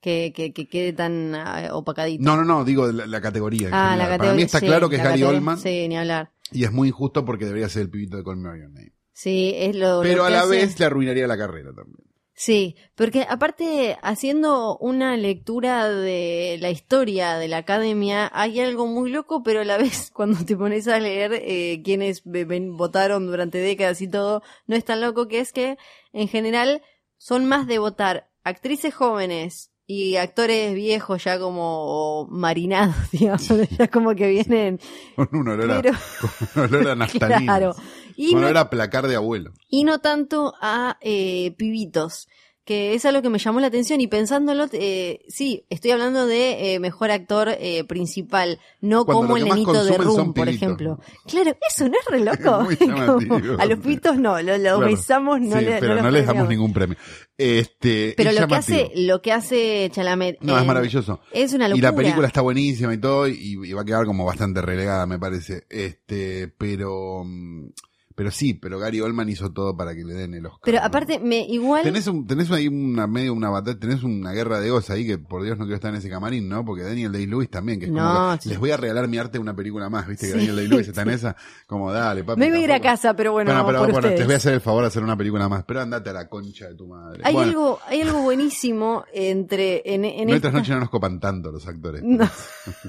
Que, 0.00 0.32
que, 0.34 0.52
que 0.54 0.68
quede 0.68 0.92
tan 0.94 1.34
ah, 1.34 1.70
opacadito. 1.72 2.22
No, 2.24 2.36
no, 2.36 2.44
no, 2.44 2.64
digo 2.64 2.86
la, 2.86 3.06
la 3.06 3.20
categoría. 3.20 3.68
Ah, 3.72 3.96
la 3.96 4.04
Para 4.04 4.16
categoría. 4.16 4.34
mí 4.36 4.42
está 4.42 4.60
claro 4.60 4.88
que 4.88 4.96
es 4.96 5.02
Gary 5.02 5.22
Oldman 5.24 5.58
Sí, 5.58 5.88
ni 5.88 5.96
hablar. 5.98 6.32
y 6.52 6.64
es 6.64 6.72
muy 6.72 6.88
injusto 6.88 7.24
porque 7.24 7.44
debería 7.44 7.68
ser 7.68 7.82
el 7.82 7.90
pibito 7.90 8.16
de 8.16 8.24
Call 8.24 8.36
Me 8.38 8.48
Your 8.58 8.70
Name. 8.70 8.92
Sí, 9.12 9.52
es 9.56 9.76
lo, 9.76 9.96
lo 9.96 10.02
Pero 10.02 10.24
a 10.24 10.30
la 10.30 10.40
hace- 10.42 10.50
vez 10.50 10.78
le 10.80 10.86
arruinaría 10.86 11.26
la 11.26 11.36
carrera 11.36 11.72
también. 11.74 12.06
Sí, 12.40 12.74
porque 12.94 13.26
aparte, 13.28 13.98
haciendo 14.00 14.78
una 14.78 15.14
lectura 15.18 15.90
de 15.90 16.56
la 16.58 16.70
historia 16.70 17.36
de 17.36 17.48
la 17.48 17.58
academia, 17.58 18.30
hay 18.32 18.60
algo 18.60 18.86
muy 18.86 19.10
loco, 19.10 19.42
pero 19.42 19.60
a 19.60 19.64
la 19.66 19.76
vez, 19.78 20.10
cuando 20.10 20.42
te 20.46 20.56
pones 20.56 20.88
a 20.88 20.98
leer 20.98 21.34
eh, 21.34 21.82
quienes 21.84 22.22
votaron 22.24 23.26
durante 23.26 23.58
décadas 23.58 24.00
y 24.00 24.08
todo, 24.08 24.42
no 24.66 24.74
es 24.74 24.86
tan 24.86 25.02
loco 25.02 25.28
que 25.28 25.40
es 25.40 25.52
que, 25.52 25.76
en 26.14 26.28
general, 26.28 26.80
son 27.18 27.44
más 27.44 27.66
de 27.66 27.78
votar 27.78 28.30
actrices 28.42 28.94
jóvenes 28.94 29.70
y 29.86 30.16
actores 30.16 30.72
viejos 30.72 31.22
ya 31.24 31.38
como 31.38 32.26
marinados, 32.30 32.94
digamos, 33.12 33.46
ya 33.76 33.88
como 33.88 34.14
que 34.14 34.28
vienen, 34.28 34.80
Con 35.14 35.28
un 35.32 35.48
olor 35.48 35.72
a, 35.72 35.82
pero 35.82 35.98
con 36.22 36.64
un 36.64 36.74
olor 36.74 36.88
a 36.88 36.94
naftalina. 36.96 37.40
claro. 37.40 37.74
Y 38.16 38.32
Con 38.32 38.40
no 38.42 38.46
olor 38.48 38.58
a 38.58 38.70
placar 38.70 39.06
de 39.08 39.16
abuelo. 39.16 39.52
y 39.68 39.84
no 39.84 40.00
tanto 40.00 40.54
a 40.60 40.98
eh, 41.00 41.54
pibitos 41.56 42.28
que 42.62 42.94
es 42.94 43.04
algo 43.04 43.20
que 43.20 43.30
me 43.30 43.38
llamó 43.40 43.58
la 43.58 43.66
atención 43.66 44.00
y 44.00 44.06
pensándolo, 44.06 44.66
eh, 44.72 45.22
sí, 45.28 45.64
estoy 45.70 45.90
hablando 45.90 46.26
de 46.26 46.74
eh, 46.74 46.78
mejor 46.78 47.10
actor 47.10 47.48
principal, 47.88 48.60
no 48.80 49.04
Cuando 49.04 49.22
como 49.22 49.36
el 49.38 49.44
nenito 49.46 49.82
de 49.84 49.98
Room, 49.98 50.32
por 50.34 50.48
ejemplo. 50.48 51.00
Claro, 51.26 51.56
eso 51.68 51.88
no 51.88 51.94
es 51.98 52.06
re 52.08 52.20
loco. 52.20 52.68
Como, 53.18 53.58
a 53.58 53.64
los 53.66 53.78
pibitos 53.80 54.18
no, 54.18 54.40
lo, 54.40 54.56
lo 54.56 54.78
Claro. 54.78 55.38
no, 55.40 55.58
sí, 55.58 55.64
le, 55.64 55.80
pero 55.80 56.00
no, 56.00 56.10
les 56.12 56.26
damos 56.26 56.48
ningún 56.48 56.72
premio. 56.72 56.96
Este, 57.36 58.14
Pero 58.16 58.30
lo 58.30 58.46
que 58.46 58.54
hace, 58.54 58.92
lo 58.94 59.20
que 59.20 59.32
hace 59.32 59.90
Chalamet 59.92 60.38
No, 60.40 60.56
es 60.56 60.64
maravilloso. 60.66 61.20
es 61.32 61.52
una 61.54 61.66
Y 61.66 61.70
locura. 61.70 61.90
la 61.90 61.96
película 61.96 62.26
está 62.28 62.40
buenísima 62.42 62.94
y 62.94 62.98
todo, 62.98 63.26
y, 63.26 63.58
y 63.64 63.72
va 63.72 63.82
a 63.82 63.84
quedar 63.84 64.04
como 64.06 64.24
bastante 64.24 64.62
relegada, 64.62 65.06
me 65.06 65.18
parece. 65.18 65.64
Este, 65.70 66.46
pero, 66.56 67.24
mm, 67.24 67.68
pero 68.20 68.30
sí, 68.30 68.52
pero 68.52 68.78
Gary 68.78 69.00
Oldman 69.00 69.30
hizo 69.30 69.50
todo 69.50 69.74
para 69.74 69.94
que 69.94 70.04
le 70.04 70.12
den 70.12 70.34
el 70.34 70.44
Oscar. 70.44 70.60
Pero 70.62 70.78
¿no? 70.80 70.84
aparte, 70.84 71.18
me 71.20 71.38
igual 71.40 71.82
Tenés, 71.84 72.06
un, 72.06 72.26
tenés 72.26 72.50
ahí 72.50 72.68
una 72.68 73.06
medio 73.06 73.32
una 73.32 73.48
batalla, 73.48 73.78
tenés 73.78 74.02
una 74.02 74.32
guerra 74.32 74.60
de 74.60 74.66
egos 74.66 74.90
ahí 74.90 75.06
que 75.06 75.16
por 75.16 75.42
Dios 75.42 75.56
no 75.56 75.64
quiero 75.64 75.76
estar 75.76 75.90
en 75.90 75.96
ese 75.96 76.10
camarín, 76.10 76.46
¿no? 76.46 76.62
Porque 76.62 76.82
Daniel 76.82 77.12
Day-Lewis 77.12 77.48
también, 77.48 77.80
que 77.80 77.86
es 77.86 77.90
No, 77.92 78.12
como 78.14 78.36
que 78.36 78.42
sí. 78.42 78.48
les 78.50 78.58
voy 78.58 78.72
a 78.72 78.76
regalar 78.76 79.08
mi 79.08 79.16
arte 79.16 79.38
una 79.38 79.56
película 79.56 79.88
más, 79.88 80.06
¿viste? 80.06 80.26
Que 80.26 80.32
Sí, 80.32 80.38
Daniel 80.38 80.56
Day-Lewis 80.56 80.88
está 80.88 81.00
en 81.00 81.08
esa, 81.10 81.34
como 81.66 81.90
dale, 81.90 82.22
papi. 82.22 82.38
me 82.38 82.50
voy 82.50 82.58
a 82.60 82.64
ir 82.64 82.72
a 82.72 82.80
casa, 82.80 83.14
pero 83.16 83.32
bueno, 83.32 83.52
Bueno, 83.52 83.66
pero 83.66 83.78
por 83.78 83.86
bueno, 83.92 84.00
te 84.08 84.14
ustedes. 84.14 84.26
voy 84.26 84.34
a 84.34 84.36
hacer 84.36 84.52
el 84.52 84.60
favor 84.60 84.82
de 84.82 84.88
hacer 84.88 85.02
una 85.02 85.16
película 85.16 85.48
más, 85.48 85.64
pero 85.64 85.80
andate 85.80 86.10
a 86.10 86.12
la 86.12 86.28
concha 86.28 86.68
de 86.68 86.74
tu 86.74 86.86
madre. 86.86 87.22
Hay 87.24 87.32
Bueno, 87.32 87.48
algo, 87.48 87.78
hay 87.86 88.02
algo 88.02 88.20
buenísimo 88.20 89.04
entre 89.14 89.80
en, 89.94 90.04
en 90.04 90.28
nuestras 90.28 90.50
esta- 90.50 90.58
noches 90.58 90.74
no 90.74 90.80
nos 90.80 90.90
copan 90.90 91.18
tanto 91.20 91.50
los 91.50 91.66
actores. 91.66 92.02
No. 92.04 92.28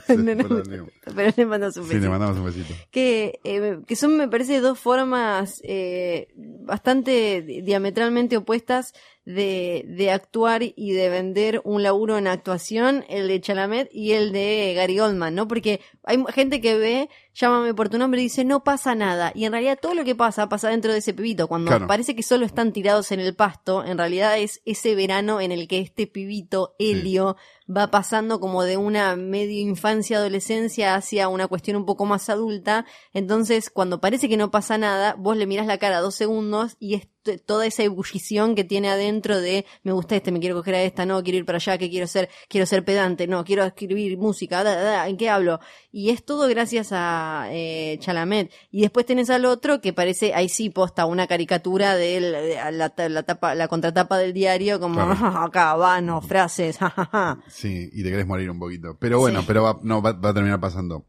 Sí, 0.08 0.18
No, 0.18 0.36
no, 0.36 0.48
pero 0.48 0.86
le- 1.16 1.34
le 1.38 1.46
mando 1.46 1.72
su 1.72 1.84
Sí, 1.84 1.90
le 1.90 1.96
besito. 1.96 2.12
mandamos 2.12 2.38
un 2.38 2.46
besito. 2.46 2.74
que, 2.92 3.40
eh, 3.44 3.80
que 3.88 3.96
son, 3.96 4.18
me 4.18 4.28
parece, 4.28 4.60
dos 4.60 4.78
formas 4.80 5.21
eh, 5.64 6.28
bastante 6.36 7.42
di- 7.44 7.62
diametralmente 7.62 8.38
opuestas 8.38 8.94
de, 9.26 9.86
de 9.88 10.12
actuar 10.12 10.64
y 10.64 10.92
de 10.94 11.10
vender 11.10 11.62
un 11.64 11.84
laburo 11.84 12.18
en 12.18 12.28
actuación, 12.28 13.06
el 13.08 13.28
de 13.28 13.40
Chalamet 13.40 13.90
y 13.94 14.14
el 14.14 14.32
de 14.32 14.74
Gary 14.76 15.00
Oldman, 15.00 15.36
¿no? 15.36 15.48
Porque 15.48 15.80
hay 16.04 16.24
gente 16.34 16.60
que 16.60 16.76
ve, 16.76 17.10
llámame 17.36 17.74
por 17.76 17.90
tu 17.90 17.98
nombre 18.00 18.20
y 18.20 18.24
dice, 18.26 18.44
no 18.46 18.64
pasa 18.64 18.96
nada. 18.96 19.32
Y 19.36 19.46
en 19.46 19.52
realidad 19.52 19.78
todo 19.80 19.94
lo 19.94 20.04
que 20.04 20.16
pasa 20.16 20.50
pasa 20.50 20.70
dentro 20.70 20.92
de 20.92 21.00
ese 21.00 21.14
pibito. 21.14 21.48
Cuando 21.48 21.70
Claro. 21.70 21.88
parece 21.88 22.16
que 22.16 22.24
solo 22.24 22.46
están 22.46 22.74
tirados 22.74 23.12
en 23.12 23.20
el 23.20 23.36
pasto, 23.36 23.86
en 23.86 23.98
realidad 23.98 24.38
es 24.40 24.62
ese 24.66 24.96
verano 24.96 25.40
en 25.40 25.52
el 25.52 25.68
que 25.68 25.80
este 25.80 26.08
pibito, 26.08 26.76
Helio, 26.80 27.38
va 27.70 27.90
pasando 27.92 28.40
como 28.40 28.64
de 28.64 28.78
una 28.78 29.16
medio 29.16 29.62
infancia, 29.62 30.18
adolescencia 30.18 30.96
hacia 30.96 31.30
una 31.30 31.48
cuestión 31.48 31.78
un 31.78 31.86
poco 31.86 32.06
más 32.06 32.30
adulta. 32.30 32.86
Entonces, 33.14 33.70
cuando 33.70 34.02
parece 34.02 34.28
que 34.28 34.36
no 34.36 34.52
pasa 34.52 34.78
nada, 34.78 35.16
vos 35.18 35.38
le 35.38 35.46
mirás 35.46 35.68
la 35.68 35.78
cara 35.78 36.00
dos 36.02 36.16
segundos 36.16 36.76
y 36.80 36.96
es 36.96 37.08
toda 37.46 37.66
esa 37.66 37.84
ebullición 37.84 38.56
que 38.56 38.64
tiene 38.64 38.90
adentro 38.90 39.40
de 39.40 39.66
me 39.84 39.92
gusta 39.92 40.16
este, 40.16 40.32
me 40.32 40.40
quiero 40.40 40.56
coger 40.56 40.76
a 40.76 40.84
esta, 40.84 41.06
no, 41.06 41.22
quiero 41.24 41.38
ir 41.40 41.46
para 41.46 41.58
allá, 41.58 41.78
que 41.78 41.90
quiero 41.90 42.08
ser, 42.08 42.30
quiero 42.50 42.66
ser 42.66 42.84
pedante, 42.84 43.28
no, 43.28 43.44
quiero 43.44 43.64
escribir 43.64 44.18
música, 44.18 44.64
da, 44.64 44.76
da, 44.76 44.82
da, 44.82 45.08
¿en 45.08 45.18
qué 45.18 45.30
hablo? 45.30 45.60
Y 45.92 46.10
es 46.10 46.24
todo 46.26 46.48
gracias 46.48 46.90
a 46.92 47.48
eh, 47.52 47.98
Chalamet. 48.00 48.52
Y 48.72 48.82
después 48.82 49.06
tenés 49.06 49.30
al 49.30 49.46
otro 49.46 49.82
que 49.82 49.94
parece, 49.94 50.34
ahí 50.34 50.50
sí 50.50 50.70
posta, 50.70 51.06
una 51.06 51.28
caricatura 51.28 51.96
de 51.96 52.18
él, 52.18 52.32
de- 52.32 52.60
a 52.60 52.72
la, 52.72 52.90
ta- 52.90 53.10
la 53.10 53.24
tapa, 53.24 53.56
la 53.56 53.68
contratapa 53.68 54.18
del 54.18 54.34
diario, 54.34 54.80
como 54.80 54.96
Claro. 54.96 55.12
acá, 55.44 55.76
vanos, 55.76 56.26
frases, 56.26 56.78
jajaja. 56.80 57.40
Sí, 57.50 57.90
y 57.94 58.04
te 58.04 58.10
querés 58.10 58.26
morir 58.28 58.50
un 58.50 58.60
poquito. 58.60 58.98
Pero 59.00 59.20
bueno, 59.20 59.42
Sí. 59.42 59.46
pero 59.48 59.64
va, 59.64 59.80
no, 59.84 60.02
va, 60.02 60.14
va 60.14 60.30
a 60.30 60.34
terminar 60.34 60.60
pasando. 60.60 61.06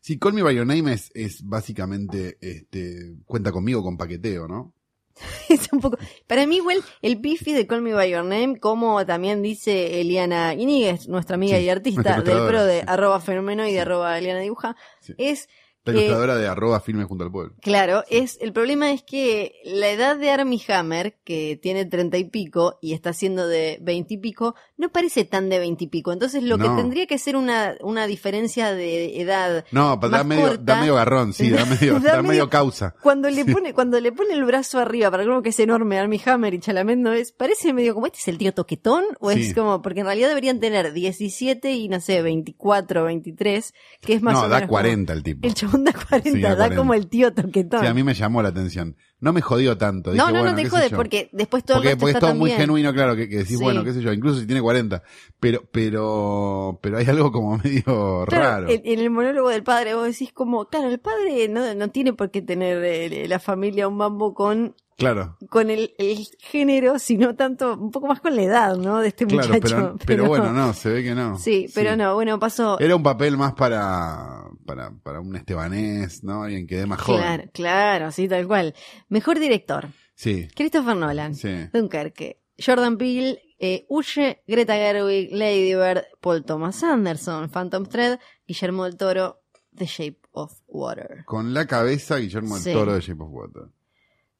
Sí, 0.00 0.18
Call 0.18 0.34
Me 0.34 0.42
By 0.42 0.54
Your 0.54 0.66
Name 0.66 0.92
es, 0.92 1.10
es 1.14 1.42
básicamente, 1.46 2.36
este, 2.40 3.16
cuenta 3.24 3.52
conmigo 3.52 3.82
con 3.82 3.96
paqueteo, 3.96 4.46
¿no? 4.46 4.74
es 5.48 5.72
un 5.72 5.80
poco. 5.80 5.96
Para 6.26 6.46
mí, 6.46 6.56
igual, 6.56 6.82
el 7.02 7.20
pifi 7.20 7.52
de 7.52 7.66
Call 7.66 7.82
Me 7.82 7.92
By 7.94 8.10
Your 8.10 8.24
Name, 8.24 8.58
como 8.58 9.04
también 9.06 9.42
dice 9.42 10.00
Eliana 10.00 10.54
Iníguez, 10.54 11.08
nuestra 11.08 11.34
amiga 11.36 11.56
Sí, 11.58 11.64
y 11.64 11.68
artista 11.68 12.20
del 12.20 12.46
pro 12.46 12.64
de 12.64 12.80
sí. 12.80 12.84
arroba 12.88 13.20
fenómeno 13.20 13.66
y 13.66 13.72
de 13.72 13.80
arroba 13.80 14.18
Eliana 14.18 14.40
Dibuja, 14.40 14.76
Sí. 15.00 15.14
es. 15.18 15.48
La 15.86 15.92
ilustradora 15.92 16.36
de 16.36 16.46
arroba 16.48 16.80
filme 16.80 17.04
junto 17.04 17.24
al 17.24 17.30
pueblo. 17.30 17.54
Claro, 17.60 18.04
es 18.08 18.38
el 18.40 18.54
problema 18.54 18.90
es 18.90 19.02
que 19.02 19.60
la 19.64 19.90
edad 19.90 20.16
de 20.16 20.30
Armie 20.30 20.62
Hammer, 20.68 21.18
que 21.24 21.58
tiene 21.60 21.84
treinta 21.84 22.16
y 22.16 22.24
pico 22.24 22.78
y 22.80 22.94
está 22.94 23.12
siendo 23.12 23.46
de 23.46 23.76
veinte 23.82 24.14
y 24.14 24.16
pico, 24.16 24.54
no 24.76 24.88
parece 24.90 25.24
tan 25.24 25.48
de 25.48 25.58
veinte 25.60 25.84
y 25.84 25.86
pico. 25.86 26.12
Entonces 26.12 26.42
lo 26.42 26.58
que 26.58 26.64
No. 26.68 26.76
tendría 26.76 27.06
que 27.06 27.16
ser 27.18 27.36
una, 27.36 27.74
una 27.80 28.06
diferencia 28.06 28.72
de 28.72 29.20
edad 29.20 29.64
No, 29.70 30.00
pa- 30.00 30.08
da 30.08 30.24
medio, 30.24 30.48
corta. 30.48 30.62
da 30.64 30.80
medio 30.80 30.94
garrón, 30.96 31.32
sí, 31.32 31.48
da 31.50 31.64
medio, 31.64 32.00
Da 32.00 32.16
da 32.16 32.22
medio- 32.22 32.50
causa. 32.50 32.94
Cuando 33.02 33.30
le 33.30 33.44
pone, 33.44 33.72
cuando 33.72 34.00
le 34.00 34.10
pone 34.12 34.34
el 34.34 34.44
brazo 34.44 34.78
arriba 34.80 35.10
para 35.10 35.22
algo 35.22 35.42
que 35.42 35.50
es 35.50 35.60
enorme, 35.60 35.98
Armie 35.98 36.20
Hammer 36.26 36.54
y 36.54 36.58
Chalamet 36.60 36.98
no 36.98 37.12
es, 37.12 37.32
parece 37.32 37.72
medio 37.72 37.94
como 37.94 38.06
este 38.06 38.18
es 38.18 38.28
el 38.28 38.38
tío 38.38 38.52
toquetón, 38.52 39.04
o 39.20 39.30
Sí. 39.30 39.42
es 39.42 39.54
como, 39.54 39.80
porque 39.80 40.00
en 40.00 40.06
realidad 40.06 40.28
deberían 40.28 40.58
tener 40.60 40.92
17 40.92 41.72
y 41.72 41.88
no 41.88 42.00
sé, 42.00 42.20
24, 42.22 43.04
23, 43.04 43.72
que 44.00 44.14
es 44.14 44.22
más 44.22 44.34
No, 44.34 44.40
o 44.40 44.42
da 44.48 44.56
menos. 44.56 44.60
como- 44.68 44.70
40 44.80 45.12
el 45.12 45.22
tipo. 45.22 45.46
El 45.46 45.54
chabón 45.54 45.84
da 45.84 45.92
40, 45.92 46.30
Sí, 46.30 46.40
da 46.40 46.50
da 46.50 46.56
40. 46.56 46.76
como 46.76 46.94
el 46.94 47.06
tío 47.08 47.32
toquetón. 47.32 47.80
Sí, 47.80 47.86
a 47.86 47.94
mí 47.94 48.02
me 48.02 48.14
llamó 48.14 48.42
la 48.42 48.48
atención. 48.48 48.96
No 49.24 49.32
me 49.32 49.40
jodió 49.40 49.78
tanto. 49.78 50.10
no, 50.10 50.12
Dije, 50.12 50.24
no, 50.26 50.30
bueno, 50.32 50.50
no 50.50 50.56
te 50.56 50.90
yo. 50.90 50.96
porque 50.96 51.30
después 51.32 51.64
todo 51.64 51.78
porque, 51.78 51.88
el 51.88 51.92
resto 51.94 52.00
porque 52.00 52.10
es 52.10 52.16
está 52.16 52.26
todo 52.28 52.34
muy 52.38 52.50
genuino, 52.50 52.92
claro, 52.92 53.16
que, 53.16 53.26
que 53.26 53.38
decís, 53.38 53.56
Sí. 53.56 53.64
bueno, 53.64 53.82
qué 53.82 53.94
sé 53.94 54.02
yo, 54.02 54.12
incluso 54.12 54.38
si 54.40 54.46
tiene 54.46 54.60
40. 54.60 55.02
Pero, 55.40 55.62
pero, 55.72 56.78
pero 56.82 56.98
hay 56.98 57.06
algo 57.06 57.32
como 57.32 57.56
medio 57.64 58.24
Claro, 58.26 58.26
raro. 58.26 58.68
En, 58.68 58.82
en 58.84 58.98
el 59.00 59.08
monólogo 59.08 59.48
del 59.48 59.62
padre 59.62 59.94
vos 59.94 60.04
decís 60.06 60.30
como, 60.32 60.66
claro, 60.66 60.90
el 60.90 61.00
padre 61.00 61.48
no, 61.48 61.74
no 61.74 61.88
tiene 61.88 62.12
por 62.12 62.30
qué 62.30 62.42
tener 62.42 62.84
eh, 62.84 63.26
la 63.26 63.38
familia 63.38 63.88
un 63.88 63.96
mambo 63.96 64.34
con 64.34 64.74
Claro, 64.96 65.36
con 65.50 65.70
el, 65.70 65.92
el 65.98 66.26
género, 66.38 66.98
sino 66.98 67.34
tanto, 67.34 67.74
un 67.76 67.90
poco 67.90 68.06
más 68.06 68.20
con 68.20 68.36
la 68.36 68.42
edad, 68.42 68.76
¿no? 68.76 69.00
De 69.00 69.08
este 69.08 69.26
claro, 69.26 69.48
muchacho. 69.54 69.76
pero, 69.76 69.96
pero 70.06 70.26
bueno, 70.26 70.52
no, 70.52 70.72
se 70.72 70.88
ve 70.90 71.02
que 71.02 71.14
no. 71.14 71.36
Sí, 71.38 71.68
pero 71.74 71.96
no, 71.96 72.14
bueno, 72.14 72.38
pasó. 72.38 72.78
Era 72.78 72.94
un 72.94 73.02
papel 73.02 73.36
más 73.36 73.54
para, 73.54 74.44
para, 74.64 74.90
para 75.02 75.20
un 75.20 75.34
estebanés, 75.36 76.22
¿no? 76.22 76.44
Alguien 76.44 76.66
que 76.66 76.76
dé 76.76 76.86
más 76.86 77.00
joven. 77.00 77.20
Claro, 77.22 77.44
claro, 77.52 78.10
sí, 78.12 78.28
tal 78.28 78.46
cual. 78.46 78.74
Mejor 79.08 79.38
director, 79.38 79.88
Sí, 80.14 80.46
Christopher 80.54 80.94
Nolan, 80.96 81.34
sí. 81.34 81.52
Dunkerque, 81.72 82.40
Jordan 82.64 82.96
Peele, 82.96 83.42
eh, 83.58 83.84
Uche, 83.88 84.42
Greta 84.46 84.74
Gerwig, 84.74 85.32
Lady 85.32 85.74
Bird, 85.74 86.04
Paul 86.20 86.44
Thomas 86.44 86.82
Anderson, 86.84 87.50
Phantom 87.50 87.84
Thread, 87.84 88.20
Guillermo 88.46 88.84
del 88.84 88.96
Toro, 88.96 89.40
The 89.74 89.86
Shape 89.86 90.20
of 90.30 90.52
Water. 90.68 91.24
Con 91.24 91.52
la 91.52 91.66
cabeza 91.66 92.18
Guillermo 92.18 92.54
del 92.54 92.62
Sí. 92.62 92.72
Toro 92.72 92.94
de 92.94 93.00
Shape 93.00 93.22
of 93.24 93.28
Water. 93.32 93.62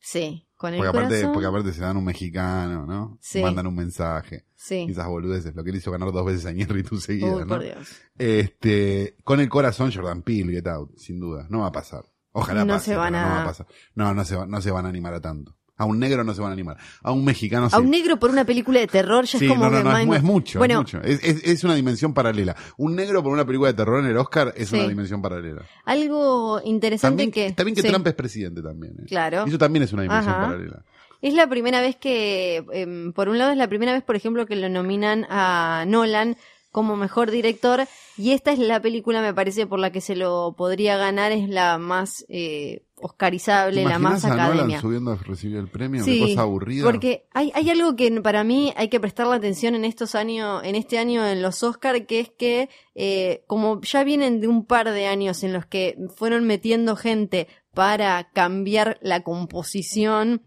Sí, 0.06 0.46
con 0.54 0.74
el 0.74 0.78
Porque 0.80 0.88
aparte, 0.90 1.08
corazón. 1.14 1.32
porque 1.32 1.46
aparte 1.46 1.72
se 1.72 1.80
dan 1.80 1.96
un 1.96 2.04
mexicano, 2.04 2.84
¿no? 2.84 3.18
Sí. 3.22 3.40
Mandan 3.40 3.66
un 3.66 3.74
mensaje. 3.74 4.44
Sí. 4.54 4.86
Esas 4.88 5.06
boludeces, 5.08 5.54
lo 5.54 5.64
que 5.64 5.72
le 5.72 5.78
hizo 5.78 5.90
ganar 5.90 6.12
dos 6.12 6.26
veces 6.26 6.44
a 6.44 6.52
Iñárritu 6.52 6.98
seguida, 7.00 7.34
Uy, 7.34 7.40
¿no? 7.42 7.46
por 7.48 7.62
Dios. 7.62 7.88
Este, 8.18 9.16
con 9.24 9.40
el 9.40 9.48
corazón 9.48 9.90
Jordan 9.92 10.22
Peele, 10.22 10.52
Get 10.52 10.66
Out, 10.68 10.96
sin 10.98 11.18
duda. 11.20 11.46
No 11.48 11.60
va 11.60 11.68
a 11.68 11.72
pasar. 11.72 12.04
Ojalá 12.32 12.64
No 12.64 12.74
pase, 12.74 12.86
se 12.92 12.96
van 12.96 13.12
pero 13.14 13.24
no 13.26 13.32
a- 13.32 13.36
va 13.36 13.42
a 13.42 13.46
pasar. 13.46 13.66
No, 13.94 14.12
no 14.14 14.24
se, 14.24 14.36
va- 14.36 14.46
no 14.46 14.60
se 14.60 14.70
van 14.70 14.86
a 14.86 14.88
animar 14.90 15.14
a 15.14 15.20
tanto. 15.20 15.56
A 15.76 15.84
un 15.86 15.98
negro 15.98 16.22
no 16.22 16.32
se 16.34 16.40
van 16.40 16.50
a 16.50 16.52
animar. 16.52 16.76
A 17.02 17.10
un 17.10 17.24
mexicano 17.24 17.68
sí. 17.68 17.74
A 17.74 17.80
un 17.80 17.90
negro 17.90 18.16
por 18.18 18.30
una 18.30 18.44
película 18.44 18.78
de 18.80 18.86
terror 18.86 19.24
ya 19.24 19.38
Sí, 19.38 19.46
es 19.46 19.50
como 19.50 19.64
no, 19.68 19.82
no, 19.82 20.04
no, 20.04 20.14
es, 20.14 20.22
mucho, 20.22 20.58
Bueno, 20.60 20.74
es 20.74 20.78
mucho. 20.94 21.00
Es, 21.02 21.22
es- 21.24 21.42
es 21.44 21.64
una 21.64 21.74
dimensión 21.74 22.14
paralela. 22.14 22.54
Un 22.76 22.94
negro 22.94 23.22
por 23.22 23.32
una 23.32 23.44
película 23.44 23.70
de 23.72 23.74
terror 23.76 23.98
en 23.98 24.06
el 24.10 24.16
Oscar 24.16 24.52
es 24.56 24.68
Sí. 24.68 24.76
una 24.76 24.88
dimensión 24.88 25.20
paralela. 25.20 25.62
algo 25.84 26.60
interesante 26.64 27.10
También 27.24 27.30
que... 27.32 27.52
también 27.52 27.74
que 27.74 27.82
sí, 27.82 27.88
Trump 27.88 28.06
es 28.06 28.14
presidente 28.14 28.62
también. 28.62 28.94
¿eh? 29.00 29.06
Claro. 29.08 29.44
Eso 29.46 29.58
también 29.58 29.82
es 29.82 29.92
una 29.92 30.02
dimensión 30.02 30.34
Ajá. 30.34 30.44
paralela. 30.46 30.84
Es 31.20 31.34
la 31.34 31.48
primera 31.48 31.80
vez 31.80 31.96
que, 31.96 32.64
em, 32.72 33.12
por 33.12 33.28
un 33.28 33.38
lado 33.38 33.50
es 33.50 33.56
la 33.56 33.66
primera 33.68 33.92
vez, 33.94 34.02
por 34.02 34.14
ejemplo, 34.14 34.46
que 34.46 34.56
lo 34.56 34.68
nominan 34.68 35.26
a 35.30 35.84
Nolan 35.88 36.36
como 36.70 36.96
mejor 36.96 37.30
director 37.30 37.86
y 38.18 38.32
esta 38.32 38.52
es 38.52 38.58
la 38.58 38.80
película, 38.80 39.22
me 39.22 39.32
parece, 39.32 39.66
por 39.66 39.78
la 39.78 39.90
que 39.90 40.00
se 40.00 40.16
lo 40.16 40.54
podría 40.56 40.96
ganar, 40.96 41.32
es 41.32 41.48
la 41.48 41.78
más 41.78 42.24
eh, 42.28 42.82
oscarizable, 43.04 43.84
la 43.84 43.98
más 43.98 44.22
¿Imaginas 44.22 44.24
a 44.24 44.28
Nolan 44.28 44.50
academia. 44.50 44.80
subiendo 44.80 45.10
a 45.12 45.16
recibir 45.16 45.58
el 45.58 45.68
premio? 45.68 46.02
Sí, 46.02 46.20
Qué 46.20 46.28
cosa 46.28 46.40
aburrida. 46.40 46.84
Porque 46.84 47.26
hay, 47.34 47.52
hay 47.54 47.68
algo 47.68 47.96
que 47.96 48.10
para 48.22 48.44
mí 48.44 48.72
hay 48.78 48.88
que 48.88 48.98
prestarle 48.98 49.34
atención 49.34 49.74
en 49.74 49.84
estos 49.84 50.14
años, 50.14 50.62
en 50.64 50.74
este 50.74 50.98
año 50.98 51.26
en 51.26 51.42
los 51.42 51.62
Oscar, 51.62 52.06
que 52.06 52.20
es 52.20 52.30
que 52.30 52.70
eh, 52.94 53.44
como 53.46 53.82
ya 53.82 54.04
vienen 54.04 54.40
de 54.40 54.48
un 54.48 54.64
par 54.64 54.90
de 54.90 55.06
años 55.06 55.44
en 55.44 55.52
los 55.52 55.66
que 55.66 55.98
fueron 56.16 56.46
metiendo 56.46 56.96
gente 56.96 57.46
para 57.74 58.30
cambiar 58.32 58.98
la 59.02 59.22
composición 59.22 60.42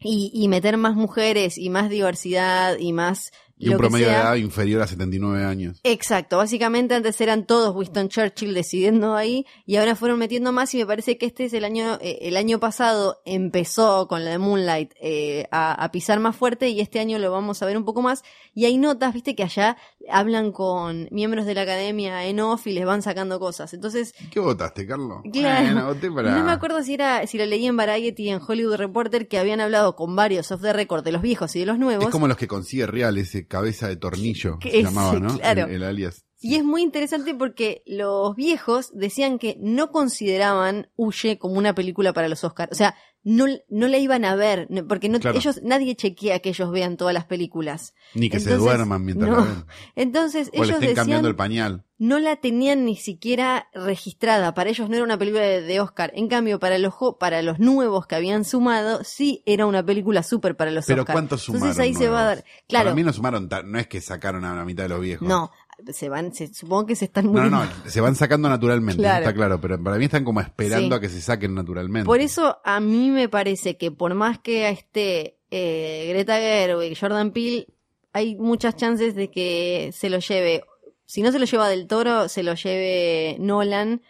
y, 0.00 0.32
y 0.34 0.48
meter 0.48 0.78
más 0.78 0.96
mujeres 0.96 1.56
y 1.56 1.70
más 1.70 1.88
diversidad 1.88 2.78
y 2.78 2.92
más 2.92 3.30
y 3.58 3.70
un 3.70 3.78
promedio 3.78 4.06
de 4.06 4.12
edad 4.12 4.34
inferior 4.36 4.82
a 4.82 4.86
79 4.86 5.44
años. 5.44 5.80
Exacto, 5.82 6.36
básicamente 6.36 6.94
antes 6.94 7.20
eran 7.20 7.46
todos 7.46 7.74
Winston 7.74 8.08
Churchill 8.08 8.54
decidiendo 8.54 9.14
ahí 9.14 9.46
y 9.64 9.76
ahora 9.76 9.96
fueron 9.96 10.18
metiendo 10.18 10.52
más 10.52 10.74
y 10.74 10.78
me 10.78 10.86
parece 10.86 11.16
que 11.16 11.26
este 11.26 11.46
es 11.46 11.52
el 11.54 11.64
año, 11.64 11.98
eh, 12.00 12.18
el 12.22 12.36
año 12.36 12.60
pasado 12.60 13.20
empezó 13.24 14.08
con 14.08 14.24
la 14.24 14.32
de 14.32 14.38
Moonlight 14.38 14.92
eh, 15.00 15.46
a, 15.50 15.72
a 15.72 15.90
pisar 15.90 16.20
más 16.20 16.36
fuerte 16.36 16.68
y 16.68 16.80
este 16.80 17.00
año 17.00 17.18
lo 17.18 17.30
vamos 17.30 17.62
a 17.62 17.66
ver 17.66 17.76
un 17.76 17.84
poco 17.84 18.02
más. 18.02 18.24
Y 18.54 18.64
hay 18.66 18.78
notas, 18.78 19.14
viste 19.14 19.34
que 19.34 19.42
allá 19.42 19.76
hablan 20.10 20.52
con 20.52 21.08
miembros 21.10 21.46
de 21.46 21.54
la 21.54 21.62
academia 21.62 22.24
en 22.26 22.40
off 22.40 22.66
y 22.66 22.72
les 22.72 22.84
van 22.84 23.02
sacando 23.02 23.38
cosas, 23.40 23.72
entonces 23.74 24.12
¿Qué 24.30 24.40
votaste, 24.40 24.86
Carlos? 24.86 25.18
Claro. 25.32 25.64
Bueno, 25.64 25.86
voté 25.86 26.10
para... 26.10 26.36
no 26.36 26.44
me 26.44 26.52
acuerdo 26.52 26.82
si 26.82 26.94
era 26.94 27.26
si 27.26 27.38
lo 27.38 27.46
leí 27.46 27.66
en 27.66 27.76
Variety 27.76 28.28
en 28.28 28.40
Hollywood 28.46 28.76
Reporter 28.76 29.28
que 29.28 29.38
habían 29.38 29.60
hablado 29.60 29.96
con 29.96 30.14
varios 30.16 30.50
off 30.52 30.60
the 30.62 30.72
record 30.72 31.04
de 31.04 31.12
los 31.12 31.22
viejos 31.22 31.56
y 31.56 31.60
de 31.60 31.66
los 31.66 31.78
nuevos 31.78 32.04
Es 32.06 32.10
como 32.10 32.28
los 32.28 32.36
que 32.36 32.46
consigue 32.48 32.86
Real, 32.86 33.16
ese 33.16 33.46
cabeza 33.46 33.88
de 33.88 33.96
tornillo, 33.96 34.58
Que 34.58 34.70
se 34.70 34.78
es- 34.80 34.84
llamaba, 34.84 35.18
¿no? 35.18 35.38
claro. 35.38 35.64
El, 35.66 35.76
el 35.76 35.82
alias. 35.84 36.25
Y 36.40 36.56
es 36.56 36.64
muy 36.64 36.82
interesante 36.82 37.34
porque 37.34 37.82
los 37.86 38.34
viejos 38.36 38.90
decían 38.94 39.38
que 39.38 39.56
no 39.60 39.90
consideraban 39.90 40.88
Huye 40.96 41.38
como 41.38 41.54
una 41.56 41.74
película 41.74 42.12
para 42.12 42.28
los 42.28 42.44
Oscars. 42.44 42.72
O 42.72 42.74
sea, 42.74 42.94
no, 43.24 43.46
no 43.68 43.88
la 43.88 43.98
iban 43.98 44.24
a 44.24 44.36
ver, 44.36 44.68
porque 44.88 45.08
no, 45.08 45.18
Claro. 45.18 45.36
ellos, 45.36 45.60
nadie 45.64 45.96
chequea 45.96 46.38
que 46.38 46.50
ellos 46.50 46.70
vean 46.70 46.96
todas 46.96 47.12
las 47.12 47.24
películas. 47.24 47.94
Ni 48.14 48.30
que 48.30 48.38
se 48.38 48.54
duerman 48.54 49.04
mientras 49.04 49.28
no. 49.30 49.36
la 49.38 49.44
ven. 49.44 49.64
Entonces, 49.96 50.48
O 50.54 50.58
le 50.62 50.64
ellos 50.68 50.80
estén 50.80 50.94
cambiando 50.94 51.26
el 51.28 51.34
pañal. 51.34 51.84
no 51.98 52.20
la 52.20 52.36
tenían 52.36 52.84
ni 52.84 52.94
siquiera 52.94 53.68
registrada. 53.74 54.54
Para 54.54 54.70
ellos 54.70 54.88
no 54.88 54.94
era 54.94 55.04
una 55.04 55.18
película 55.18 55.42
de, 55.42 55.62
de 55.62 55.80
Oscar. 55.80 56.12
En 56.14 56.28
cambio, 56.28 56.60
para 56.60 56.78
los, 56.78 56.94
para 57.18 57.42
los 57.42 57.58
nuevos 57.58 58.06
que 58.06 58.14
habían 58.14 58.44
sumado, 58.44 59.02
sí 59.02 59.42
era 59.44 59.66
una 59.66 59.84
película 59.84 60.22
súper 60.22 60.56
para 60.56 60.70
los 60.70 60.86
Pero 60.86 61.02
Oscar. 61.02 61.14
¿cuántos 61.14 61.42
sumaron? 61.42 61.68
Entonces 61.70 61.82
ahí 61.82 61.94
se 61.94 62.08
va 62.08 62.20
a 62.20 62.24
dar. 62.26 62.44
Claro. 62.68 62.84
Para 62.84 62.94
mí 62.94 63.02
no 63.02 63.12
sumaron, 63.12 63.48
no 63.64 63.78
es 63.80 63.88
que 63.88 64.00
sacaron 64.00 64.44
a 64.44 64.54
la 64.54 64.64
mitad 64.64 64.84
de 64.84 64.90
los 64.90 65.00
viejos. 65.00 65.26
No, 65.26 65.50
se 65.92 66.08
van, 66.08 66.34
se, 66.34 66.52
supongo 66.52 66.86
que 66.86 66.96
se 66.96 67.06
están 67.06 67.26
No, 67.26 67.32
muriendo. 67.32 67.58
no, 67.58 67.64
no, 67.64 67.90
se 67.90 68.00
van 68.00 68.14
sacando 68.14 68.48
naturalmente, 68.48 69.02
Claro. 69.02 69.24
está 69.24 69.34
claro, 69.34 69.60
pero 69.60 69.82
para 69.82 69.96
mí 69.96 70.04
están 70.06 70.24
como 70.24 70.40
esperando 70.40 70.94
Sí. 70.96 70.98
a 70.98 71.00
que 71.00 71.08
se 71.08 71.20
saquen 71.20 71.54
naturalmente. 71.54 72.06
Por 72.06 72.20
eso 72.20 72.58
a 72.64 72.80
mí 72.80 73.10
me 73.10 73.28
parece 73.28 73.76
que 73.76 73.90
por 73.90 74.14
más 74.14 74.38
que 74.38 74.68
esté 74.68 75.38
eh, 75.50 76.06
Greta 76.08 76.36
Gerwig, 76.38 76.98
Jordan 76.98 77.30
Peele, 77.30 77.66
hay 78.12 78.34
muchas 78.36 78.76
chances 78.76 79.14
de 79.14 79.30
que 79.30 79.90
se 79.92 80.10
lo 80.10 80.18
lleve. 80.18 80.62
Si 81.04 81.22
no 81.22 81.30
se 81.30 81.38
lo 81.38 81.44
lleva 81.44 81.68
del 81.68 81.86
toro, 81.86 82.28
se 82.28 82.42
lo 82.42 82.54
lleve 82.54 83.36
Nolan, 83.38 84.02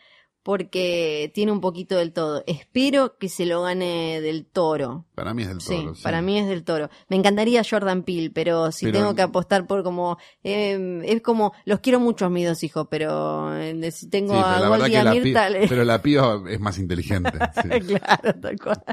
porque 0.47 1.33
tiene 1.35 1.51
un 1.51 1.61
poquito 1.61 1.97
del 1.97 2.13
todo. 2.13 2.45
Espero 2.47 3.19
que 3.19 3.29
se 3.29 3.47
lo 3.47 3.63
gane 3.63 4.21
del 4.21 4.47
toro. 4.47 5.05
Para 5.17 5.35
mí 5.35 5.43
es 5.43 5.49
del 5.49 5.59
toro. 5.59 5.95
sí. 5.97 6.03
para 6.05 6.23
mí 6.23 6.39
es 6.39 6.47
del 6.47 6.63
toro. 6.63 6.89
Me 7.09 7.17
encantaría 7.17 7.63
Jordan 7.69 8.05
Peele, 8.05 8.31
pero 8.31 8.71
si 8.71 8.85
Pero- 8.85 8.99
tengo 9.01 9.15
que 9.17 9.23
apostar 9.23 9.67
por 9.67 9.83
como... 9.83 10.19
eh, 10.45 11.03
es 11.05 11.21
como... 11.21 11.53
Los 11.65 11.81
quiero 11.81 11.99
mucho 11.99 12.27
a 12.27 12.31
mis 12.31 12.47
dos 12.47 12.63
hijos, 12.63 12.87
pero 12.89 13.57
eh, 13.61 13.91
si 13.91 14.09
tengo 14.09 14.35
Sí, 14.35 14.41
pero 14.41 14.65
a 14.67 14.69
Goldie 14.69 14.93
y 14.93 14.95
a 14.95 15.05
Mirta... 15.11 15.49
pero 15.69 15.83
la 15.83 16.01
piba 16.01 16.41
es 16.49 16.61
más 16.61 16.79
inteligente. 16.79 17.33
claro, 17.89 18.41
tal 18.41 18.57
cual. 18.61 18.85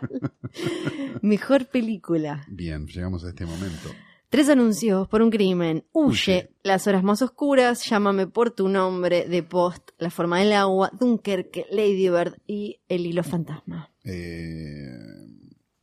Mejor 1.22 1.68
película. 1.68 2.44
Bien, 2.48 2.88
llegamos 2.88 3.24
a 3.26 3.30
este 3.30 3.46
momento. 3.46 3.90
Tres 4.34 4.50
anuncios 4.50 5.08
por 5.10 5.22
un 5.22 5.30
crimen. 5.30 5.86
Huye. 5.92 6.50
Las 6.64 6.88
horas 6.88 7.04
más 7.04 7.22
oscuras. 7.22 7.88
Llámame 7.88 8.26
por 8.26 8.50
tu 8.50 8.68
nombre. 8.68 9.28
De 9.28 9.44
Post. 9.44 9.92
La 10.00 10.10
forma 10.10 10.40
del 10.40 10.54
agua. 10.54 10.90
Dunkerque. 11.00 11.68
Lady 11.70 12.10
Bird. 12.10 12.42
Y 12.48 12.80
El 12.90 13.06
hilo 13.06 13.24
fantasma. 13.24 13.92
Eh, 14.04 14.98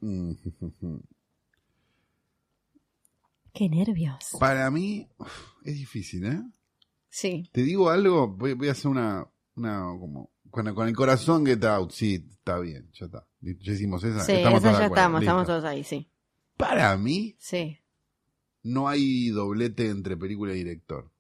mm, 0.01 0.33
Qué 3.53 3.69
nervios. 3.69 4.31
Para 4.41 4.69
mí 4.73 5.09
es 5.65 5.75
difícil, 5.77 6.27
¿eh? 6.27 6.43
Sí. 7.09 7.49
Te 7.53 7.63
digo 7.63 7.89
algo, 7.89 8.27
voy, 8.27 8.55
voy 8.55 8.67
a 8.67 8.73
hacer 8.73 8.91
una, 8.91 9.29
una 9.55 9.79
como, 9.97 10.33
con, 10.51 10.75
con 10.75 10.89
el 10.89 10.97
corazón 10.97 11.47
get 11.47 11.63
out, 11.63 11.93
sí, 11.93 12.27
está 12.33 12.59
bien, 12.59 12.91
ya 12.95 13.07
está. 13.07 13.29
Ya 13.41 13.73
hicimos 13.73 14.03
esa, 14.03 14.25
Sí, 14.25 14.33
estamos 14.33 14.59
esa 14.65 14.73
ya 14.73 14.87
estamos. 14.87 15.23
Estamos 15.23 15.47
todos 15.47 15.65
ahí, 15.65 15.85
sí. 15.85 16.11
Para 16.57 16.97
mí, 16.97 17.37
Sí. 17.39 17.80
No 18.63 18.89
hay 18.89 19.29
doblete 19.31 19.89
entre 19.89 20.17
película 20.17 20.53
y 20.53 20.59
director. 20.59 21.11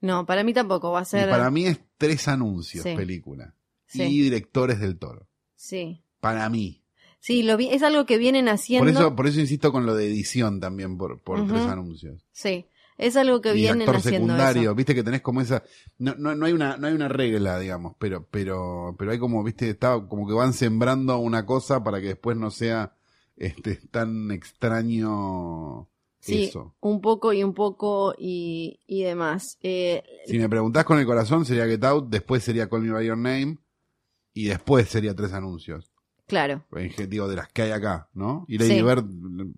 No, 0.00 0.26
para 0.26 0.44
mí 0.44 0.52
tampoco. 0.52 0.90
Va 0.92 1.00
a 1.00 1.02
Y 1.02 1.06
ser... 1.06 1.30
para 1.30 1.50
mí 1.50 1.66
es 1.66 1.80
tres 1.96 2.28
anuncios, 2.28 2.82
Sí. 2.84 2.94
película. 2.94 3.54
Sí. 3.86 4.02
Y 4.02 4.22
directores 4.22 4.80
del 4.80 4.98
toro. 4.98 5.28
Sí. 5.56 6.02
Para 6.20 6.48
mí. 6.48 6.82
Sí, 7.20 7.42
lo 7.42 7.56
vi... 7.56 7.68
es 7.68 7.82
algo 7.82 8.04
que 8.04 8.18
vienen 8.18 8.48
haciendo. 8.48 8.84
Por 8.92 9.00
eso, 9.00 9.16
por 9.16 9.26
eso 9.26 9.40
insisto 9.40 9.72
con 9.72 9.86
lo 9.86 9.94
de 9.94 10.06
edición 10.06 10.60
también, 10.60 10.98
por, 10.98 11.20
por 11.20 11.46
tres 11.46 11.62
anuncios. 11.62 12.26
Sí. 12.32 12.66
Es 12.96 13.16
algo 13.16 13.40
que 13.40 13.50
y 13.52 13.54
vienen 13.56 13.82
actor 13.82 13.96
haciendo 13.96 14.28
secundario, 14.34 14.62
eso. 14.62 14.74
viste 14.74 14.94
que 14.94 15.02
tenés 15.02 15.20
como 15.20 15.40
esa, 15.40 15.64
no, 15.98 16.14
no, 16.16 16.36
no 16.36 16.46
hay 16.46 16.52
una, 16.52 16.76
no 16.76 16.86
hay 16.86 16.92
una 16.92 17.08
regla, 17.08 17.58
digamos, 17.58 17.96
pero, 17.98 18.28
pero, 18.30 18.94
pero 18.96 19.10
hay 19.10 19.18
como, 19.18 19.42
viste, 19.42 19.68
está 19.68 20.06
como 20.06 20.28
que 20.28 20.34
van 20.34 20.52
sembrando 20.52 21.18
una 21.18 21.44
cosa 21.44 21.82
para 21.82 22.00
que 22.00 22.08
después 22.08 22.36
no 22.36 22.52
sea, 22.52 22.94
este, 23.36 23.76
tan 23.90 24.30
extraño 24.30 25.88
Sí, 26.26 26.44
eso. 26.44 26.74
un 26.80 27.00
poco 27.00 27.32
y 27.32 27.44
un 27.44 27.54
poco 27.54 28.14
y, 28.18 28.80
y 28.86 29.02
demás. 29.02 29.58
Eh, 29.62 30.02
Si 30.26 30.38
me 30.38 30.48
preguntás 30.48 30.84
con 30.84 30.98
el 30.98 31.06
corazón 31.06 31.44
sería 31.44 31.66
Get 31.66 31.84
Out, 31.84 32.08
después 32.08 32.42
sería 32.42 32.68
Call 32.68 32.82
Me 32.82 32.92
By 32.92 33.06
Your 33.06 33.18
Name, 33.18 33.58
y 34.32 34.46
después 34.46 34.88
sería 34.88 35.14
tres 35.14 35.32
anuncios. 35.32 35.90
claro. 36.26 36.64
Digo, 37.08 37.28
de 37.28 37.36
las 37.36 37.48
que 37.48 37.62
hay 37.62 37.70
acá, 37.72 38.08
¿no? 38.14 38.46
Y 38.48 38.56
Lady 38.58 38.78
Sí. 38.78 38.82
Bird, 38.82 39.04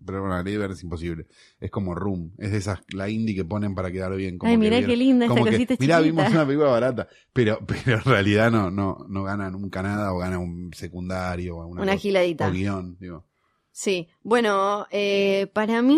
pero 0.05 0.19
bueno, 0.21 0.35
Lady 0.37 0.57
Bird 0.57 0.71
es 0.73 0.83
imposible. 0.83 1.25
Es 1.61 1.71
como 1.71 1.95
Room, 1.95 2.33
es 2.37 2.51
de 2.51 2.57
esas, 2.57 2.81
la 2.93 3.09
indie 3.09 3.33
que 3.33 3.45
ponen 3.45 3.73
para 3.73 3.89
quedar 3.89 4.13
bien. 4.15 4.37
Como 4.37 4.51
Ay, 4.51 4.57
mirá 4.57 4.85
qué 4.85 4.97
linda 4.97 5.25
esta 5.27 5.35
que, 5.35 5.41
cosita 5.51 5.75
mirá, 5.79 5.97
chiquita. 5.99 6.01
vimos 6.01 6.29
una 6.31 6.45
película 6.45 6.69
barata, 6.69 7.07
pero, 7.31 7.59
pero 7.65 7.97
en 7.99 8.03
realidad 8.03 8.51
no, 8.51 8.69
no, 8.69 8.97
no 9.07 9.23
gana 9.23 9.49
nunca 9.49 9.81
nada 9.81 10.13
o 10.13 10.17
gana 10.17 10.37
un 10.39 10.71
secundario 10.73 11.55
o 11.57 11.65
una, 11.67 11.81
Una 11.83 11.91
cosa- 11.93 12.01
giladita. 12.01 12.47
o 12.49 12.51
guion, 12.51 12.97
digo. 12.99 13.25
Sí, 13.71 14.07
bueno, 14.23 14.85
eh, 14.91 15.47
para 15.53 15.81
mí, 15.81 15.97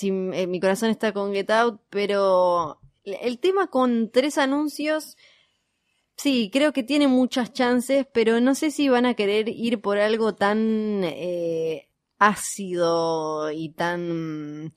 sí, 0.00 0.08
eh, 0.08 0.46
mi 0.46 0.60
corazón 0.60 0.88
está 0.90 1.12
con 1.12 1.34
Get 1.34 1.50
Out, 1.50 1.82
pero 1.90 2.80
el 3.04 3.38
tema 3.38 3.66
con 3.66 4.10
tres 4.10 4.38
anuncios, 4.38 5.16
sí, 6.16 6.50
creo 6.50 6.72
que 6.72 6.82
tiene 6.82 7.06
muchas 7.06 7.52
chances, 7.52 8.06
pero 8.12 8.40
no 8.40 8.54
sé 8.54 8.70
si 8.70 8.88
van 8.88 9.04
a 9.04 9.14
querer 9.14 9.48
ir 9.50 9.82
por 9.82 9.98
algo 9.98 10.34
tan 10.34 11.02
eh, 11.04 11.90
ácido 12.18 13.50
y 13.52 13.70
tan... 13.74 14.72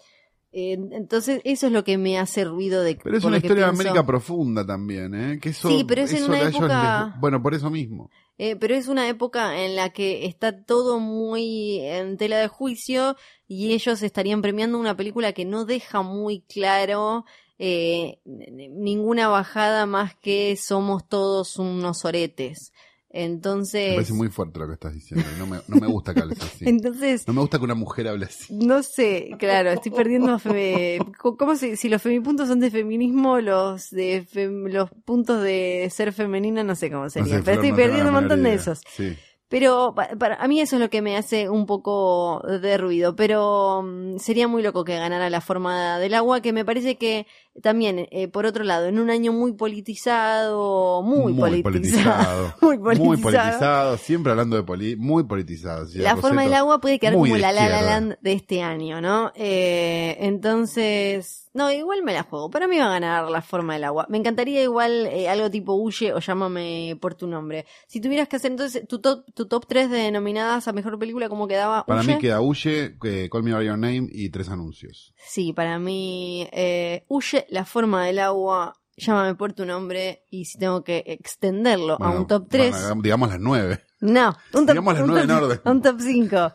eh, 0.54 0.78
entonces, 0.92 1.42
eso 1.44 1.68
es 1.68 1.74
lo 1.74 1.84
que 1.84 1.98
me 1.98 2.18
hace 2.20 2.46
ruido 2.46 2.84
de 2.84 2.96
Pero 2.96 3.18
es 3.18 3.24
una 3.24 3.38
historia 3.38 3.66
de. 3.66 3.70
América 3.72 4.06
profunda 4.06 4.66
también, 4.66 5.14
¿eh? 5.16 5.40
Que 5.42 5.50
eso, 5.50 5.68
Sí, 5.70 5.84
pero 5.88 6.04
es 6.04 6.14
en 6.14 6.24
una 6.26 6.42
época- 6.44 7.06
les- 7.12 7.20
bueno, 7.20 7.42
por 7.42 7.54
eso 7.54 7.70
mismo. 7.70 8.10
Eh, 8.38 8.56
pero 8.56 8.74
es 8.76 8.88
una 8.88 9.08
época 9.10 9.60
en 9.64 9.76
la 9.76 9.90
que 9.90 10.26
está 10.26 10.64
todo 10.64 11.00
muy 11.00 11.80
en 11.82 12.18
tela 12.18 12.38
de 12.38 12.48
juicio 12.48 13.16
y 13.48 13.74
ellos 13.74 14.02
estarían 14.02 14.42
premiando 14.42 14.80
una 14.80 14.96
película 14.98 15.34
que 15.34 15.46
no 15.46 15.66
deja 15.66 16.02
muy 16.02 16.42
claro 16.42 17.26
eh, 17.60 18.20
ninguna 18.26 19.28
bajada 19.28 19.86
más 19.86 20.16
que 20.16 20.56
somos 20.58 21.08
todos 21.08 21.58
unos 21.58 22.04
oretes. 22.06 22.74
Me 23.14 23.24
Entonces, 23.26 23.94
parece 23.94 24.14
muy 24.14 24.30
fuerte 24.30 24.58
lo 24.60 24.66
que 24.68 24.74
estás 24.74 24.94
diciendo. 24.94 25.26
No 25.38 25.46
me, 25.46 25.60
no 25.68 25.78
me 25.78 25.86
gusta 25.88 26.14
que 26.16 26.22
hables 26.22 26.42
así. 26.42 26.66
entonces 26.68 27.28
No 27.28 27.34
me 27.34 27.42
gusta 27.42 27.60
que 27.60 27.64
una 27.66 27.76
mujer 27.76 28.08
hable 28.08 28.26
así. 28.26 28.54
no 28.56 28.82
sé, 28.82 29.30
claro, 29.38 29.70
estoy 29.70 29.92
perdiendo 29.92 30.40
fe- 30.40 31.00
¿Cómo 31.20 31.56
si 31.56 31.90
los 31.90 32.02
femipuntos 32.02 32.48
son 32.48 32.60
de 32.60 32.72
feminismo, 32.72 33.40
los 33.40 33.92
de 33.92 34.26
fem- 34.26 34.68
los 34.72 34.90
puntos 35.06 35.44
de 35.44 35.88
ser 35.94 36.12
femenina 36.12 36.64
no 36.64 36.76
sé 36.76 36.90
cómo 36.90 37.04
No 37.04 37.10
sé, 37.12 37.22
pero 37.46 37.52
estoy 37.52 37.70
no 37.72 37.76
perdiendo 37.78 38.08
un 38.08 38.14
montón 38.16 38.42
de 38.44 38.54
esos. 38.56 38.82
Sí. 38.90 39.16
Pero 39.48 39.94
pa- 39.96 40.10
para, 40.18 40.36
a 40.38 40.48
mí 40.48 40.60
eso 40.60 40.78
es 40.78 40.82
lo 40.82 40.90
que 40.90 41.04
me 41.04 41.16
hace 41.16 41.48
un 41.48 41.68
poco 41.68 42.42
de 42.48 42.76
ruido. 42.80 43.16
Pero 43.16 43.84
mm, 43.84 44.18
sería 44.18 44.48
muy 44.48 44.64
loco 44.64 44.84
que 44.84 44.96
ganara 44.98 45.30
la 45.30 45.42
forma 45.42 46.00
del 46.00 46.16
agua, 46.16 46.42
que 46.42 46.52
me 46.54 46.66
parece 46.66 46.98
que 46.98 47.28
también, 47.62 48.08
eh, 48.12 48.28
por 48.28 48.46
otro 48.46 48.64
lado, 48.64 48.88
en 48.88 48.98
un 49.00 49.10
año 49.10 49.32
muy 49.32 49.54
politizado, 49.54 51.02
muy, 51.04 51.34
politizado, 51.34 51.64
politizado. 51.64 52.56
muy 52.62 52.78
Muy 52.78 53.18
politizado. 53.18 53.98
siempre 53.98 54.32
hablando 54.32 54.56
de 54.56 54.64
poli, 54.64 54.96
muy 54.96 55.24
politizado. 55.24 55.86
La 55.96 56.18
forma 56.18 56.44
del 56.44 56.54
agua 56.54 56.80
puede 56.82 57.00
quedar 57.00 57.16
muy 57.16 57.30
como 57.30 57.40
la 57.42 57.52
La 57.52 57.70
La. 57.70 57.82
Land 57.82 58.18
de 58.22 58.34
este 58.34 58.62
año, 58.62 59.02
¿no? 59.02 59.32
Eh, 59.36 60.18
entonces, 60.20 61.50
no, 61.54 61.72
igual 61.72 62.02
me 62.04 62.14
la 62.14 62.24
juego. 62.24 62.50
Para 62.50 62.68
mí 62.68 62.78
va 62.80 62.86
a 62.86 62.90
ganar 62.90 63.30
la 63.30 63.42
forma 63.42 63.74
del 63.74 63.84
agua. 63.84 64.08
Me 64.10 64.18
encantaría 64.18 64.64
igual 64.64 65.06
eh, 65.06 65.30
algo 65.30 65.52
tipo 65.52 65.74
Huye 65.76 66.12
o 66.14 66.20
Llámame 66.20 66.98
por 67.00 67.14
tu 67.14 67.28
nombre. 67.28 67.66
Si 67.88 68.02
tuvieras 68.02 68.28
que 68.28 68.38
hacer 68.38 68.52
entonces 68.52 68.88
tu 68.88 69.00
top, 69.00 69.26
tu 69.36 69.48
top 69.48 69.68
3 69.68 69.90
de 69.92 70.12
nominadas 70.12 70.68
a 70.68 70.74
mejor 70.74 70.98
película, 70.98 71.30
¿cómo 71.30 71.48
quedaba? 71.48 71.86
Para 71.86 72.02
Huye? 72.02 72.16
mí 72.16 72.20
queda 72.20 72.42
Huye, 72.42 72.98
eh, 73.04 73.30
Call 73.32 73.44
Me 73.44 73.54
By 73.54 73.66
Your 73.68 73.78
Name 73.78 74.08
y 74.12 74.30
tres 74.30 74.50
anuncios. 74.50 75.14
Sí, 75.28 75.54
para 75.54 75.78
mí 75.78 76.48
eh, 76.52 77.06
La 77.50 77.66
forma 77.66 78.06
del 78.06 78.20
agua, 78.20 78.74
Llámame 78.96 79.34
por 79.34 79.54
tu 79.54 79.66
nombre 79.66 80.24
y 80.30 80.46
si 80.46 80.60
tengo 80.60 80.84
que 80.84 81.04
extenderlo 81.08 81.94
a 81.96 81.98
Bueno, 81.98 82.16
un 82.22 82.28
top 82.28 82.46
3. 82.48 82.70
bueno, 82.70 83.02
digamos 83.02 83.30
las 83.30 83.40
nueve. 83.40 83.80
No, 84.02 84.36
un 84.54 84.68
top, 84.68 84.70
Digamos 84.76 84.94
las 84.94 85.02
un 85.02 85.08
nueve 85.10 85.22
top- 85.28 85.30
en 85.38 85.44
orden. 85.44 85.62
un 85.66 85.82
top 85.82 86.00
5. 86.00 86.54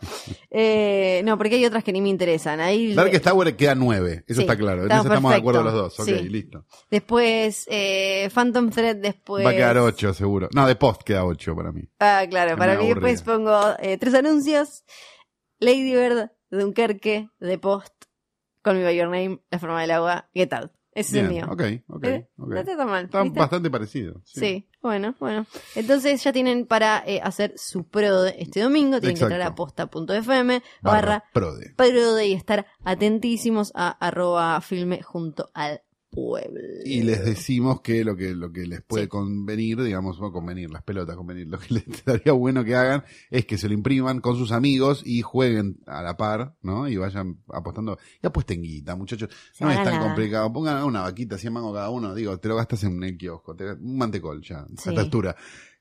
Eh, 0.51 1.20
no, 1.24 1.36
porque 1.36 1.57
hay 1.57 1.64
otras 1.66 1.82
que 1.82 1.93
ni 1.93 2.01
me 2.01 2.09
interesan. 2.11 2.61
Ahí 2.61 2.95
Darkest 2.95 3.24
Tower 3.24 3.57
queda 3.57 3.74
nueve, 3.74 4.22
eso 4.28 4.36
Sí, 4.36 4.41
está 4.43 4.57
claro. 4.57 4.82
En 4.82 4.84
estamos 4.84 5.05
eso 5.07 5.14
estamos 5.14 5.32
de 5.32 5.36
acuerdo 5.39 5.62
los 5.64 5.72
dos. 5.72 5.99
Ok, 5.99 6.07
Sí. 6.07 6.28
listo. 6.28 6.64
Después, 6.89 7.64
eh, 7.68 8.30
Phantom 8.32 8.70
Thread, 8.70 8.97
después. 8.99 9.45
Va 9.45 9.51
a 9.51 9.55
quedar 9.55 9.78
ocho, 9.78 10.14
seguro. 10.14 10.49
No, 10.55 10.64
de 10.68 10.76
post 10.76 11.03
queda 11.03 11.24
ocho 11.24 11.57
para 11.57 11.72
mí. 11.72 11.89
Ah, 11.99 12.24
claro, 12.30 12.53
Que 12.53 12.57
para 12.57 12.78
mí 12.78 12.86
después 12.86 13.22
pongo 13.22 13.59
eh, 13.80 13.99
tres 13.99 14.14
anuncios: 14.14 14.84
Lady 15.59 15.93
Bird, 15.93 16.30
Dunkerque, 16.53 17.30
The 17.41 17.59
Post, 17.59 17.95
Call 18.62 18.76
Me 18.76 18.84
By 18.84 18.97
Your 18.97 19.09
Name, 19.09 19.41
La 19.51 19.59
Forma 19.59 19.80
del 19.80 19.91
Agua, 19.91 20.30
Get 20.34 20.53
Out. 20.53 20.70
Ese 20.99 21.18
es 21.18 21.24
el 21.24 21.30
mío. 21.30 21.46
ok, 21.51 21.62
ok, 21.88 22.05
¿Eh? 22.05 22.28
ok. 22.38 22.49
No 22.49 22.57
está 22.59 22.76
tan 22.76 22.88
mal. 22.88 23.05
Está 23.05 23.22
¿viste? 23.22 23.38
bastante 23.38 23.70
parecido. 23.70 24.20
Sí. 24.24 24.40
Sí, 24.40 24.68
bueno, 24.82 25.14
bueno. 25.20 25.46
Entonces 25.74 26.22
ya 26.22 26.32
tienen 26.32 26.66
para 26.66 27.03
eh, 27.07 27.20
hacer 27.22 27.55
su 27.57 27.84
pro 27.84 28.24
este 28.26 28.61
domingo. 28.61 29.01
Tienen 29.01 29.16
que 29.16 29.22
entrar 29.24 29.42
a 29.42 29.55
posta.fm 29.55 30.62
Barra 30.82 31.01
barra 31.01 31.24
Prode. 31.32 31.72
pro 31.76 32.20
y 32.20 32.32
estar 32.32 32.66
atentísimos 32.84 33.72
a 33.74 33.90
arroba 33.90 34.61
filme 34.61 35.03
junto 35.03 35.51
al 35.55 35.82
pueblo. 36.11 36.61
Y 36.84 37.02
les 37.02 37.24
decimos 37.24 37.80
que 37.80 38.04
lo 38.04 38.16
que, 38.16 38.34
lo 38.34 38.50
que 38.52 38.66
les 38.66 38.82
puede 38.82 39.04
Sí. 39.04 39.09
convenir, 39.09 39.82
digamos, 39.82 40.20
no 40.20 40.32
convenir, 40.32 40.70
las 40.70 40.82
pelotas 40.82 41.16
convenir, 41.16 41.46
lo 41.48 41.59
que 41.59 41.74
les 41.74 42.04
daría 42.04 42.32
bueno 42.32 42.64
que 42.64 42.74
hagan 42.74 43.04
es 43.30 43.44
que 43.46 43.59
se 43.59 43.68
lo 43.68 43.74
impriman 43.74 44.20
con 44.20 44.36
sus 44.36 44.52
amigos 44.52 45.02
y 45.04 45.22
jueguen 45.22 45.80
a 45.86 46.02
la 46.02 46.16
par, 46.16 46.54
¿no? 46.62 46.88
Y 46.88 46.96
vayan 46.96 47.38
apostando. 47.52 47.98
Y 48.22 48.26
apuesten 48.26 48.62
guita, 48.62 48.96
muchachos. 48.96 49.28
Se 49.52 49.64
No 49.64 49.70
es 49.70 49.82
tan 49.82 50.00
complicado. 50.00 50.52
Pongan 50.52 50.82
una 50.84 51.02
vaquita, 51.02 51.36
100 51.38 51.52
mangos 51.52 51.74
cada 51.74 51.90
uno. 51.90 52.14
Digo, 52.14 52.38
te 52.38 52.48
lo 52.48 52.56
gastas 52.56 52.84
en 52.84 53.02
el 53.02 53.16
kiosco. 53.16 53.54
te- 53.54 53.72
un 53.72 53.96
mantecol 53.98 54.40
ya, 54.42 54.61
a 54.61 54.66
esta 54.74 54.90
altura. 55.00 55.36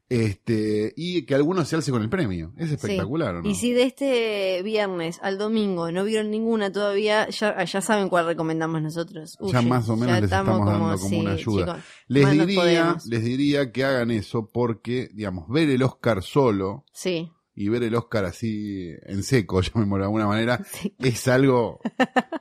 Este, 0.10 0.93
y 0.95 1.26
que 1.26 1.36
alguno 1.36 1.66
se 1.66 1.76
alce 1.76 1.91
con 1.91 2.01
el 2.01 2.10
premio. 2.10 2.53
Es 2.58 2.72
espectacular, 2.72 3.36
¿o 3.36 3.41
¿no? 3.41 3.49
Y 3.49 3.55
si 3.55 3.74
de 3.74 3.84
este 3.84 4.62
viernes 4.64 5.20
al 5.22 5.38
domingo 5.38 5.91
no 5.91 6.05
vieron 6.05 6.32
ninguna 6.32 6.72
todavía, 6.72 7.28
ya, 7.30 7.64
ya 7.64 7.82
saben 7.82 8.08
cuál 8.08 8.26
recomendamos 8.26 8.82
nosotros. 8.82 9.38
Ya 9.51 9.62
más 9.62 9.89
o 9.89 9.97
menos 9.97 10.16
les 10.16 10.26
estamos 10.26 10.66
dando 10.66 10.97
como 10.97 11.10
sí, 11.10 11.20
una 11.20 11.32
ayuda. 11.34 11.66
chicos, 11.66 11.84
Les 12.08 12.32
diría, 12.32 12.97
les 13.05 13.24
diría 13.24 13.72
que 13.72 13.84
hagan 13.84 14.12
eso 14.12 14.49
porque, 14.49 15.10
digamos, 15.14 15.49
ver 15.49 15.70
el 15.70 15.84
Oscar 15.84 16.24
solo 16.24 16.86
Sí, 16.93 17.30
y 17.53 17.70
ver 17.70 17.82
el 17.84 17.95
Oscar 17.95 18.24
así 18.26 18.93
en 19.01 19.24
seco, 19.24 19.62
llamémoslo 19.62 20.03
de 20.03 20.05
alguna 20.05 20.28
manera, 20.28 20.64
sí. 20.72 20.95
es 20.99 21.28
algo 21.28 21.80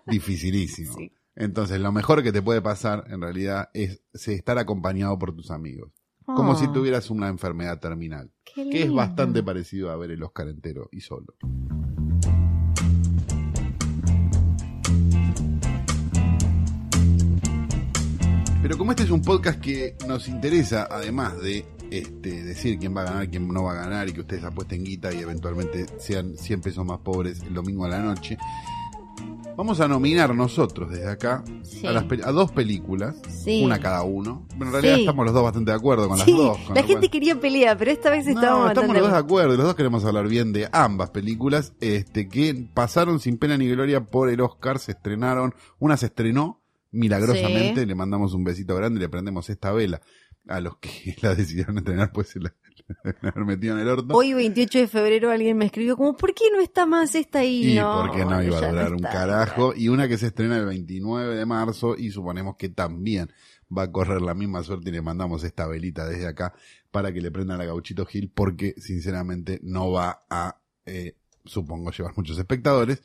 dificilísimo. 0.07 0.95
Entonces, 1.35 1.81
lo 1.81 1.91
mejor 1.91 2.23
que 2.23 2.33
te 2.33 2.43
puede 2.43 2.63
pasar, 2.63 3.05
en 3.09 3.23
realidad, 3.23 3.71
es 3.75 4.01
estar 4.13 4.59
acompañado 4.59 5.19
por 5.19 5.35
tus 5.35 5.51
amigos. 5.51 5.91
Como 6.27 6.57
si 6.57 6.67
tuvieras 6.73 7.09
una 7.11 7.29
enfermedad 7.29 7.79
terminal. 7.79 8.33
qué 8.45 8.69
Que 8.69 8.83
es 8.83 8.93
bastante 8.93 9.43
parecido 9.45 9.91
a 9.91 9.97
ver 9.97 10.11
el 10.11 10.23
Oscar 10.25 10.49
entero 10.49 10.89
y 10.91 11.01
solo. 11.01 11.35
Pero 18.61 18.79
como 18.79 18.91
este 18.91 19.05
es 19.05 19.11
un 19.11 19.23
podcast 19.23 19.61
que 19.61 19.95
nos 20.09 20.27
interesa, 20.27 20.89
además 20.91 21.41
de 21.41 21.65
este, 21.93 22.43
decir 22.43 22.81
quién 22.81 22.97
va 22.97 23.03
a 23.03 23.05
ganar, 23.05 23.31
quién 23.31 23.47
no 23.47 23.63
va 23.63 23.73
a 23.73 23.77
ganar 23.77 24.09
y 24.09 24.13
que 24.13 24.23
ustedes 24.23 24.43
apuesten 24.43 24.83
guita 24.83 25.15
y 25.15 25.21
eventualmente 25.21 25.87
sean 25.99 26.37
100 26.37 26.61
pesos 26.61 26.85
más 26.85 26.99
pobres 26.99 27.41
el 27.43 27.55
domingo 27.55 27.85
a 27.85 27.89
la 27.89 28.01
noche, 28.01 28.37
vamos 29.57 29.81
a 29.81 29.89
nominar 29.89 30.35
nosotros 30.35 30.91
desde 30.91 31.09
acá 31.11 31.43
Sí. 31.63 31.87
a, 31.87 31.93
las 31.93 32.05
a 32.25 32.31
dos 32.33 32.53
películas, 32.53 33.17
Sí. 33.29 33.65
una 33.65 33.79
cada 33.81 34.03
uno. 34.03 34.47
Pero 34.51 34.67
en 34.67 34.73
realidad 34.73 34.95
Sí. 34.97 35.01
estamos 35.01 35.25
los 35.25 35.35
dos 35.35 35.43
bastante 35.43 35.71
de 35.71 35.77
acuerdo 35.77 36.09
con 36.09 36.19
las 36.19 36.27
dos. 36.27 36.59
con 36.59 36.75
la 36.75 36.83
gente 36.83 36.95
cual- 37.01 37.11
quería 37.11 37.41
pelea, 37.41 37.77
pero 37.77 37.91
esta 37.91 38.11
vez 38.11 38.27
no, 38.27 38.33
estábamos 38.33 38.69
estamos 38.69 38.89
bastante 38.89 38.93
los 39.01 39.03
dos 39.03 39.13
de 39.13 39.19
acuerdo, 39.19 39.55
y 39.55 39.57
los 39.57 39.67
dos 39.67 39.75
queremos 39.75 40.05
hablar 40.05 40.29
bien 40.29 40.53
de 40.53 40.69
ambas 40.73 41.11
películas, 41.11 41.73
este, 41.81 42.29
que 42.29 42.69
pasaron 42.75 43.19
sin 43.21 43.39
pena 43.39 43.57
ni 43.57 43.69
gloria 43.69 44.05
por 44.05 44.29
el 44.29 44.41
Oscar, 44.41 44.79
se 44.79 44.93
estrenaron, 44.93 45.55
una 45.79 45.97
se 45.97 46.07
estrenó 46.07 46.63
milagrosamente, 46.93 47.87
le 47.87 47.95
mandamos 47.95 48.35
un 48.35 48.45
besito 48.45 48.75
grande 48.75 48.99
y 48.99 49.03
le 49.03 49.09
prendemos 49.09 49.49
esta 49.51 49.73
vela 49.73 50.01
a 50.49 50.61
los 50.61 50.77
que 50.79 51.17
la 51.23 51.35
decidieron 51.35 51.79
estrenar, 51.79 52.13
pues 52.13 52.29
se 52.29 52.41
la, 52.41 52.53
haber 53.23 53.45
metido 53.45 53.75
en 53.75 53.81
el 53.83 53.89
orto. 53.89 54.15
Hoy, 54.15 54.33
28 54.33 54.79
de 54.79 54.89
febrero, 54.89 55.31
alguien 55.31 55.57
me 55.57 55.67
escribió 55.67 55.97
como, 55.97 56.17
¿por 56.17 56.35
qué 56.35 56.45
no 56.53 56.61
está 56.61 56.87
más 56.87 57.15
esta 57.15 57.41
ahí? 57.41 57.73
y 57.73 57.75
no, 57.77 58.03
porque 58.07 58.25
no 58.25 58.43
iba 58.43 58.59
a 58.59 58.69
durar 58.71 58.93
un 58.93 59.01
carajo, 59.01 59.75
y 59.75 59.89
una 59.89 60.09
que 60.09 60.19
se 60.19 60.27
estrena 60.27 60.59
el 60.59 60.67
29 60.67 61.37
de 61.37 61.47
marzo, 61.47 61.97
y 61.97 62.11
suponemos 62.11 62.57
que 62.57 62.69
también 62.69 63.31
va 63.77 63.85
a 63.85 63.93
correr 63.93 64.23
la 64.23 64.35
misma 64.35 64.63
suerte 64.63 64.91
y 64.91 64.93
le 64.93 65.03
mandamos 65.03 65.43
esta 65.45 65.67
velita 65.67 66.07
desde 66.07 66.27
acá 66.27 66.55
para 66.91 67.13
que 67.13 67.21
le 67.21 67.31
prendan 67.31 67.61
a 67.61 67.65
Gauchito 67.65 68.07
Gil, 68.07 68.31
porque 68.33 68.75
sinceramente 68.79 69.61
no 69.63 69.91
va 69.91 70.25
a, 70.31 70.61
eh, 70.85 71.17
supongo, 71.45 71.91
llevar 71.91 72.15
muchos 72.17 72.39
espectadores. 72.39 73.03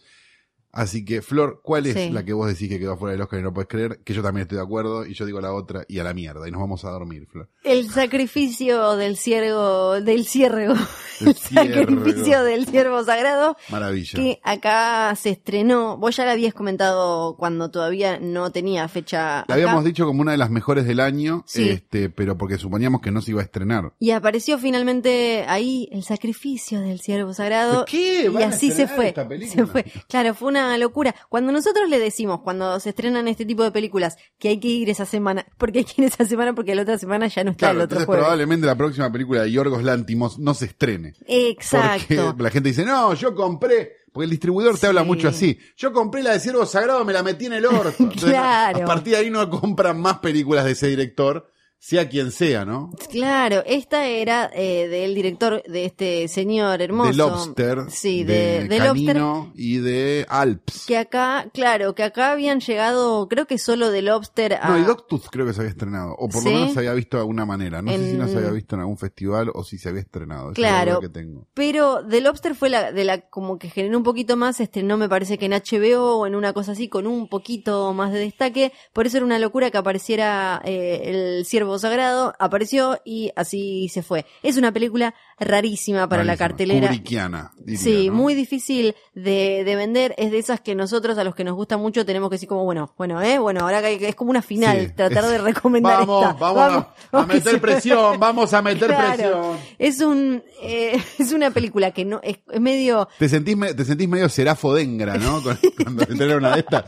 Así 0.74 1.03
que, 1.05 1.22
Flor, 1.22 1.61
¿cuál 1.63 1.86
es 1.88 1.95
Sí. 1.95 2.09
la 2.11 2.24
que 2.24 2.34
vos 2.34 2.47
decís 2.47 2.69
que 2.69 2.80
quedó 2.80 2.97
fuera 2.97 3.11
del 3.11 3.22
Oscar 3.22 3.39
y 3.39 3.43
no 3.43 3.53
puedes 3.53 3.67
creer? 3.67 3.99
Que 4.03 4.13
yo 4.13 4.22
también 4.24 4.43
estoy 4.43 4.57
de 4.57 4.63
acuerdo, 4.63 5.05
y 5.05 5.13
yo 5.13 5.26
digo 5.26 5.41
la 5.41 5.53
otra, 5.53 5.84
y 5.88 5.99
a 5.99 6.03
la 6.03 6.13
mierda, 6.13 6.47
y 6.47 6.51
nos 6.51 6.61
vamos 6.61 6.86
a 6.86 6.89
dormir, 6.91 7.28
Flor. 7.32 7.49
El 7.63 7.89
sacrificio 7.89 8.95
del 8.95 9.17
ciervo, 9.17 9.99
del 10.01 10.26
ciervo, 10.26 10.74
El 11.22 11.28
el 11.28 11.36
sacrificio 11.36 12.24
ciervo. 12.24 12.43
del 12.45 12.65
ciervo 12.67 13.03
sagrado, 13.03 13.57
Maravilla. 13.69 14.11
que 14.15 14.39
acá 14.43 15.13
se 15.15 15.30
estrenó. 15.32 15.97
Vos 15.97 16.15
ya 16.15 16.26
la 16.26 16.32
habías 16.32 16.53
comentado 16.53 17.36
cuando 17.38 17.69
todavía 17.72 18.19
no 18.19 18.51
tenía 18.51 18.88
fecha. 18.88 19.45
La 19.47 19.55
habíamos 19.55 19.84
dicho 19.84 20.05
como 20.05 20.22
una 20.22 20.32
de 20.32 20.38
las 20.38 20.49
mejores 20.49 20.86
del 20.86 20.99
año, 20.99 21.43
Sí. 21.47 21.69
este, 21.69 22.09
pero 22.09 22.38
porque 22.38 22.57
suponíamos 22.57 23.01
que 23.01 23.11
no 23.11 23.22
se 23.22 23.32
iba 23.32 23.41
a 23.41 23.43
estrenar. 23.43 23.93
Y 23.99 24.11
apareció 24.11 24.57
finalmente 24.57 25.45
ahí 25.47 25.88
el 25.91 26.03
sacrificio 26.03 26.80
del 26.82 26.99
siervo 27.01 27.34
sagrado. 27.34 27.86
¿Qué? 27.86 28.24
Y 28.26 28.28
¿Van 28.30 28.43
a 28.43 28.47
así 28.47 28.72
se 28.72 28.88
fue. 28.88 29.13
Se 29.47 29.65
fue. 29.65 29.86
Claro, 30.07 30.34
fue 30.34 30.47
una 30.49 30.61
locura. 30.78 31.16
Cuando 31.30 31.51
nosotros 31.51 31.89
le 31.89 31.99
decimos, 31.99 32.41
cuando 32.43 32.80
se 32.80 32.89
estrenan 32.89 33.28
este 33.28 33.45
tipo 33.45 33.64
de 33.64 33.72
películas, 33.72 34.18
que 34.39 34.49
hay 34.49 34.59
que 34.59 34.68
ir 34.68 34.89
esa 34.89 35.05
semana, 35.05 35.45
porque 35.57 35.80
hay 35.80 35.86
que 35.86 36.01
ir 36.01 36.07
esa 36.07 36.26
semana 36.26 36.53
porque 36.53 36.76
la 36.76 36.82
otra 36.84 36.97
semana 36.97 37.28
ya 37.28 37.43
no 37.43 37.51
está 37.51 37.68
Claro, 37.68 37.80
el 37.80 37.86
otro 37.86 37.95
entonces 37.95 38.05
jueves. 38.07 38.22
probablemente 38.24 38.66
la 38.68 38.76
próxima 38.76 39.12
película 39.12 39.43
de 39.43 39.51
Yorgos 39.51 39.84
Lántimos 39.84 40.39
no 40.39 40.53
se 40.53 40.66
estrene. 40.66 41.14
Exacto. 41.28 42.26
Porque 42.28 42.43
la 42.43 42.49
gente 42.49 42.70
dice, 42.70 42.86
no, 42.86 43.14
yo 43.14 43.36
compré, 43.36 43.93
porque 44.12 44.26
el 44.26 44.30
distribuidor 44.32 44.78
te 44.78 44.88
habla 44.88 45.03
mucho 45.03 45.28
así. 45.28 45.57
Yo 45.78 45.93
compré 45.93 46.24
la 46.24 46.32
de 46.34 46.39
Ciervo 46.39 46.66
Sagrado, 46.66 47.03
me 47.05 47.14
la 47.14 47.24
metí 47.24 47.45
en 47.45 47.53
el 47.53 47.66
orto. 47.66 47.93
Entonces, 47.99 48.30
Claro. 48.30 48.84
A 48.84 48.86
partir 48.86 49.14
de 49.14 49.20
ahí 49.20 49.30
no 49.30 49.49
compran 49.49 49.99
más 49.99 50.20
películas 50.20 50.66
de 50.66 50.72
ese 50.72 50.88
director, 50.88 51.50
sea 51.84 52.07
quien 52.07 52.32
sea, 52.32 52.63
¿no? 52.63 52.91
Claro, 53.09 53.63
esta 53.65 54.05
era 54.05 54.51
eh, 54.53 54.88
del 54.88 55.15
director 55.15 55.63
de 55.63 55.86
este 55.86 56.27
señor 56.27 56.79
hermoso. 56.79 57.09
de 57.09 57.17
Lobster, 57.17 57.79
Sí, 57.89 58.23
de, 58.23 58.61
de, 58.61 58.67
de 58.67 58.79
Lobster. 58.79 59.21
Y 59.55 59.77
de 59.77 60.27
Alps. 60.29 60.86
Que 60.86 60.97
acá, 60.97 61.47
claro, 61.51 61.95
que 61.95 62.03
acá 62.03 62.34
habían 62.34 62.59
llegado, 62.59 63.27
creo 63.27 63.47
que 63.47 63.57
solo 63.57 63.89
de 63.89 64.03
Lobster 64.03 64.53
a. 64.61 64.69
No, 64.69 64.77
y 64.77 64.84
Doctooth 64.84 65.25
creo 65.32 65.47
que 65.47 65.53
se 65.53 65.61
había 65.61 65.71
estrenado, 65.71 66.13
o 66.19 66.29
por 66.29 66.43
¿Sí? 66.43 66.49
lo 66.49 66.55
menos 66.55 66.73
se 66.73 66.79
había 66.79 66.93
visto 66.93 67.17
de 67.17 67.21
alguna 67.21 67.47
manera. 67.47 67.82
No 67.82 67.91
sé 67.91 68.11
si 68.11 68.15
no 68.17 68.27
se 68.27 68.38
había 68.38 68.51
visto 68.51 68.75
en 68.75 68.82
algún 68.82 68.97
festival 68.99 69.49
o 69.55 69.63
si 69.63 69.79
se 69.79 69.89
había 69.89 70.01
estrenado. 70.01 70.49
Es 70.51 70.55
Claro. 70.55 70.91
duda 70.91 71.01
que 71.01 71.09
tengo. 71.09 71.47
Pero 71.55 72.05
The 72.07 72.21
Lobster 72.21 72.53
fue 72.53 72.69
la 72.69 72.91
de 72.91 73.03
la 73.05 73.21
como 73.21 73.57
que 73.57 73.71
generó 73.71 73.97
un 73.97 74.03
poquito 74.03 74.38
más, 74.38 74.59
estrenó 74.59 74.97
me 74.97 75.09
parece 75.09 75.39
que 75.39 75.47
en 75.47 75.53
HBO 75.53 76.17
o 76.19 76.27
en 76.27 76.36
una 76.36 76.53
cosa 76.53 76.73
así 76.73 76.89
con 76.89 77.07
un 77.07 77.27
poquito 77.27 77.91
más 77.93 78.13
de 78.13 78.19
destaque, 78.19 78.71
por 78.93 79.07
eso 79.07 79.17
era 79.17 79.25
una 79.25 79.39
locura 79.39 79.71
que 79.71 79.79
apareciera 79.79 80.61
eh, 80.63 81.01
el 81.39 81.45
Ciervo 81.47 81.70
Sagrado, 81.80 82.34
apareció 82.39 82.99
y 83.05 83.32
así 83.36 83.89
se 83.89 84.03
fue. 84.03 84.26
Es 84.43 84.57
una 84.57 84.72
película 84.72 85.13
rarísima 85.41 86.07
para 86.07 86.23
la 86.23 86.37
cartelera. 86.37 86.89
Diría, 86.89 87.41
Sí, 87.77 88.07
¿no? 88.07 88.13
muy 88.13 88.33
difícil 88.35 88.95
de, 89.13 89.63
de 89.65 89.75
vender. 89.75 90.13
Es 90.17 90.31
de 90.31 90.37
esas 90.39 90.61
que 90.61 90.75
nosotros, 90.75 91.17
a 91.17 91.23
los 91.23 91.35
que 91.35 91.43
nos 91.43 91.55
gusta 91.55 91.77
mucho, 91.77 92.05
tenemos 92.05 92.29
que 92.29 92.35
decir 92.35 92.47
como, 92.49 92.63
bueno, 92.63 92.93
bueno, 92.97 93.21
eh, 93.21 93.37
bueno, 93.39 93.61
ahora 93.61 93.81
que 93.81 94.07
es 94.09 94.15
como 94.15 94.31
una 94.31 94.41
final, 94.41 94.87
Sí, 94.87 94.93
tratar 94.95 95.25
es- 95.25 95.31
de 95.31 95.37
recomendar 95.39 95.99
Vamos, 95.99 96.23
esta. 96.25 96.33
vamos, 96.33 96.85
a- 97.11 97.25
meter 97.25 97.59
presión, 97.61 98.19
vamos 98.19 98.53
a 98.53 98.61
meter 98.61 98.87
Claro. 98.87 99.13
presión. 99.15 99.57
Es 99.77 99.99
un, 100.01 100.43
eh, 100.61 100.97
es 101.19 101.31
una 101.33 101.51
película 101.51 101.91
que 101.91 102.05
no, 102.05 102.19
es, 102.23 102.39
es 102.51 102.61
medio, 102.61 103.07
Te 103.19 103.27
sentís, 103.29 103.57
me- 103.57 103.73
te 103.73 103.83
sentís 103.85 104.07
medio 104.07 104.29
serafo 104.29 104.73
dengra, 104.73 105.17
¿no? 105.17 105.41
Cuando 105.83 106.05
te 106.05 106.31
una 106.35 106.53
de 106.53 106.59
estas. 106.61 106.85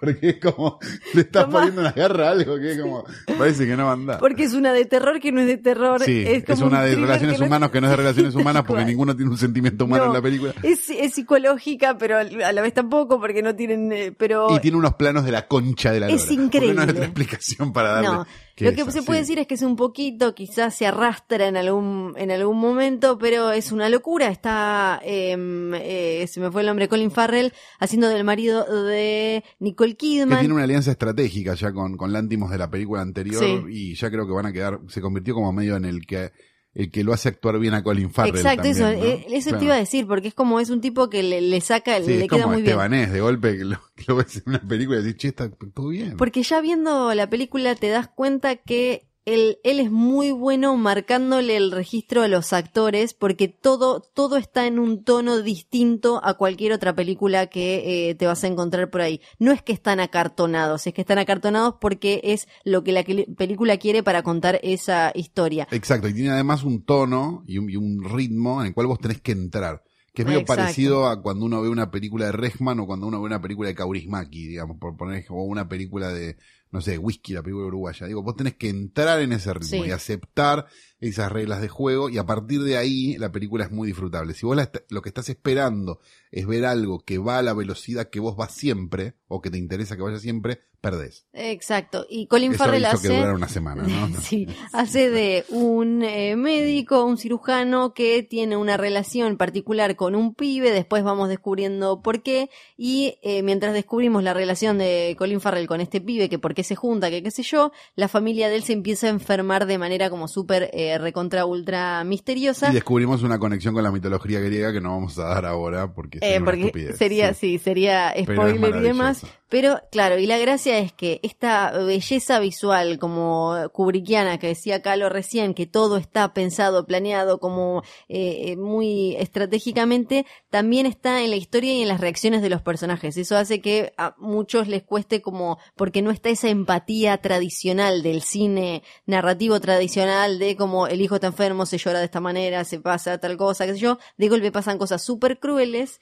Porque 0.00 0.28
es 0.30 0.36
como, 0.40 0.78
le 1.14 1.20
estás 1.22 1.44
Tomá. 1.44 1.58
poniendo 1.58 1.80
una 1.82 1.92
garra 1.92 2.28
a 2.28 2.30
algo 2.32 2.56
que 2.58 2.72
es 2.72 2.80
como, 2.80 3.04
parece 3.38 3.66
que 3.66 3.76
no 3.76 3.84
va 3.84 3.90
a 3.90 3.94
andar. 3.94 4.18
porque 4.18 4.44
es 4.44 4.54
una 4.54 4.72
de 4.72 4.84
terror 4.84 5.20
que 5.20 5.32
no 5.32 5.40
es 5.40 5.46
de 5.46 5.58
terror. 5.58 6.02
Sí, 6.02 6.24
es, 6.26 6.44
una 6.60 6.80
un 6.80 6.84
de 6.86 6.94
relaciones 6.96 7.34
que 7.36 7.40
no 7.40 7.46
humanas 7.46 7.70
que 7.70 7.80
no 7.80 7.86
es 7.86 7.89
de 7.90 7.96
relaciones 8.02 8.34
humanas 8.34 8.64
porque 8.66 8.84
ninguno 8.84 9.14
tiene 9.16 9.30
un 9.30 9.38
sentimiento 9.38 9.84
humano 9.84 10.04
No, 10.04 10.10
en 10.10 10.16
la 10.16 10.22
película. 10.22 10.54
Es, 10.62 10.88
es 10.90 11.14
psicológica, 11.14 11.96
pero 11.98 12.16
a 12.18 12.52
la 12.52 12.62
vez 12.62 12.72
tampoco, 12.74 13.20
porque 13.20 13.42
no 13.42 13.54
tienen, 13.54 13.92
eh, 13.92 14.12
pero 14.16 14.54
Y 14.54 14.60
tiene 14.60 14.76
unos 14.76 14.94
planos 14.94 15.24
de 15.24 15.32
la 15.32 15.46
concha 15.48 15.92
de 15.92 16.00
la 16.00 16.08
Es 16.08 16.30
lora. 16.30 16.42
Increíble. 16.44 16.74
no 16.74 16.82
hay 16.82 16.88
otra 16.90 17.04
explicación 17.04 17.72
para 17.72 17.90
darle. 17.92 18.08
No, 18.10 18.26
que 18.56 18.64
lo 18.66 18.72
que 18.74 18.80
esa, 18.82 18.90
se 18.90 19.02
puede 19.02 19.20
sí. 19.20 19.22
decir 19.22 19.38
es 19.38 19.46
que 19.46 19.54
es 19.54 19.62
un 19.62 19.76
poquito, 19.76 20.34
quizás 20.34 20.74
se 20.74 20.86
arrastra 20.86 21.46
en 21.48 21.56
algún 21.56 22.14
en 22.16 22.30
algún 22.30 22.58
momento, 22.58 23.16
pero 23.18 23.52
es 23.52 23.72
una 23.72 23.88
locura. 23.88 24.28
Está, 24.28 25.00
em, 25.02 25.72
eh, 25.74 26.26
se 26.28 26.40
me 26.40 26.50
fue 26.50 26.60
el 26.62 26.66
nombre, 26.66 26.88
Colin 26.88 27.10
Farrell, 27.10 27.52
haciendo 27.78 28.08
del 28.08 28.24
marido 28.24 28.64
de 28.84 29.44
Nicole 29.60 29.92
Que 29.92 29.96
Kidman. 29.96 30.40
tiene 30.40 30.54
una 30.54 30.64
alianza 30.64 30.90
estratégica 30.90 31.54
ya 31.54 31.72
con, 31.72 31.96
con 31.96 32.12
Lantimos 32.12 32.50
de 32.50 32.58
la 32.58 32.70
película 32.70 33.00
anterior 33.02 33.42
Sí. 33.42 33.60
y 33.70 33.94
ya 33.94 34.10
creo 34.10 34.26
que 34.26 34.32
van 34.32 34.46
a 34.46 34.52
quedar, 34.52 34.78
se 34.88 35.00
convirtió 35.00 35.34
como 35.34 35.52
medio 35.52 35.76
en 35.76 35.84
el 35.86 36.04
que 36.06 36.30
el 36.74 36.90
que 36.90 37.02
lo 37.02 37.12
hace 37.12 37.28
actuar 37.28 37.58
bien 37.58 37.74
a 37.74 37.82
Colin 37.82 38.10
Farrell. 38.12 38.36
Exacto, 38.36 38.62
también, 38.62 38.76
eso, 38.76 38.84
¿no? 38.98 39.04
eh, 39.04 39.26
eso 39.30 39.48
Claro. 39.48 39.58
te 39.58 39.64
iba 39.64 39.74
a 39.74 39.78
decir, 39.78 40.06
porque 40.06 40.28
es 40.28 40.34
como 40.34 40.60
es 40.60 40.70
un 40.70 40.80
tipo 40.80 41.10
que 41.10 41.22
le, 41.22 41.40
le 41.40 41.60
saca, 41.60 42.00
Sí, 42.00 42.06
le 42.06 42.22
es 42.24 42.28
queda 42.30 42.42
como 42.42 42.54
muy 42.54 42.62
bien. 42.62 42.68
Estebanés, 42.72 43.12
de 43.12 43.20
golpe 43.20 43.58
que 43.58 43.64
lo, 43.64 43.80
que 43.96 44.04
lo 44.06 44.16
ves 44.16 44.36
en 44.36 44.42
una 44.46 44.60
película 44.60 45.00
y 45.00 45.02
decís, 45.02 45.16
che, 45.18 45.28
está 45.28 45.50
todo 45.50 45.88
bien. 45.88 46.16
Porque 46.16 46.42
ya 46.44 46.60
viendo 46.60 47.12
la 47.14 47.28
película 47.28 47.74
te 47.74 47.88
das 47.88 48.06
cuenta 48.08 48.54
que 48.56 49.09
él, 49.24 49.58
él 49.64 49.80
es 49.80 49.90
muy 49.90 50.30
bueno 50.30 50.76
marcándole 50.76 51.56
el 51.56 51.72
registro 51.72 52.22
a 52.22 52.28
los 52.28 52.52
actores 52.52 53.14
porque 53.14 53.48
todo, 53.48 54.00
todo 54.00 54.36
está 54.36 54.66
en 54.66 54.78
un 54.78 55.04
tono 55.04 55.42
distinto 55.42 56.20
a 56.24 56.34
cualquier 56.34 56.72
otra 56.72 56.94
película 56.94 57.46
que 57.46 58.10
eh, 58.10 58.14
te 58.14 58.26
vas 58.26 58.44
a 58.44 58.46
encontrar 58.46 58.90
por 58.90 59.02
ahí. 59.02 59.20
No 59.38 59.52
es 59.52 59.62
que 59.62 59.72
están 59.72 60.00
acartonados, 60.00 60.86
es 60.86 60.94
que 60.94 61.02
están 61.02 61.18
acartonados 61.18 61.74
porque 61.80 62.20
es 62.24 62.48
lo 62.64 62.82
que 62.82 62.92
la 62.92 63.04
película 63.36 63.76
quiere 63.76 64.02
para 64.02 64.22
contar 64.22 64.58
esa 64.62 65.12
historia. 65.14 65.68
Exacto, 65.70 66.08
y 66.08 66.14
tiene 66.14 66.30
además 66.30 66.64
un 66.64 66.84
tono 66.84 67.44
y 67.46 67.58
un, 67.58 67.68
y 67.68 67.76
un 67.76 68.02
ritmo 68.02 68.60
en 68.60 68.68
el 68.68 68.74
cual 68.74 68.86
vos 68.86 68.98
tenés 68.98 69.20
que 69.20 69.32
entrar. 69.32 69.82
Que 70.12 70.22
es 70.22 70.26
medio 70.26 70.40
Exacto. 70.40 70.62
parecido 70.62 71.06
a 71.06 71.22
cuando 71.22 71.46
uno 71.46 71.62
ve 71.62 71.68
una 71.68 71.92
película 71.92 72.26
de 72.26 72.32
Rechman 72.32 72.80
o 72.80 72.86
cuando 72.86 73.06
uno 73.06 73.20
ve 73.20 73.26
una 73.26 73.40
película 73.40 73.68
de 73.68 73.76
Kaurismäki, 73.76 74.48
digamos, 74.48 74.76
por 74.78 74.96
poner 74.96 75.24
o 75.28 75.44
una 75.44 75.68
película 75.68 76.08
de, 76.08 76.36
no 76.72 76.80
sé, 76.80 76.98
whisky, 76.98 77.32
la 77.32 77.42
película 77.42 77.66
uruguaya. 77.66 78.06
Digo, 78.06 78.22
vos 78.22 78.36
tenés 78.36 78.54
que 78.54 78.68
entrar 78.68 79.20
en 79.20 79.32
ese 79.32 79.52
ritmo 79.52 79.82
Sí. 79.82 79.88
y 79.88 79.90
aceptar 79.90 80.66
esas 81.00 81.32
reglas 81.32 81.60
de 81.60 81.68
juego 81.68 82.10
y 82.10 82.18
a 82.18 82.26
partir 82.26 82.62
de 82.62 82.76
ahí 82.76 83.16
la 83.16 83.32
película 83.32 83.64
es 83.64 83.70
muy 83.70 83.88
disfrutable. 83.88 84.34
Si 84.34 84.46
vos 84.46 84.56
la 84.56 84.70
lo 84.90 85.02
que 85.02 85.08
estás 85.08 85.28
esperando 85.28 86.00
es 86.30 86.46
ver 86.46 86.66
algo 86.66 87.00
que 87.00 87.18
va 87.18 87.38
a 87.38 87.42
la 87.42 87.54
velocidad 87.54 88.10
que 88.10 88.20
vos 88.20 88.36
vas 88.36 88.52
siempre 88.52 89.14
o 89.26 89.40
que 89.40 89.50
te 89.50 89.58
interesa 89.58 89.96
que 89.96 90.02
vaya 90.02 90.18
siempre, 90.18 90.60
perdés. 90.80 91.26
Exacto. 91.32 92.06
Y 92.08 92.26
Colin 92.26 92.52
Eso 92.52 92.64
Farrell 92.64 92.82
hizo 92.82 92.92
hace... 92.92 93.08
que 93.08 93.14
durara 93.14 93.34
una 93.34 93.48
semana, 93.48 93.82
¿no? 93.86 94.20
Sí, 94.20 94.46
hace 94.72 95.10
de 95.10 95.44
un 95.48 96.02
eh, 96.02 96.36
médico, 96.36 97.04
un 97.04 97.18
cirujano 97.18 97.94
que 97.94 98.22
tiene 98.22 98.56
una 98.56 98.76
relación 98.76 99.36
particular 99.36 99.96
con 99.96 100.14
un 100.14 100.34
pibe, 100.34 100.72
después 100.72 101.04
vamos 101.04 101.28
descubriendo 101.28 102.02
por 102.02 102.22
qué, 102.22 102.50
y 102.76 103.18
eh, 103.22 103.42
mientras 103.42 103.74
descubrimos 103.74 104.22
la 104.22 104.34
relación 104.34 104.78
de 104.78 105.14
Colin 105.18 105.40
Farrell 105.40 105.66
con 105.66 105.80
este 105.80 106.00
pibe, 106.00 106.28
que 106.28 106.38
por 106.38 106.54
qué 106.54 106.64
se 106.64 106.76
junta, 106.76 107.10
que 107.10 107.22
qué 107.22 107.30
sé 107.30 107.42
yo, 107.42 107.72
la 107.94 108.08
familia 108.08 108.48
de 108.48 108.56
él 108.56 108.64
se 108.64 108.72
empieza 108.72 109.06
a 109.06 109.10
enfermar 109.10 109.66
de 109.66 109.78
manera 109.78 110.10
como 110.10 110.28
súper 110.28 110.70
eh, 110.72 110.89
recontra 110.98 111.44
ultra 111.46 112.02
misteriosa. 112.04 112.70
Y 112.70 112.74
descubrimos 112.74 113.22
una 113.22 113.38
conexión 113.38 113.74
con 113.74 113.82
la 113.82 113.90
mitología 113.90 114.40
griega 114.40 114.72
que 114.72 114.80
no 114.80 114.90
vamos 114.90 115.18
a 115.18 115.24
dar 115.24 115.46
ahora 115.46 115.92
porque 115.92 116.18
sería 116.18 116.36
Eh, 116.36 116.40
porque 116.40 116.92
sería, 116.96 117.34
Sí. 117.34 117.58
sí, 117.58 117.58
sería 117.58 118.14
spoiler 118.20 118.76
y 118.76 118.80
demás. 118.80 119.24
Pero 119.48 119.80
claro, 119.90 120.16
y 120.16 120.26
la 120.26 120.38
gracia 120.38 120.78
es 120.78 120.92
que 120.92 121.18
esta 121.24 121.72
belleza 121.72 122.38
visual 122.38 123.00
como 123.00 123.56
kubrickiana 123.72 124.38
que 124.38 124.46
decía 124.46 124.80
Calo 124.80 125.08
recién, 125.08 125.54
que 125.54 125.66
todo 125.66 125.96
está 125.96 126.32
pensado, 126.32 126.86
planeado 126.86 127.40
como 127.40 127.82
eh, 128.08 128.52
eh, 128.52 128.56
muy 128.56 129.16
estratégicamente, 129.16 130.24
también 130.50 130.86
está 130.86 131.22
en 131.22 131.30
la 131.30 131.36
historia 131.36 131.72
y 131.74 131.82
en 131.82 131.88
las 131.88 132.00
reacciones 132.00 132.42
de 132.42 132.48
los 132.48 132.62
personajes. 132.62 133.16
Eso 133.16 133.36
hace 133.36 133.60
que 133.60 133.92
a 133.96 134.14
muchos 134.18 134.68
les 134.68 134.84
cueste 134.84 135.20
como, 135.20 135.58
porque 135.74 136.00
no 136.00 136.12
está 136.12 136.28
esa 136.28 136.48
empatía 136.48 137.18
tradicional 137.18 138.02
del 138.04 138.22
cine 138.22 138.84
narrativo 139.06 139.58
tradicional 139.58 140.38
de 140.38 140.54
como 140.54 140.79
el 140.86 141.00
hijo 141.00 141.16
está 141.16 141.26
enfermo, 141.28 141.66
se 141.66 141.78
llora 141.78 141.98
de 142.00 142.04
esta 142.06 142.20
manera, 142.20 142.64
se 142.64 142.80
pasa 142.80 143.18
tal 143.18 143.36
cosa, 143.36 143.66
qué 143.66 143.72
sé 143.74 143.78
yo. 143.80 143.98
De 144.18 144.28
golpe 144.28 144.50
pasan 144.52 144.78
cosas 144.78 145.02
súper 145.02 145.38
crueles 145.38 146.00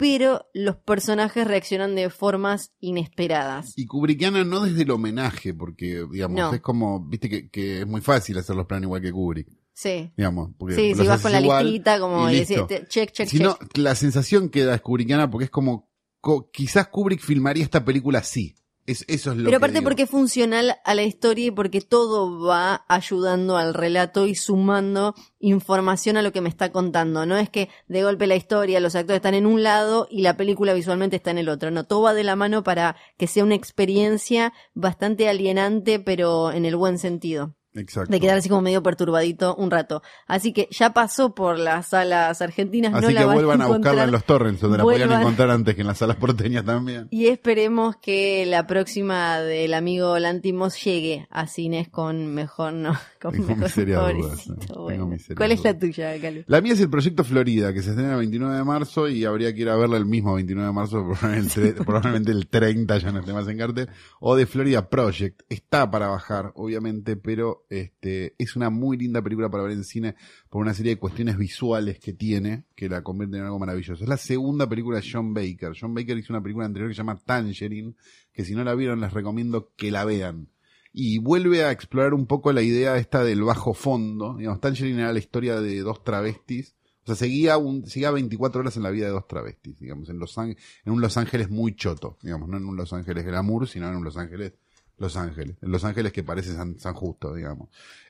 pero 0.00 0.46
los 0.54 0.76
personajes 0.76 1.44
reaccionan 1.44 1.96
de 1.96 2.08
formas 2.08 2.70
inesperadas. 2.78 3.72
Y 3.76 3.86
Kubrickiana 3.86 4.44
no 4.44 4.60
desde 4.60 4.82
el 4.82 4.92
homenaje, 4.92 5.52
porque, 5.54 6.06
digamos, 6.12 6.36
No. 6.38 6.54
es 6.54 6.60
como, 6.60 7.04
viste 7.04 7.28
que, 7.28 7.50
que 7.50 7.80
es 7.80 7.86
muy 7.88 8.00
fácil 8.00 8.38
hacer 8.38 8.54
los 8.54 8.66
planos 8.66 8.84
igual 8.84 9.02
que 9.02 9.10
Kubrick, 9.10 9.48
Sí. 9.72 10.12
digamos. 10.16 10.50
Porque 10.56 10.76
Sí, 10.76 10.94
si 10.94 11.04
vas 11.04 11.20
con 11.20 11.32
la 11.32 11.40
listita, 11.40 11.98
como 11.98 12.30
y 12.30 12.36
decís, 12.40 12.58
check, 12.68 12.86
check, 12.88 13.10
Si 13.26 13.38
check. 13.38 13.42
no, 13.42 13.58
la 13.74 13.96
sensación 13.96 14.50
que 14.50 14.62
da 14.64 14.76
es 14.76 14.82
Kubrickiana 14.82 15.28
porque 15.28 15.46
es 15.46 15.50
como, 15.50 15.90
co- 16.20 16.48
quizás 16.52 16.86
Kubrick 16.86 17.20
filmaría 17.20 17.64
esta 17.64 17.84
película 17.84 18.20
así. 18.20 18.54
Es, 18.88 19.04
eso 19.06 19.32
es 19.32 19.36
lo 19.36 19.44
Pero 19.44 19.50
que 19.50 19.56
aparte 19.56 19.78
digo. 19.80 19.84
porque 19.84 20.04
es 20.04 20.10
funcional 20.10 20.76
a 20.82 20.94
la 20.94 21.02
historia 21.02 21.48
y 21.48 21.50
porque 21.50 21.82
todo 21.82 22.40
va 22.40 22.86
ayudando 22.88 23.58
al 23.58 23.74
relato 23.74 24.26
y 24.26 24.34
sumando 24.34 25.14
información 25.40 26.16
a 26.16 26.22
lo 26.22 26.32
que 26.32 26.40
me 26.40 26.48
está 26.48 26.72
contando. 26.72 27.26
No 27.26 27.36
es 27.36 27.50
que 27.50 27.68
de 27.86 28.02
golpe 28.02 28.26
la 28.26 28.34
historia, 28.34 28.80
los 28.80 28.94
actores 28.94 29.18
están 29.18 29.34
en 29.34 29.44
un 29.44 29.62
lado 29.62 30.08
y 30.10 30.22
la 30.22 30.38
película 30.38 30.72
visualmente 30.72 31.16
está 31.16 31.30
en 31.30 31.36
el 31.36 31.50
otro. 31.50 31.70
No, 31.70 31.84
todo 31.84 32.00
va 32.00 32.14
de 32.14 32.24
la 32.24 32.34
mano 32.34 32.62
para 32.62 32.96
que 33.18 33.26
sea 33.26 33.44
una 33.44 33.56
experiencia 33.56 34.54
bastante 34.72 35.28
alienante, 35.28 36.00
pero 36.00 36.50
en 36.50 36.64
el 36.64 36.74
buen 36.74 36.96
sentido. 36.98 37.57
Exacto. 37.74 38.10
De 38.10 38.20
quedar 38.20 38.38
así 38.38 38.48
como 38.48 38.62
medio 38.62 38.82
perturbadito 38.82 39.54
un 39.54 39.70
rato. 39.70 40.02
Así 40.26 40.52
que 40.52 40.68
ya 40.70 40.92
pasó 40.92 41.34
por 41.34 41.58
las 41.58 41.88
salas 41.88 42.40
argentinas, 42.42 42.94
Así 42.94 43.06
no 43.06 43.10
la 43.12 43.20
que 43.20 43.26
van 43.26 43.34
vuelvan 43.36 43.62
a, 43.62 43.66
buscarla 43.66 43.78
encontrar. 43.78 44.08
en 44.08 44.12
los 44.12 44.24
torrents, 44.24 44.60
donde 44.60 44.78
la 44.78 44.84
podían 44.84 45.00
Vuelvan. 45.08 45.20
encontrar 45.22 45.50
antes 45.50 45.74
que 45.74 45.80
en 45.82 45.86
las 45.86 45.98
salas 45.98 46.16
porteñas 46.16 46.64
también. 46.64 47.08
Y 47.10 47.26
esperemos 47.26 47.96
que 47.96 48.46
la 48.46 48.66
próxima 48.66 49.38
del 49.40 49.74
amigo 49.74 50.18
Lantimos 50.18 50.82
llegue 50.82 51.26
a 51.30 51.46
cines 51.46 51.88
con 51.88 52.34
mejor, 52.34 52.72
no, 52.72 52.94
con 53.22 53.32
Tengo 53.32 53.54
mejor 53.54 53.86
dudas, 53.86 54.12
pobrecito, 54.12 54.54
eh. 54.54 54.56
Tengo 54.66 55.06
bueno. 55.06 55.16
¿Cuál 55.36 55.52
es 55.52 55.64
la 55.64 55.78
tuya, 55.78 56.20
Calu? 56.20 56.44
La 56.46 56.60
mía 56.60 56.72
es 56.72 56.80
el 56.80 56.90
Proyecto 56.90 57.22
Florida, 57.24 57.72
que 57.72 57.82
se 57.82 57.90
estrena 57.90 58.12
el 58.12 58.18
29 58.18 58.56
de 58.56 58.64
marzo 58.64 59.08
y 59.08 59.24
habría 59.24 59.54
que 59.54 59.60
ir 59.60 59.68
a 59.68 59.76
verla 59.76 59.96
el 59.98 60.06
mismo 60.06 60.34
29 60.34 60.66
de 60.66 60.72
marzo, 60.72 61.04
probablemente 61.20 61.68
el, 61.68 61.74
probablemente 61.74 62.32
el 62.32 62.48
30 62.48 62.98
ya 62.98 63.12
no 63.12 63.20
esté 63.20 63.32
más 63.32 63.46
en 63.48 63.58
cartel, 63.58 63.88
o 64.20 64.34
de 64.36 64.46
Florida 64.46 64.88
Project. 64.88 65.42
Está 65.48 65.90
para 65.90 66.08
bajar, 66.08 66.52
obviamente, 66.54 67.16
pero 67.16 67.64
este 67.68 68.34
es 68.38 68.56
una 68.56 68.70
muy 68.70 68.96
linda 68.96 69.22
película 69.22 69.50
para 69.50 69.64
ver 69.64 69.72
en 69.72 69.84
cine 69.84 70.14
por 70.48 70.62
una 70.62 70.74
serie 70.74 70.94
de 70.94 70.98
cuestiones 70.98 71.36
visuales 71.36 71.98
que 71.98 72.12
tiene, 72.12 72.64
que 72.74 72.88
la 72.88 73.02
convierten 73.02 73.40
en 73.40 73.46
algo 73.46 73.58
maravilloso. 73.58 74.02
Es 74.02 74.08
la 74.08 74.16
segunda 74.16 74.68
película 74.68 75.00
de 75.00 75.08
John 75.10 75.34
Baker. 75.34 75.72
John 75.78 75.94
Baker 75.94 76.16
hizo 76.16 76.32
una 76.32 76.42
película 76.42 76.66
anterior 76.66 76.88
que 76.88 76.94
se 76.94 76.98
llama 76.98 77.18
Tangerine, 77.18 77.94
que 78.32 78.44
si 78.44 78.54
no 78.54 78.64
la 78.64 78.74
vieron 78.74 79.00
les 79.00 79.12
recomiendo 79.12 79.72
que 79.76 79.90
la 79.90 80.04
vean 80.04 80.48
y 80.92 81.18
vuelve 81.18 81.64
a 81.64 81.70
explorar 81.70 82.14
un 82.14 82.26
poco 82.26 82.52
la 82.52 82.62
idea 82.62 82.96
esta 82.96 83.22
del 83.22 83.42
bajo 83.42 83.74
fondo. 83.74 84.36
Digamos, 84.36 84.60
Tangerine 84.60 85.02
era 85.02 85.12
la 85.12 85.18
historia 85.18 85.60
de 85.60 85.80
dos 85.80 86.02
travestis. 86.02 86.74
O 87.04 87.06
sea, 87.06 87.14
seguía, 87.14 87.56
un, 87.56 87.86
seguía 87.86 88.10
24 88.10 88.60
horas 88.60 88.76
en 88.76 88.82
la 88.82 88.90
vida 88.90 89.06
de 89.06 89.12
dos 89.12 89.26
travestis, 89.26 89.78
digamos, 89.78 90.08
en, 90.10 90.18
Los 90.18 90.36
en 90.36 90.56
un 90.86 91.00
Los 91.00 91.16
Ángeles 91.16 91.48
muy 91.48 91.74
choto, 91.74 92.18
digamos, 92.22 92.48
no 92.48 92.56
en 92.58 92.66
un 92.66 92.76
Los 92.76 92.92
Ángeles 92.92 93.24
glamour, 93.24 93.66
sino 93.66 93.88
en 93.88 93.96
un 93.96 94.04
Los 94.04 94.16
Ángeles, 94.16 94.54
Los 94.98 95.16
Ángeles, 95.16 95.56
Los 95.60 95.84
Ángeles 95.84 96.12
que 96.12 96.22
parece 96.22 96.54
San, 96.54 96.78
San 96.78 96.94
Justo, 96.94 97.34
digamos. 97.34 97.68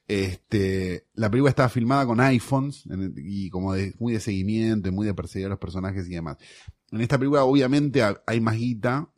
Este, 0.09 1.05
la 1.15 1.31
película 1.31 1.51
estaba 1.51 1.69
filmada 1.69 2.07
con 2.07 2.19
iPhones 2.21 2.85
en- 2.91 3.13
y 3.17 3.51
como 3.51 3.75
de, 3.75 3.95
muy 3.99 4.15
de 4.15 4.21
seguimiento 4.21 4.89
y 4.89 4.93
muy 4.93 5.07
de 5.07 5.13
perseguir 5.15 5.47
a 5.47 5.51
los 5.51 5.59
personajes 5.59 6.07
y 6.09 6.15
demás. 6.15 6.39
En 6.91 7.03
esta 7.03 7.19
película 7.19 7.45
obviamente 7.45 8.03
ha- 8.03 8.19
hay 8.27 8.41
más 8.41 8.57
guita. 8.57 9.11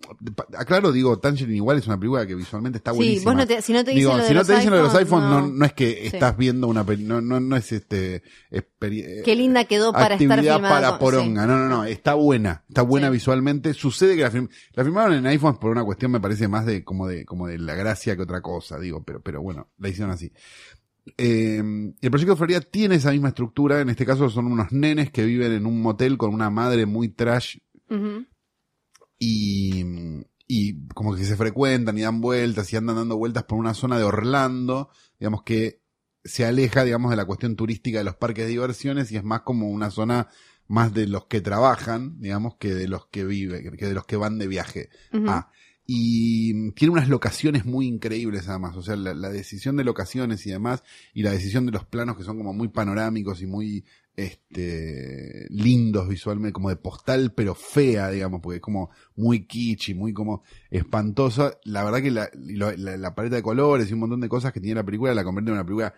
Aclaro, 0.58 0.90
digo, 0.90 1.20
Tangerine 1.20 1.54
igual 1.58 1.78
es 1.78 1.86
una 1.86 1.96
película 2.00 2.26
que 2.26 2.34
visualmente 2.34 2.78
está 2.78 2.90
Sí, 2.90 2.96
buenísima. 2.96 3.30
vos 3.30 3.36
no 3.38 3.46
te, 3.46 3.62
si 3.62 3.72
no 3.72 3.84
te 3.84 3.92
dicen 3.92 4.00
Digo, 4.00 4.10
lo 4.16 4.22
de 4.24 4.24
si 4.28 4.34
no 4.34 4.40
los 4.40 4.46
te 4.48 4.54
dicen 4.56 4.70
lo 4.70 4.76
de 4.78 4.82
los 4.82 4.94
iPhones, 4.96 5.30
no, 5.30 5.46
no 5.46 5.64
es 5.64 5.72
que 5.74 5.92
Sí. 6.00 6.06
estás 6.16 6.36
viendo 6.36 6.66
una 6.66 6.84
peli, 6.84 7.04
no, 7.04 7.20
no, 7.20 7.38
no 7.38 7.54
es 7.56 7.70
este 7.70 8.24
eh, 8.50 8.62
Qué 9.24 9.36
linda 9.36 9.66
quedó 9.66 9.92
para 9.92 10.16
estar 10.16 10.40
filmada. 10.40 10.68
para 10.68 10.98
poronga. 10.98 11.46
No, 11.46 11.56
no, 11.56 11.68
no, 11.68 11.84
está 11.84 12.14
buena, 12.14 12.64
está 12.68 12.82
buena 12.82 13.06
Sí. 13.06 13.12
visualmente. 13.12 13.72
Sucede 13.74 14.16
que 14.16 14.22
la, 14.22 14.32
film- 14.32 14.50
la 14.72 14.82
filmaron 14.82 15.14
en 15.14 15.26
iPhones 15.28 15.60
por 15.60 15.70
una 15.70 15.84
cuestión 15.84 16.10
me 16.10 16.18
parece 16.18 16.48
más 16.48 16.66
de 16.66 16.82
como 16.82 17.06
de 17.06 17.24
como 17.24 17.46
de 17.46 17.58
la 17.58 17.76
gracia 17.76 18.16
que 18.16 18.22
otra 18.22 18.40
cosa, 18.42 18.80
digo, 18.80 19.04
pero 19.04 19.20
pero 19.22 19.42
bueno, 19.42 19.68
la 19.78 19.88
hicieron 19.88 20.10
así. 20.10 20.32
Eh, 21.16 21.62
el 22.00 22.10
proyecto 22.10 22.36
Florida 22.36 22.60
tiene 22.60 22.96
esa 22.96 23.12
misma 23.12 23.28
estructura. 23.28 23.80
En 23.80 23.88
este 23.88 24.06
caso 24.06 24.28
son 24.28 24.46
unos 24.46 24.72
nenes 24.72 25.10
que 25.10 25.24
viven 25.24 25.52
en 25.52 25.66
un 25.66 25.80
motel 25.80 26.18
con 26.18 26.32
una 26.32 26.50
madre 26.50 26.86
muy 26.86 27.08
trash 27.08 27.58
y, 29.18 29.84
y 30.46 30.86
como 30.94 31.14
que 31.14 31.24
se 31.24 31.36
frecuentan 31.36 31.98
y 31.98 32.02
dan 32.02 32.20
vueltas 32.20 32.72
y 32.72 32.76
andan 32.76 32.96
dando 32.96 33.16
vueltas 33.16 33.44
por 33.44 33.58
una 33.58 33.74
zona 33.74 33.98
de 33.98 34.04
Orlando, 34.04 34.90
digamos 35.18 35.42
que 35.42 35.80
se 36.24 36.44
aleja, 36.44 36.84
digamos, 36.84 37.10
de 37.10 37.16
la 37.16 37.24
cuestión 37.24 37.56
turística 37.56 37.98
de 37.98 38.04
los 38.04 38.16
parques 38.16 38.44
de 38.44 38.50
diversiones 38.50 39.10
y 39.10 39.16
es 39.16 39.24
más 39.24 39.42
como 39.42 39.68
una 39.68 39.90
zona 39.90 40.28
más 40.66 40.94
de 40.94 41.08
los 41.08 41.26
que 41.26 41.40
trabajan, 41.40 42.20
digamos, 42.20 42.56
que 42.56 42.74
de 42.74 42.86
los 42.86 43.06
que 43.06 43.24
viven, 43.24 43.76
que 43.76 43.86
de 43.86 43.94
los 43.94 44.06
que 44.06 44.16
van 44.16 44.38
de 44.38 44.46
viaje. 44.46 44.88
Ah, 45.26 45.50
y 45.92 46.70
tiene 46.70 46.92
unas 46.92 47.08
locaciones 47.08 47.64
muy 47.64 47.88
increíbles 47.88 48.48
además, 48.48 48.76
o 48.76 48.82
sea, 48.82 48.94
la, 48.94 49.12
la 49.12 49.28
decisión 49.28 49.76
de 49.76 49.82
locaciones 49.82 50.46
y 50.46 50.50
demás, 50.52 50.84
y 51.14 51.24
la 51.24 51.32
decisión 51.32 51.66
de 51.66 51.72
los 51.72 51.84
planos 51.84 52.16
que 52.16 52.22
son 52.22 52.36
como 52.38 52.52
muy 52.52 52.68
panorámicos 52.68 53.42
y 53.42 53.46
muy 53.46 53.84
este 54.14 55.48
lindos 55.50 56.08
visualmente, 56.08 56.52
como 56.52 56.68
de 56.68 56.76
postal, 56.76 57.32
pero 57.34 57.56
fea, 57.56 58.08
digamos, 58.08 58.40
porque 58.40 58.58
es 58.58 58.62
como 58.62 58.90
muy 59.16 59.48
kitsch 59.48 59.88
y 59.88 59.94
muy 59.94 60.12
como 60.12 60.44
espantosa. 60.70 61.58
La 61.64 61.82
verdad 61.82 62.02
que 62.02 62.12
la, 62.12 62.30
la, 62.34 62.76
la 62.76 63.14
paleta 63.16 63.34
de 63.34 63.42
colores 63.42 63.90
y 63.90 63.94
un 63.94 64.00
montón 64.00 64.20
de 64.20 64.28
cosas 64.28 64.52
que 64.52 64.60
tiene 64.60 64.76
la 64.76 64.84
película 64.84 65.12
la 65.12 65.24
convierte 65.24 65.50
en 65.50 65.54
una 65.54 65.64
película 65.64 65.92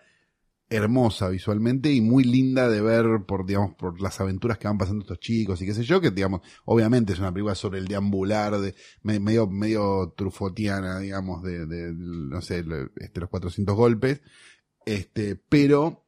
hermosa 0.75 1.29
visualmente 1.29 1.91
y 1.91 2.01
muy 2.01 2.23
linda 2.23 2.69
de 2.69 2.81
ver 2.81 3.05
por, 3.27 3.45
digamos, 3.45 3.75
por 3.75 4.01
las 4.01 4.19
aventuras 4.21 4.57
que 4.57 4.67
van 4.67 4.77
pasando 4.77 5.01
estos 5.03 5.19
chicos 5.19 5.61
y 5.61 5.65
qué 5.65 5.73
sé 5.73 5.83
yo, 5.83 6.01
que 6.01 6.11
digamos, 6.11 6.41
obviamente 6.65 7.13
es 7.13 7.19
una 7.19 7.31
película 7.31 7.55
sobre 7.55 7.79
el 7.79 7.87
deambular, 7.87 8.57
de, 8.59 8.75
me- 9.03 9.19
medio, 9.19 9.47
medio 9.47 10.13
trufotiana, 10.17 10.99
digamos, 10.99 11.43
de, 11.43 11.65
no 11.95 12.41
sé, 12.41 12.63
este, 12.97 13.19
los 13.19 13.29
400 13.29 13.75
golpes, 13.75 14.21
este, 14.85 15.35
pero, 15.37 16.05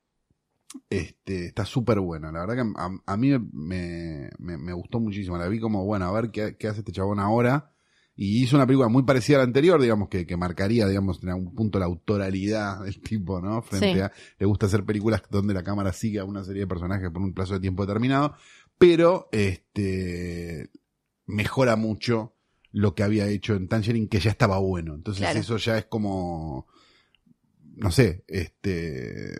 este, 0.90 1.48
está 1.48 1.66
súper 1.66 2.00
buena, 2.00 2.32
la 2.32 2.42
verdad 2.46 2.56
que 2.66 2.74
a, 2.80 3.14
a 3.14 3.18
mí 3.18 3.30
me, 3.54 4.30
me, 4.40 4.58
me 4.58 4.74
gustó 4.74 5.00
muchísimo, 5.00 5.38
la 5.38 5.48
vi 5.48 5.60
como, 5.60 5.86
bueno, 5.86 6.06
a 6.06 6.12
ver 6.12 6.32
qué, 6.32 6.58
qué 6.58 6.68
hace 6.68 6.80
este 6.80 6.92
chabón 6.92 7.20
ahora, 7.20 7.75
y 8.16 8.44
hizo 8.44 8.56
una 8.56 8.66
película 8.66 8.88
muy 8.90 9.04
parecida 9.04 9.38
a 9.38 9.40
la 9.40 9.44
anterior, 9.46 9.82
digamos, 9.82 10.08
que, 10.10 10.26
que 10.26 10.38
marcaría, 10.38 10.88
digamos, 10.88 11.22
en 11.22 11.30
algún 11.30 11.54
punto 11.54 11.80
la 11.80 11.86
autoralidad 11.86 12.82
del 12.86 13.02
tipo, 13.02 13.42
¿no? 13.42 13.62
Frente 13.62 13.94
Sí. 13.94 14.00
a, 14.00 14.12
le 14.40 14.46
gusta 14.46 14.66
hacer 14.68 14.86
películas 14.86 15.22
donde 15.30 15.54
la 15.54 15.64
cámara 15.64 15.92
sigue 15.94 16.20
a 16.20 16.26
una 16.26 16.44
serie 16.44 16.62
de 16.62 16.68
personajes 16.68 17.10
por 17.12 17.22
un 17.22 17.34
plazo 17.34 17.56
de 17.56 17.60
tiempo 17.60 17.86
determinado, 17.86 18.36
pero, 18.78 19.28
este, 19.32 20.70
mejora 21.26 21.76
mucho 21.76 22.34
lo 22.72 22.94
que 22.94 23.04
había 23.04 23.28
hecho 23.28 23.56
en 23.56 23.68
Tangerine, 23.70 24.08
que 24.10 24.20
ya 24.20 24.32
estaba 24.32 24.58
bueno. 24.60 24.96
Entonces 24.96 25.22
Claro. 25.22 25.40
eso 25.40 25.58
ya 25.58 25.78
es 25.78 25.86
como, 25.86 26.68
no 27.76 27.90
sé, 27.92 28.26
este, 28.28 29.34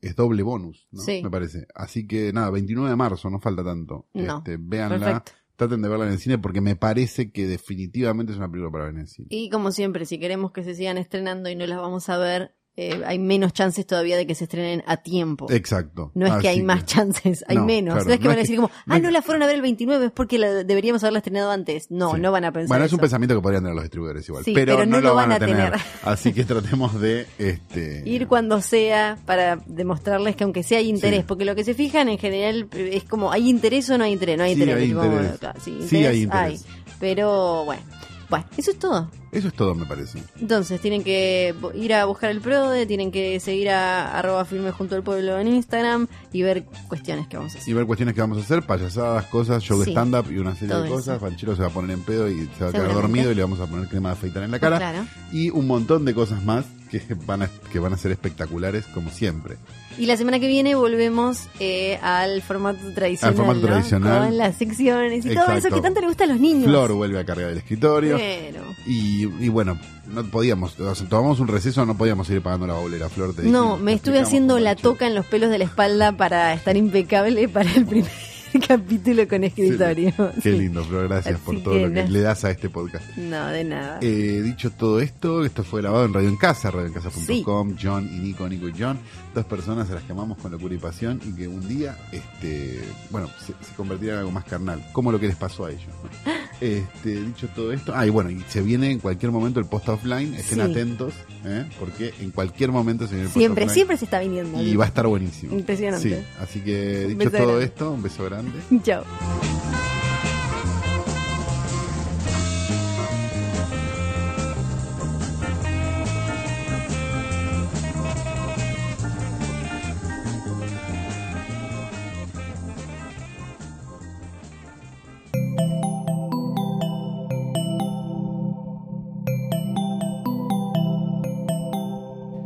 es 0.00 0.16
doble 0.16 0.42
bonus, 0.42 0.88
¿no? 0.90 1.00
Sí. 1.02 1.20
Me 1.22 1.30
parece. 1.30 1.66
Así 1.74 2.06
que 2.06 2.32
nada, 2.32 2.50
29 2.50 2.90
de 2.90 2.96
marzo, 2.96 3.28
no 3.30 3.40
falta 3.40 3.64
tanto. 3.64 4.08
No. 4.14 4.38
Este, 4.38 4.56
véanla 4.58 4.98
Perfecto. 4.98 5.32
Traten 5.60 5.82
de 5.82 5.88
verla 5.90 6.06
en 6.06 6.12
el 6.12 6.18
cine 6.18 6.38
porque 6.38 6.62
me 6.62 6.74
parece 6.74 7.30
que 7.30 7.46
definitivamente 7.46 8.32
es 8.32 8.38
una 8.38 8.50
película 8.50 8.72
para 8.72 8.84
ver 8.84 8.94
en 8.94 9.00
el 9.00 9.08
cine. 9.08 9.28
Y 9.30 9.50
como 9.50 9.72
siempre, 9.72 10.06
si 10.06 10.18
queremos 10.18 10.52
que 10.52 10.64
se 10.64 10.74
sigan 10.74 10.96
estrenando 10.96 11.50
y 11.50 11.54
no 11.54 11.66
las 11.66 11.78
vamos 11.78 12.08
a 12.08 12.16
ver, 12.16 12.54
eh, 12.76 13.02
hay 13.04 13.18
menos 13.18 13.52
chances 13.52 13.84
todavía 13.86 14.16
de 14.16 14.26
que 14.26 14.34
se 14.34 14.44
estrenen 14.44 14.82
a 14.86 14.96
tiempo. 14.98 15.46
Exacto. 15.50 16.12
No 16.14 16.26
es 16.26 16.34
que 16.40 16.48
hay 16.48 16.62
más 16.62 16.84
chances, 16.86 17.44
hay 17.48 17.56
No, 17.56 17.66
menos. 17.66 17.94
claro, 17.94 18.08
no 18.08 18.14
es 18.14 18.18
que 18.20 18.24
no 18.24 18.28
van 18.30 18.34
a 18.34 18.36
que- 18.36 18.42
decir 18.42 18.56
como, 18.56 18.70
ah, 18.86 18.98
no 19.00 19.10
la 19.10 19.22
fueron 19.22 19.42
a 19.42 19.46
ver 19.46 19.56
el 19.56 19.62
29, 19.62 20.06
es 20.06 20.12
porque 20.12 20.38
la 20.38 20.48
deberíamos 20.64 21.02
haberla 21.02 21.18
estrenado 21.18 21.50
antes. 21.50 21.90
No, 21.90 22.14
Sí. 22.14 22.20
no 22.20 22.32
van 22.32 22.44
a 22.44 22.52
pensar 22.52 22.68
Bueno, 22.68 22.84
es 22.86 22.92
un 22.92 23.00
pensamiento 23.00 23.34
que 23.34 23.42
podrían 23.42 23.62
tener 23.64 23.74
los 23.74 23.84
distribuidores 23.84 24.26
igual. 24.28 24.44
Sí, 24.44 24.52
pero, 24.54 24.76
pero 24.76 24.86
no, 24.86 25.00
lo 25.00 25.14
van 25.14 25.32
a 25.32 25.38
tener. 25.38 25.56
tener. 25.56 25.80
Así 26.04 26.32
que 26.32 26.44
tratemos 26.44 26.98
de 27.00 27.26
este 27.38 28.02
Ir 28.06 28.26
cuando 28.28 28.60
sea 28.62 29.18
para 29.26 29.56
demostrarles 29.66 30.36
que 30.36 30.44
aunque 30.44 30.62
sea 30.62 30.78
hay 30.78 30.88
interés, 30.88 31.20
Sí. 31.20 31.24
porque 31.28 31.44
lo 31.44 31.54
que 31.54 31.64
se 31.64 31.74
fijan 31.74 32.08
en 32.08 32.18
general 32.18 32.68
es 32.72 33.04
como, 33.04 33.30
¿hay 33.32 33.48
interés 33.50 33.90
o 33.90 33.98
no 33.98 34.04
hay 34.04 34.12
interés? 34.12 34.38
No 34.38 34.44
hay 34.44 34.54
Sí, 34.54 34.60
interés. 34.62 34.82
hay 34.84 34.90
interés. 34.90 35.38
claro, 35.38 35.60
sí, 35.62 35.78
Sí, 35.86 36.04
hay 36.06 36.22
interés. 36.22 36.64
Pero 36.98 37.64
bueno, 37.64 37.82
bueno, 38.30 38.46
eso 38.56 38.70
es 38.70 38.78
todo. 38.78 39.10
Eso 39.32 39.48
es 39.48 39.54
todo, 39.54 39.74
me 39.74 39.84
parece. 39.86 40.22
Entonces, 40.40 40.80
tienen 40.80 41.04
que 41.04 41.54
ir 41.74 41.94
a 41.94 42.04
buscar 42.06 42.30
el 42.30 42.40
PRODE, 42.40 42.86
tienen 42.86 43.12
que 43.12 43.38
seguir 43.40 43.70
a 43.70 44.18
arroba 44.18 44.44
firme 44.44 44.70
junto 44.72 44.94
al 44.96 45.02
pueblo 45.02 45.38
en 45.38 45.48
Instagram 45.48 46.06
y 46.32 46.42
ver 46.42 46.64
cuestiones 46.88 47.28
que 47.28 47.36
vamos 47.36 47.54
a 47.54 47.58
Y 47.58 47.60
hacer. 47.60 47.74
ver 47.74 47.86
cuestiones 47.86 48.14
que 48.14 48.20
vamos 48.22 48.38
a 48.38 48.40
hacer, 48.40 48.62
payasadas, 48.64 49.26
cosas, 49.26 49.62
show 49.62 49.78
de 49.78 49.84
Sí. 49.84 49.90
stand-up 49.92 50.30
y 50.32 50.38
una 50.38 50.54
serie 50.56 50.74
de 50.76 50.86
eso. 50.86 50.94
cosas. 50.94 51.18
Panchero 51.20 51.54
se 51.54 51.62
va 51.62 51.68
a 51.68 51.72
poner 51.72 51.90
en 51.92 52.02
pedo 52.02 52.28
y 52.30 52.48
se 52.58 52.64
va 52.64 52.70
a 52.70 52.72
quedar 52.72 52.92
dormido 52.94 53.30
y 53.30 53.34
le 53.34 53.42
vamos 53.42 53.60
a 53.60 53.66
poner 53.66 53.86
crema 53.88 54.08
de 54.10 54.12
afeitar 54.14 54.42
en 54.42 54.50
la 54.50 54.58
cara. 54.58 54.78
Claro. 54.78 55.06
Y 55.32 55.50
un 55.50 55.66
montón 55.66 56.04
de 56.04 56.14
cosas 56.14 56.42
más 56.44 56.64
que 56.90 57.02
van 57.26 57.42
a, 57.42 57.50
que 57.72 57.78
van 57.78 57.92
a 57.92 57.96
ser 57.96 58.10
espectaculares, 58.10 58.84
como 58.86 59.10
siempre. 59.10 59.56
Y 59.98 60.06
la 60.06 60.16
semana 60.16 60.40
que 60.40 60.48
viene 60.48 60.74
volvemos 60.74 61.48
eh, 61.58 61.98
al 62.02 62.42
formato 62.42 62.78
tradicional. 62.94 63.30
Al 63.32 63.36
formato 63.36 63.60
¿no? 63.60 63.66
tradicional. 63.66 64.26
Con 64.28 64.38
las 64.38 64.56
secciones 64.56 65.24
y 65.24 65.28
todo 65.30 65.44
Exacto. 65.44 65.68
eso 65.68 65.74
que 65.76 65.80
tanto 65.82 66.00
le 66.00 66.06
gusta 66.08 66.24
a 66.24 66.26
los 66.26 66.40
niños. 66.40 66.64
Flor 66.64 66.92
vuelve 66.92 67.18
a 67.18 67.24
cargar 67.24 67.50
el 67.50 67.58
escritorio. 67.58 68.16
Pero. 68.16 68.62
Y, 68.86 69.24
y 69.44 69.48
bueno, 69.48 69.78
no 70.08 70.24
podíamos, 70.24 70.78
o 70.80 70.94
sea, 70.94 71.08
tomamos 71.08 71.40
un 71.40 71.48
receso, 71.48 71.84
no 71.86 71.96
podíamos 71.96 72.26
seguir 72.26 72.42
pagando 72.42 72.66
la 72.66 72.74
bolera, 72.74 73.08
Flor. 73.08 73.34
te 73.34 73.42
No, 73.42 73.48
dijimos, 73.62 73.80
me 73.80 73.92
estuve 73.92 74.20
haciendo 74.20 74.58
la 74.58 74.74
toca 74.76 75.06
en 75.06 75.14
los 75.14 75.26
pelos 75.26 75.50
de 75.50 75.58
la 75.58 75.64
espalda 75.64 76.12
para 76.12 76.52
estar 76.54 76.76
impecable 76.76 77.48
para 77.48 77.70
el 77.72 77.86
primer 77.86 78.10
capítulo 78.68 79.26
con 79.28 79.44
escritorio. 79.44 80.12
Qué 80.34 80.40
Sí. 80.42 80.50
lindo, 80.52 80.84
Flor, 80.84 81.08
gracias 81.08 81.34
Así 81.36 81.44
por 81.44 81.62
todo 81.62 81.74
que 81.74 81.80
lo 81.86 81.92
que 81.94 82.02
no. 82.04 82.10
le 82.10 82.20
das 82.20 82.44
a 82.44 82.50
este 82.50 82.68
podcast. 82.70 83.04
No, 83.16 83.46
de 83.48 83.64
nada. 83.64 83.98
Eh, 84.02 84.40
dicho 84.44 84.70
todo 84.70 85.00
esto, 85.00 85.44
esto 85.44 85.62
fue 85.64 85.80
grabado 85.82 86.04
en 86.04 86.12
Radio 86.14 86.28
en 86.28 86.36
Casa, 86.36 86.70
radioencasa.com, 86.70 87.76
John 87.80 88.08
y 88.12 88.18
Nico, 88.18 88.48
Nico 88.48 88.68
y 88.68 88.72
John, 88.78 88.98
dos 89.34 89.44
personas 89.44 89.90
a 89.90 89.94
las 89.94 90.02
que 90.04 90.12
amamos 90.12 90.38
con 90.38 90.50
locura 90.52 90.74
y 90.74 90.78
pasión 90.78 91.20
y 91.24 91.32
que 91.32 91.48
un 91.48 91.66
día, 91.68 91.96
este, 92.12 92.80
bueno, 93.10 93.28
se, 93.38 93.46
se 93.66 93.74
convertirán 93.76 94.14
en 94.14 94.18
algo 94.20 94.30
más 94.32 94.44
carnal, 94.44 94.82
como 94.92 95.12
lo 95.12 95.20
que 95.20 95.26
les 95.28 95.36
pasó 95.36 95.66
a 95.66 95.70
ellos. 95.70 95.82
¿no? 96.02 96.32
Este, 96.60 97.22
dicho 97.22 97.48
todo 97.56 97.72
esto, 97.72 97.94
ah, 97.96 98.06
y 98.06 98.10
bueno, 98.10 98.30
y 98.30 98.44
se 98.50 98.60
viene 98.60 98.90
en 98.90 98.98
cualquier 98.98 99.32
momento 99.32 99.60
el 99.60 99.64
post 99.64 99.88
offline, 99.88 100.34
estén 100.34 100.56
Sí. 100.58 100.60
atentos, 100.60 101.14
¿eh? 101.46 101.64
porque 101.78 102.12
en 102.20 102.32
cualquier 102.32 102.70
momento 102.70 103.06
se 103.06 103.12
viene 103.14 103.22
el 103.22 103.28
post 103.28 103.38
siempre, 103.38 103.64
offline 103.64 103.74
siempre 103.74 103.96
se 103.96 104.04
está 104.04 104.20
viniendo. 104.20 104.62
y 104.62 104.76
va 104.76 104.84
a 104.84 104.88
estar 104.88 105.06
buenísimo. 105.06 105.54
Impresionante. 105.54 106.10
Sí, 106.20 106.22
así 106.38 106.60
que 106.60 107.06
dicho 107.06 107.30
todo 107.30 107.46
grande. 107.46 107.64
esto, 107.64 107.90
un 107.92 108.02
beso 108.02 108.24
grande. 108.40 108.62
Chao. 108.82 109.04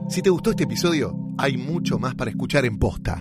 Si 0.08 0.22
te 0.22 0.30
gustó 0.30 0.50
este 0.50 0.62
episodio, 0.62 1.12
hay 1.38 1.56
mucho 1.56 1.98
más 1.98 2.14
para 2.14 2.30
escuchar 2.30 2.64
en 2.64 2.78
Posta. 2.78 3.20